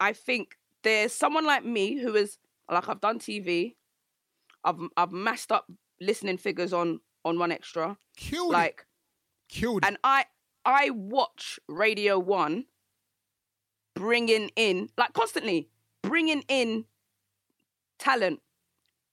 I 0.00 0.14
think 0.14 0.56
there's 0.82 1.12
someone 1.12 1.44
like 1.44 1.62
me 1.62 2.00
who 2.00 2.14
is 2.14 2.38
like 2.70 2.88
I've 2.88 3.02
done 3.02 3.18
TV, 3.18 3.74
I've 4.64 4.80
I've 4.96 5.12
massed 5.12 5.52
up 5.52 5.70
listening 6.00 6.38
figures 6.38 6.72
on 6.72 7.00
on 7.22 7.36
1Xtra, 7.36 7.98
killed 8.16 8.50
like 8.50 8.86
it. 9.50 9.54
killed, 9.54 9.84
and 9.84 9.98
I 10.02 10.24
I 10.64 10.90
watch 10.90 11.58
Radio 11.68 12.18
One 12.18 12.66
bringing 13.94 14.50
in, 14.56 14.88
like 14.96 15.12
constantly 15.12 15.68
bringing 16.02 16.42
in 16.48 16.84
talent 17.98 18.40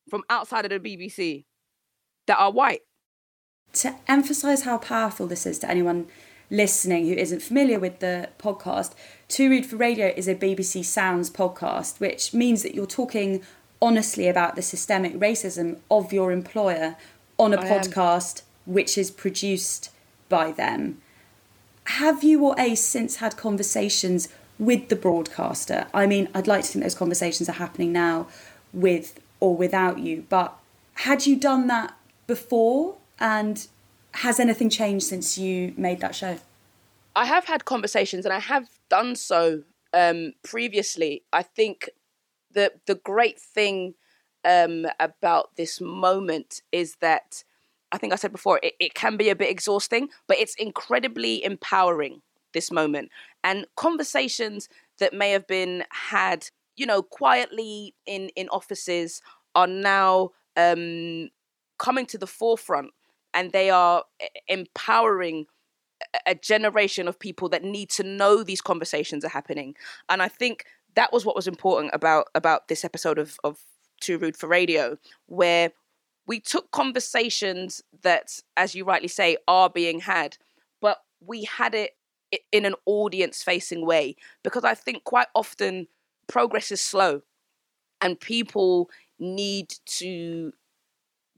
from 0.09 0.23
outside 0.29 0.71
of 0.71 0.81
the 0.81 0.97
BBC 0.97 1.45
that 2.27 2.39
are 2.39 2.51
white. 2.51 2.81
To 3.73 3.95
emphasize 4.07 4.63
how 4.63 4.77
powerful 4.77 5.27
this 5.27 5.45
is 5.45 5.59
to 5.59 5.69
anyone 5.69 6.07
listening 6.49 7.07
who 7.07 7.13
isn't 7.13 7.41
familiar 7.41 7.79
with 7.79 7.99
the 7.99 8.29
podcast, 8.39 8.93
Too 9.27 9.49
Rude 9.49 9.65
for 9.65 9.75
Radio 9.75 10.07
is 10.15 10.27
a 10.27 10.35
BBC 10.35 10.85
Sounds 10.85 11.29
podcast, 11.29 11.99
which 11.99 12.33
means 12.33 12.63
that 12.63 12.73
you're 12.73 12.85
talking 12.85 13.43
honestly 13.81 14.27
about 14.27 14.55
the 14.55 14.61
systemic 14.61 15.13
racism 15.15 15.79
of 15.91 16.13
your 16.13 16.31
employer 16.31 16.95
on 17.37 17.53
a 17.53 17.59
I 17.59 17.65
podcast 17.65 18.41
am. 18.65 18.73
which 18.73 18.97
is 18.97 19.11
produced 19.11 19.91
by 20.29 20.51
them. 20.51 21.01
Have 21.87 22.23
you 22.23 22.43
or 22.45 22.55
Ace 22.59 22.83
since 22.83 23.17
had 23.17 23.37
conversations 23.37 24.29
with 24.59 24.89
the 24.89 24.95
broadcaster. 24.95 25.87
I 25.93 26.07
mean, 26.07 26.29
I'd 26.33 26.47
like 26.47 26.63
to 26.63 26.71
think 26.71 26.83
those 26.83 26.95
conversations 26.95 27.47
are 27.49 27.53
happening 27.53 27.91
now 27.91 28.27
with 28.73 29.19
or 29.39 29.55
without 29.55 29.99
you, 29.99 30.25
but 30.29 30.57
had 30.95 31.25
you 31.25 31.35
done 31.35 31.67
that 31.67 31.95
before 32.25 32.97
and 33.19 33.67
has 34.15 34.39
anything 34.39 34.69
changed 34.69 35.05
since 35.05 35.37
you 35.37 35.73
made 35.77 35.99
that 35.99 36.15
show? 36.15 36.39
I 37.15 37.25
have 37.25 37.45
had 37.45 37.65
conversations 37.65 38.25
and 38.25 38.33
I 38.33 38.39
have 38.39 38.67
done 38.89 39.15
so 39.15 39.63
um, 39.93 40.33
previously. 40.43 41.23
I 41.31 41.43
think 41.43 41.89
the 42.51 42.73
the 42.87 42.95
great 42.95 43.39
thing 43.39 43.93
um, 44.43 44.87
about 44.99 45.55
this 45.55 45.79
moment 45.79 46.61
is 46.71 46.95
that 46.95 47.43
I 47.91 47.97
think 47.97 48.13
I 48.13 48.17
said 48.17 48.31
before 48.31 48.59
it, 48.63 48.73
it 48.79 48.93
can 48.93 49.17
be 49.17 49.29
a 49.29 49.35
bit 49.35 49.49
exhausting, 49.49 50.09
but 50.27 50.37
it's 50.37 50.55
incredibly 50.55 51.43
empowering 51.43 52.21
this 52.53 52.71
moment 52.71 53.09
and 53.43 53.65
conversations 53.75 54.69
that 54.99 55.13
may 55.13 55.31
have 55.31 55.45
been 55.47 55.83
had 55.91 56.49
you 56.75 56.85
know 56.85 57.03
quietly 57.03 57.93
in 58.05 58.29
in 58.35 58.47
offices 58.49 59.21
are 59.53 59.67
now 59.67 60.31
um, 60.55 61.29
coming 61.77 62.05
to 62.05 62.17
the 62.17 62.27
forefront 62.27 62.91
and 63.33 63.51
they 63.51 63.69
are 63.69 64.03
empowering 64.47 65.45
a 66.25 66.35
generation 66.35 67.07
of 67.07 67.19
people 67.19 67.49
that 67.49 67.63
need 67.63 67.89
to 67.89 68.03
know 68.03 68.43
these 68.43 68.61
conversations 68.61 69.25
are 69.25 69.29
happening. 69.29 69.75
And 70.09 70.21
I 70.21 70.27
think 70.27 70.65
that 70.95 71.11
was 71.11 71.25
what 71.25 71.35
was 71.35 71.47
important 71.47 71.91
about 71.93 72.27
about 72.35 72.67
this 72.67 72.83
episode 72.83 73.19
of 73.19 73.37
of 73.43 73.59
Too 74.01 74.17
Rude 74.17 74.37
for 74.37 74.47
Radio, 74.47 74.97
where 75.27 75.71
we 76.27 76.39
took 76.39 76.71
conversations 76.71 77.81
that, 78.03 78.41
as 78.55 78.75
you 78.75 78.83
rightly 78.83 79.07
say, 79.07 79.37
are 79.47 79.69
being 79.69 80.01
had, 80.01 80.37
but 80.81 80.99
we 81.25 81.45
had 81.45 81.73
it 81.73 81.91
in 82.51 82.65
an 82.65 82.75
audience 82.85 83.41
facing 83.41 83.85
way 83.85 84.15
because 84.43 84.65
I 84.65 84.73
think 84.73 85.05
quite 85.05 85.27
often 85.33 85.87
progress 86.27 86.71
is 86.71 86.81
slow 86.81 87.21
and 88.01 88.19
people 88.19 88.89
need 89.17 89.73
to 89.85 90.51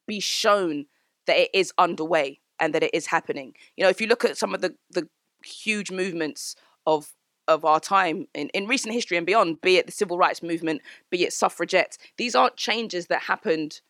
be 0.07 0.19
shown 0.19 0.87
that 1.27 1.37
it 1.37 1.51
is 1.53 1.71
underway 1.77 2.39
and 2.59 2.73
that 2.73 2.81
it 2.83 2.93
is 2.93 3.05
happening. 3.05 3.53
You 3.77 3.83
know, 3.83 3.89
if 3.89 4.01
you 4.01 4.07
look 4.07 4.25
at 4.25 4.37
some 4.37 4.55
of 4.55 4.61
the 4.61 4.75
the 4.89 5.07
huge 5.45 5.91
movements 5.91 6.55
of 6.87 7.11
of 7.47 7.65
our 7.65 7.79
time 7.79 8.27
in, 8.33 8.49
in 8.49 8.67
recent 8.67 8.93
history 8.93 9.17
and 9.17 9.25
beyond, 9.25 9.61
be 9.61 9.77
it 9.77 9.85
the 9.85 9.91
civil 9.91 10.17
rights 10.17 10.43
movement, 10.43 10.81
be 11.09 11.23
it 11.23 11.33
suffragettes, 11.33 11.97
these 12.17 12.35
aren't 12.35 12.57
changes 12.57 13.07
that 13.07 13.23
happened 13.23 13.81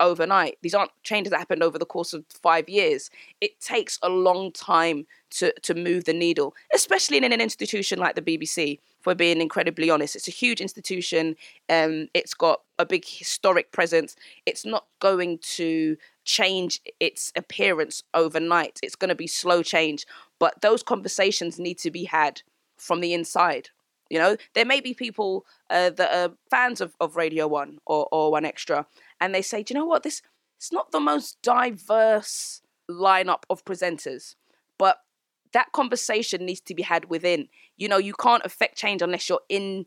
overnight. 0.00 0.58
These 0.62 0.74
aren't 0.74 0.90
changes 1.02 1.30
that 1.30 1.38
happened 1.38 1.62
over 1.62 1.78
the 1.78 1.86
course 1.86 2.12
of 2.12 2.24
five 2.28 2.68
years. 2.68 3.10
It 3.40 3.60
takes 3.60 3.98
a 4.02 4.08
long 4.08 4.52
time 4.52 5.06
to, 5.30 5.52
to 5.60 5.74
move 5.74 6.04
the 6.04 6.12
needle, 6.12 6.54
especially 6.74 7.18
in 7.18 7.32
an 7.32 7.40
institution 7.40 7.98
like 7.98 8.16
the 8.16 8.22
BBC, 8.22 8.80
for 9.00 9.14
being 9.14 9.40
incredibly 9.40 9.90
honest. 9.90 10.16
It's 10.16 10.28
a 10.28 10.32
huge 10.32 10.60
institution. 10.60 11.36
Um, 11.68 12.08
it's 12.14 12.34
got 12.34 12.62
a 12.78 12.86
big 12.86 13.04
historic 13.06 13.70
presence. 13.72 14.16
It's 14.46 14.66
not 14.66 14.86
going 14.98 15.38
to 15.56 15.96
change 16.24 16.80
its 16.98 17.32
appearance 17.36 18.02
overnight. 18.14 18.80
It's 18.82 18.96
going 18.96 19.08
to 19.10 19.14
be 19.14 19.26
slow 19.26 19.62
change. 19.62 20.06
But 20.38 20.60
those 20.62 20.82
conversations 20.82 21.58
need 21.58 21.78
to 21.78 21.90
be 21.90 22.04
had 22.04 22.42
from 22.76 23.00
the 23.00 23.14
inside. 23.14 23.68
You 24.10 24.18
know, 24.18 24.36
there 24.54 24.64
may 24.64 24.80
be 24.80 24.92
people 24.92 25.46
uh, 25.70 25.90
that 25.90 26.12
are 26.12 26.34
fans 26.50 26.80
of, 26.80 26.94
of 27.00 27.14
Radio 27.14 27.46
One 27.46 27.78
or, 27.86 28.08
or 28.10 28.32
1Xtra, 28.32 28.84
and 29.20 29.34
they 29.34 29.42
say, 29.42 29.62
do 29.62 29.74
you 29.74 29.80
know 29.80 29.86
what? 29.86 30.02
This 30.02 30.22
it's 30.58 30.72
not 30.72 30.92
the 30.92 31.00
most 31.00 31.40
diverse 31.42 32.60
lineup 32.90 33.44
of 33.48 33.64
presenters, 33.64 34.34
but 34.78 34.98
that 35.52 35.72
conversation 35.72 36.44
needs 36.44 36.60
to 36.62 36.74
be 36.74 36.82
had 36.82 37.08
within. 37.08 37.48
You 37.76 37.88
know, 37.88 37.98
you 37.98 38.14
can't 38.14 38.44
affect 38.44 38.76
change 38.76 39.02
unless 39.02 39.28
you're 39.28 39.40
in 39.48 39.86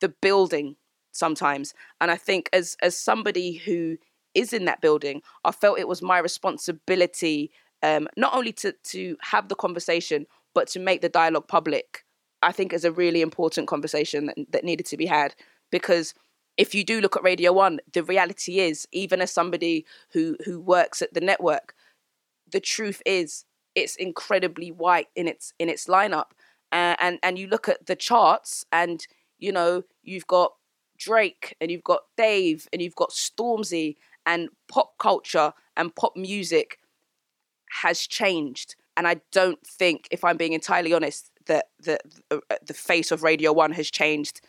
the 0.00 0.08
building 0.08 0.76
sometimes. 1.12 1.74
And 2.00 2.10
I 2.10 2.16
think 2.16 2.48
as 2.52 2.76
as 2.82 2.96
somebody 2.96 3.54
who 3.54 3.96
is 4.34 4.52
in 4.52 4.64
that 4.64 4.80
building, 4.80 5.22
I 5.44 5.52
felt 5.52 5.78
it 5.78 5.88
was 5.88 6.02
my 6.02 6.18
responsibility 6.18 7.50
um, 7.82 8.08
not 8.16 8.34
only 8.34 8.52
to 8.52 8.72
to 8.72 9.16
have 9.20 9.48
the 9.48 9.54
conversation, 9.54 10.26
but 10.54 10.68
to 10.68 10.80
make 10.80 11.02
the 11.02 11.08
dialogue 11.08 11.48
public. 11.48 12.04
I 12.42 12.52
think 12.52 12.72
is 12.72 12.84
a 12.84 12.92
really 12.92 13.22
important 13.22 13.68
conversation 13.68 14.26
that, 14.26 14.36
that 14.50 14.64
needed 14.64 14.86
to 14.86 14.96
be 14.96 15.06
had 15.06 15.34
because 15.70 16.14
if 16.56 16.74
you 16.74 16.84
do 16.84 17.00
look 17.00 17.16
at 17.16 17.22
Radio 17.22 17.52
One, 17.52 17.80
the 17.92 18.04
reality 18.04 18.60
is, 18.60 18.86
even 18.92 19.20
as 19.20 19.30
somebody 19.32 19.84
who 20.12 20.36
who 20.44 20.60
works 20.60 21.02
at 21.02 21.14
the 21.14 21.20
network, 21.20 21.74
the 22.50 22.60
truth 22.60 23.02
is 23.04 23.44
it's 23.74 23.96
incredibly 23.96 24.70
white 24.70 25.08
in 25.16 25.26
its 25.28 25.52
in 25.58 25.68
its 25.68 25.86
lineup. 25.86 26.30
Uh, 26.72 26.96
and 27.00 27.18
and 27.22 27.38
you 27.38 27.46
look 27.46 27.68
at 27.68 27.86
the 27.86 27.96
charts, 27.96 28.64
and 28.72 29.06
you 29.38 29.52
know 29.52 29.82
you've 30.02 30.26
got 30.26 30.52
Drake, 30.98 31.56
and 31.60 31.70
you've 31.70 31.84
got 31.84 32.02
Dave, 32.16 32.68
and 32.72 32.80
you've 32.80 32.96
got 32.96 33.10
Stormzy, 33.10 33.96
and 34.26 34.48
pop 34.68 34.96
culture 34.98 35.52
and 35.76 35.94
pop 35.94 36.16
music 36.16 36.78
has 37.82 38.06
changed. 38.06 38.76
And 38.96 39.08
I 39.08 39.20
don't 39.32 39.64
think, 39.66 40.06
if 40.12 40.24
I'm 40.24 40.36
being 40.36 40.52
entirely 40.52 40.92
honest, 40.92 41.30
that 41.46 41.66
the 41.80 41.98
the, 42.30 42.40
uh, 42.50 42.56
the 42.64 42.74
face 42.74 43.10
of 43.10 43.22
Radio 43.22 43.52
One 43.52 43.72
has 43.72 43.90
changed 43.90 44.40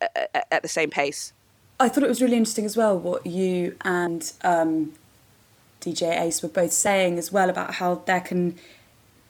uh, 0.00 0.06
uh, 0.34 0.40
at 0.50 0.62
the 0.62 0.68
same 0.68 0.90
pace. 0.90 1.32
I 1.80 1.88
thought 1.88 2.04
it 2.04 2.08
was 2.08 2.20
really 2.20 2.36
interesting 2.36 2.66
as 2.66 2.76
well 2.76 2.96
what 2.98 3.26
you 3.26 3.74
and 3.80 4.30
um, 4.42 4.92
DJ 5.80 6.20
Ace 6.20 6.42
were 6.42 6.50
both 6.50 6.72
saying 6.72 7.18
as 7.18 7.32
well 7.32 7.48
about 7.48 7.74
how 7.74 8.02
there 8.06 8.20
can 8.20 8.56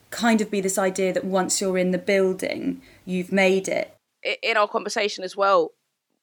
kind 0.09 0.41
of 0.41 0.51
be 0.51 0.59
this 0.59 0.77
idea 0.77 1.13
that 1.13 1.23
once 1.23 1.61
you're 1.61 1.77
in 1.77 1.91
the 1.91 1.97
building, 1.97 2.81
you've 3.05 3.31
made 3.31 3.69
it. 3.69 3.95
In 4.43 4.57
our 4.57 4.67
conversation 4.67 5.23
as 5.23 5.37
well, 5.37 5.71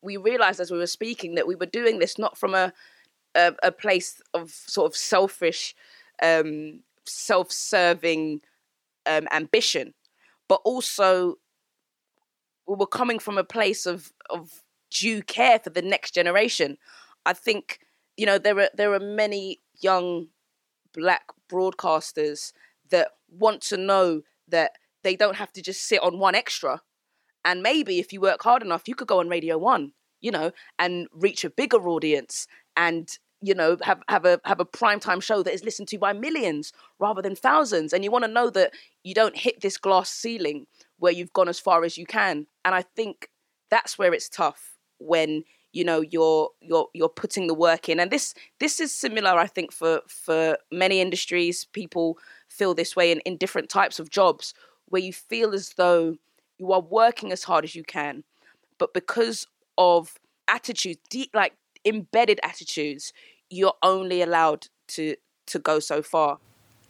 we 0.02 0.18
realized 0.18 0.60
as 0.60 0.70
we 0.70 0.76
were 0.76 0.86
speaking 0.86 1.34
that 1.34 1.46
we 1.46 1.54
were 1.54 1.66
doing 1.66 1.98
this 1.98 2.18
not 2.18 2.36
from 2.36 2.54
a 2.54 2.72
a, 3.34 3.54
a 3.62 3.72
place 3.72 4.20
of 4.34 4.50
sort 4.50 4.90
of 4.90 4.96
selfish, 4.96 5.74
um, 6.22 6.80
self-serving 7.04 8.40
um, 9.06 9.28
ambition, 9.32 9.94
but 10.48 10.60
also 10.64 11.36
we 12.66 12.74
were 12.74 12.86
coming 12.86 13.18
from 13.18 13.38
a 13.38 13.44
place 13.44 13.86
of 13.86 14.12
of 14.28 14.62
due 14.90 15.22
care 15.22 15.58
for 15.58 15.70
the 15.70 15.82
next 15.82 16.14
generation. 16.14 16.78
I 17.26 17.32
think 17.32 17.80
you 18.16 18.26
know 18.26 18.38
there 18.38 18.58
are 18.58 18.70
there 18.74 18.92
are 18.92 19.00
many 19.00 19.60
young 19.80 20.28
black 20.94 21.24
broadcasters 21.50 22.52
that 22.90 23.08
want 23.30 23.60
to 23.62 23.76
know 23.76 24.22
that 24.48 24.72
they 25.02 25.14
don't 25.16 25.36
have 25.36 25.52
to 25.52 25.62
just 25.62 25.82
sit 25.86 26.02
on 26.02 26.14
1Xtra. 26.14 26.80
And 27.44 27.62
maybe 27.62 27.98
if 27.98 28.12
you 28.12 28.20
work 28.20 28.42
hard 28.42 28.62
enough 28.62 28.88
you 28.88 28.94
could 28.94 29.08
go 29.08 29.20
on 29.20 29.28
radio 29.28 29.58
1 29.58 29.92
you 30.20 30.30
know 30.30 30.50
and 30.78 31.06
reach 31.12 31.44
a 31.44 31.50
bigger 31.50 31.88
audience 31.88 32.46
and 32.76 33.18
you 33.40 33.54
know 33.54 33.76
have 33.82 34.02
have 34.08 34.24
a 34.24 34.40
have 34.44 34.58
a 34.60 34.64
prime 34.64 34.98
time 34.98 35.20
show 35.20 35.42
that 35.42 35.54
is 35.54 35.64
listened 35.64 35.88
to 35.88 35.98
by 35.98 36.12
millions 36.12 36.72
rather 36.98 37.22
than 37.22 37.36
thousands. 37.36 37.92
And 37.92 38.02
you 38.04 38.10
want 38.10 38.24
to 38.24 38.30
know 38.30 38.50
that 38.50 38.72
you 39.04 39.14
don't 39.14 39.36
hit 39.36 39.60
this 39.60 39.76
glass 39.78 40.10
ceiling 40.10 40.66
where 40.98 41.12
you've 41.12 41.32
gone 41.32 41.48
as 41.48 41.60
far 41.60 41.84
as 41.84 41.96
you 41.96 42.06
can. 42.06 42.46
And 42.64 42.74
i 42.74 42.82
think 42.82 43.28
that's 43.70 43.98
where 43.98 44.14
it's 44.14 44.28
tough 44.28 44.77
when 44.98 45.44
you 45.72 45.84
know 45.84 46.00
you're 46.00 46.50
you're 46.60 46.88
you're 46.94 47.08
putting 47.08 47.46
the 47.46 47.54
work 47.54 47.88
in. 47.88 48.00
And 48.00 48.10
this 48.10 48.34
this 48.60 48.80
is 48.80 48.92
similar 48.94 49.30
i 49.30 49.46
think 49.46 49.72
for 49.72 50.00
for 50.06 50.58
many 50.70 51.00
industries. 51.00 51.66
People 51.72 52.18
feel 52.48 52.74
this 52.74 52.96
way 52.96 53.12
in, 53.12 53.20
in 53.20 53.36
different 53.36 53.68
types 53.68 53.98
of 53.98 54.10
jobs 54.10 54.54
where 54.86 55.02
you 55.02 55.12
feel 55.12 55.52
as 55.52 55.70
though 55.76 56.16
you 56.58 56.72
are 56.72 56.80
working 56.80 57.30
as 57.30 57.44
hard 57.44 57.62
as 57.62 57.74
you 57.74 57.84
can 57.84 58.24
but 58.78 58.94
because 58.94 59.46
of 59.76 60.14
attitudes 60.48 60.98
deep 61.10 61.30
like 61.34 61.52
embedded 61.84 62.40
attitudes 62.42 63.12
you're 63.50 63.74
only 63.82 64.22
allowed 64.22 64.68
to 64.88 65.14
to 65.46 65.58
go 65.58 65.78
so 65.78 66.02
far. 66.02 66.38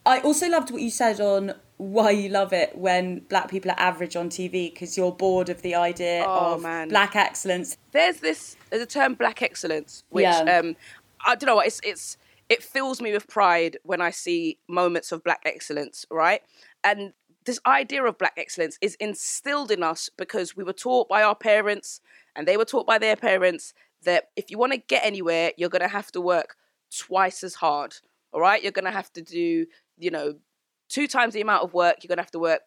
I 0.04 0.20
also 0.20 0.48
loved 0.48 0.70
what 0.70 0.82
you 0.82 0.90
said 0.90 1.20
on 1.20 1.54
why 1.78 2.10
you 2.10 2.28
love 2.28 2.52
it 2.52 2.76
when 2.76 3.20
black 3.28 3.48
people 3.48 3.70
are 3.70 3.78
average 3.78 4.16
on 4.16 4.28
TV 4.28 4.72
because 4.72 4.96
you're 4.96 5.12
bored 5.12 5.48
of 5.48 5.62
the 5.62 5.74
idea 5.76 6.24
oh, 6.26 6.54
of 6.54 6.62
man. 6.62 6.88
black 6.88 7.16
excellence. 7.16 7.78
There's 7.92 8.18
this 8.18 8.56
there's 8.68 8.82
a 8.82 8.86
term 8.86 9.14
black 9.14 9.42
excellence 9.42 10.02
which 10.10 10.24
yeah. 10.24 10.58
um 10.58 10.76
I 11.24 11.36
don't 11.36 11.46
know 11.46 11.56
what 11.56 11.68
it's 11.68 11.80
it's 11.84 12.16
it 12.48 12.62
fills 12.62 13.00
me 13.00 13.12
with 13.12 13.28
pride 13.28 13.78
when 13.84 14.00
I 14.00 14.10
see 14.10 14.58
moments 14.68 15.12
of 15.12 15.22
black 15.22 15.42
excellence, 15.44 16.04
right? 16.10 16.42
And 16.82 17.12
this 17.44 17.60
idea 17.64 18.04
of 18.04 18.18
black 18.18 18.34
excellence 18.36 18.76
is 18.80 18.96
instilled 18.96 19.70
in 19.70 19.82
us 19.82 20.10
because 20.16 20.56
we 20.56 20.64
were 20.64 20.72
taught 20.72 21.08
by 21.08 21.22
our 21.22 21.34
parents 21.34 22.00
and 22.34 22.46
they 22.46 22.56
were 22.56 22.64
taught 22.64 22.86
by 22.86 22.98
their 22.98 23.16
parents 23.16 23.72
that 24.04 24.30
if 24.36 24.50
you 24.50 24.58
want 24.58 24.72
to 24.72 24.78
get 24.78 25.04
anywhere, 25.04 25.52
you're 25.56 25.68
going 25.68 25.82
to 25.82 25.88
have 25.88 26.10
to 26.12 26.20
work 26.20 26.56
twice 26.96 27.44
as 27.44 27.54
hard. 27.54 27.94
All 28.32 28.40
right? 28.40 28.62
You're 28.62 28.72
going 28.72 28.84
to 28.84 28.90
have 28.90 29.12
to 29.14 29.22
do, 29.22 29.66
you 29.98 30.10
know, 30.10 30.34
two 30.88 31.06
times 31.06 31.34
the 31.34 31.40
amount 31.40 31.64
of 31.64 31.74
work. 31.74 31.96
You're 32.02 32.08
going 32.08 32.18
to 32.18 32.22
have 32.22 32.30
to 32.32 32.38
work, 32.38 32.62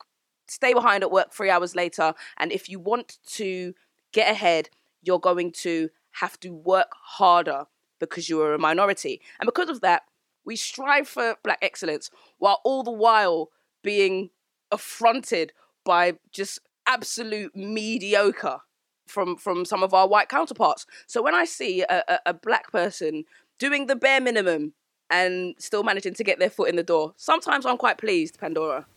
stay 0.47 0.73
behind 0.73 1.03
at 1.03 1.11
work 1.11 1.33
three 1.33 1.49
hours 1.49 1.75
later. 1.75 2.13
And 2.37 2.51
if 2.51 2.69
you 2.69 2.79
want 2.79 3.17
to 3.33 3.73
get 4.11 4.31
ahead, 4.31 4.69
you're 5.01 5.19
going 5.19 5.51
to 5.51 5.89
have 6.11 6.39
to 6.41 6.49
work 6.53 6.91
harder 6.93 7.65
because 7.99 8.29
you 8.29 8.41
are 8.41 8.53
a 8.53 8.59
minority. 8.59 9.21
And 9.39 9.47
because 9.47 9.69
of 9.69 9.81
that, 9.81 10.03
we 10.43 10.55
strive 10.55 11.07
for 11.07 11.35
black 11.43 11.59
excellence 11.61 12.09
while 12.39 12.61
all 12.63 12.83
the 12.83 12.91
while 12.91 13.49
being 13.83 14.31
affronted 14.71 15.53
by 15.85 16.13
just 16.31 16.59
absolute 16.87 17.55
mediocre 17.55 18.59
from 19.07 19.35
from 19.35 19.65
some 19.65 19.83
of 19.83 19.93
our 19.93 20.07
white 20.07 20.29
counterparts. 20.29 20.85
So 21.05 21.21
when 21.21 21.35
I 21.35 21.45
see 21.45 21.83
a, 21.83 22.03
a, 22.07 22.19
a 22.27 22.33
black 22.33 22.71
person 22.71 23.25
doing 23.59 23.87
the 23.87 23.95
bare 23.95 24.21
minimum 24.21 24.73
and 25.11 25.53
still 25.59 25.83
managing 25.83 26.13
to 26.15 26.23
get 26.23 26.39
their 26.39 26.49
foot 26.49 26.69
in 26.69 26.77
the 26.77 26.83
door. 26.83 27.13
Sometimes 27.17 27.65
I'm 27.65 27.77
quite 27.77 27.97
pleased, 27.97 28.39
Pandora. 28.39 28.87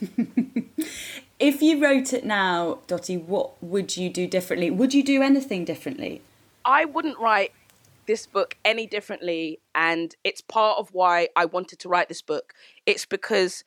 if 1.38 1.62
you 1.62 1.80
wrote 1.82 2.12
it 2.12 2.24
now, 2.26 2.80
Dotty, 2.88 3.16
what 3.16 3.62
would 3.62 3.96
you 3.96 4.10
do 4.10 4.26
differently? 4.26 4.70
Would 4.70 4.92
you 4.92 5.04
do 5.04 5.22
anything 5.22 5.64
differently? 5.64 6.20
I 6.64 6.84
wouldn't 6.84 7.18
write 7.18 7.52
this 8.06 8.26
book 8.26 8.56
any 8.64 8.86
differently, 8.88 9.60
and 9.74 10.14
it's 10.24 10.40
part 10.40 10.78
of 10.78 10.92
why 10.92 11.28
I 11.36 11.44
wanted 11.44 11.78
to 11.78 11.88
write 11.88 12.08
this 12.08 12.22
book. 12.22 12.52
It's 12.84 13.06
because 13.06 13.62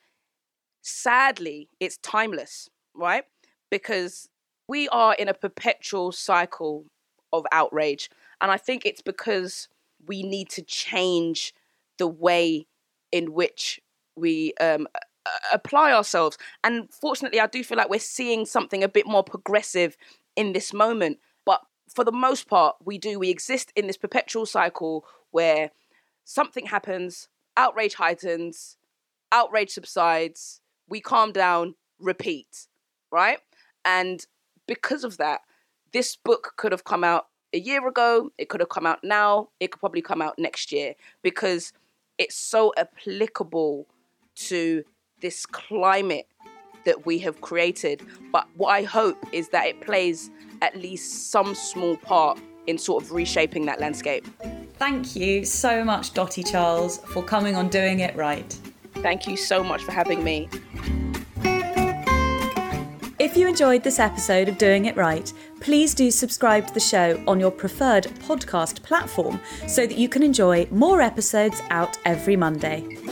sadly, 0.81 1.69
it's 1.79 1.97
timeless, 1.97 2.69
right? 2.93 3.23
Because 3.71 4.29
we 4.67 4.89
are 4.89 5.15
in 5.15 5.29
a 5.29 5.33
perpetual 5.33 6.11
cycle 6.11 6.85
of 7.31 7.45
outrage. 7.51 8.09
And 8.41 8.51
I 8.51 8.57
think 8.57 8.85
it's 8.85 9.01
because 9.01 9.69
we 10.05 10.23
need 10.23 10.49
to 10.49 10.61
change 10.61 11.53
the 11.97 12.07
way 12.07 12.67
in 13.11 13.33
which 13.33 13.81
we 14.15 14.53
um, 14.59 14.87
apply 15.51 15.91
ourselves. 15.91 16.37
And 16.63 16.91
fortunately, 16.91 17.39
I 17.39 17.47
do 17.47 17.63
feel 17.63 17.77
like 17.77 17.89
we're 17.89 17.99
seeing 17.99 18.45
something 18.45 18.83
a 18.83 18.89
bit 18.89 19.07
more 19.07 19.23
progressive 19.23 19.97
in 20.35 20.53
this 20.53 20.73
moment. 20.73 21.19
But 21.45 21.61
for 21.93 22.03
the 22.03 22.11
most 22.11 22.47
part, 22.47 22.75
we 22.83 22.97
do. 22.97 23.19
We 23.19 23.29
exist 23.29 23.71
in 23.75 23.87
this 23.87 23.97
perpetual 23.97 24.45
cycle 24.45 25.05
where 25.31 25.71
something 26.23 26.67
happens, 26.67 27.27
outrage 27.57 27.95
heightens, 27.95 28.77
outrage 29.31 29.71
subsides, 29.71 30.61
we 30.87 31.01
calm 31.01 31.31
down, 31.31 31.75
repeat, 31.99 32.67
right? 33.11 33.39
And 33.83 34.25
because 34.67 35.03
of 35.03 35.17
that, 35.17 35.41
this 35.93 36.15
book 36.15 36.53
could 36.57 36.71
have 36.71 36.83
come 36.83 37.03
out 37.03 37.27
a 37.53 37.59
year 37.59 37.87
ago, 37.87 38.31
it 38.37 38.49
could 38.49 38.59
have 38.59 38.69
come 38.69 38.85
out 38.85 38.99
now, 39.03 39.49
it 39.59 39.71
could 39.71 39.79
probably 39.79 40.01
come 40.01 40.21
out 40.21 40.37
next 40.37 40.71
year 40.71 40.95
because 41.21 41.71
it's 42.17 42.35
so 42.35 42.73
applicable 42.77 43.87
to 44.35 44.83
this 45.21 45.45
climate 45.45 46.27
that 46.85 47.05
we 47.05 47.19
have 47.19 47.41
created. 47.41 48.01
But 48.31 48.47
what 48.55 48.69
I 48.69 48.83
hope 48.83 49.17
is 49.31 49.49
that 49.49 49.65
it 49.67 49.81
plays 49.81 50.29
at 50.61 50.75
least 50.75 51.31
some 51.31 51.55
small 51.55 51.97
part 51.97 52.39
in 52.67 52.77
sort 52.77 53.03
of 53.03 53.11
reshaping 53.11 53.65
that 53.65 53.79
landscape. 53.79 54.25
Thank 54.77 55.15
you 55.15 55.45
so 55.45 55.83
much, 55.83 56.13
Dotty 56.13 56.43
Charles, 56.43 56.97
for 56.97 57.23
coming 57.23 57.55
on 57.55 57.69
Doing 57.69 57.99
It 57.99 58.15
Right. 58.15 58.51
Thank 58.95 59.27
you 59.27 59.37
so 59.37 59.63
much 59.63 59.81
for 59.83 59.91
having 59.91 60.23
me. 60.23 60.49
If 63.17 63.37
you 63.37 63.47
enjoyed 63.47 63.83
this 63.83 63.99
episode 63.99 64.49
of 64.49 64.57
Doing 64.57 64.85
It 64.85 64.95
Right, 64.95 65.31
please 65.65 65.95
do 65.95 66.11
subscribe 66.11 66.67
to 66.67 66.73
the 66.75 66.79
show 66.79 67.19
on 67.27 67.39
your 67.39 67.49
preferred 67.49 68.03
podcast 68.27 68.83
platform 68.83 69.39
so 69.67 69.87
that 69.87 69.97
you 69.97 70.07
can 70.07 70.21
enjoy 70.21 70.67
more 70.69 71.01
episodes 71.01 71.59
out 71.71 71.97
every 72.05 72.35
Monday. 72.35 73.04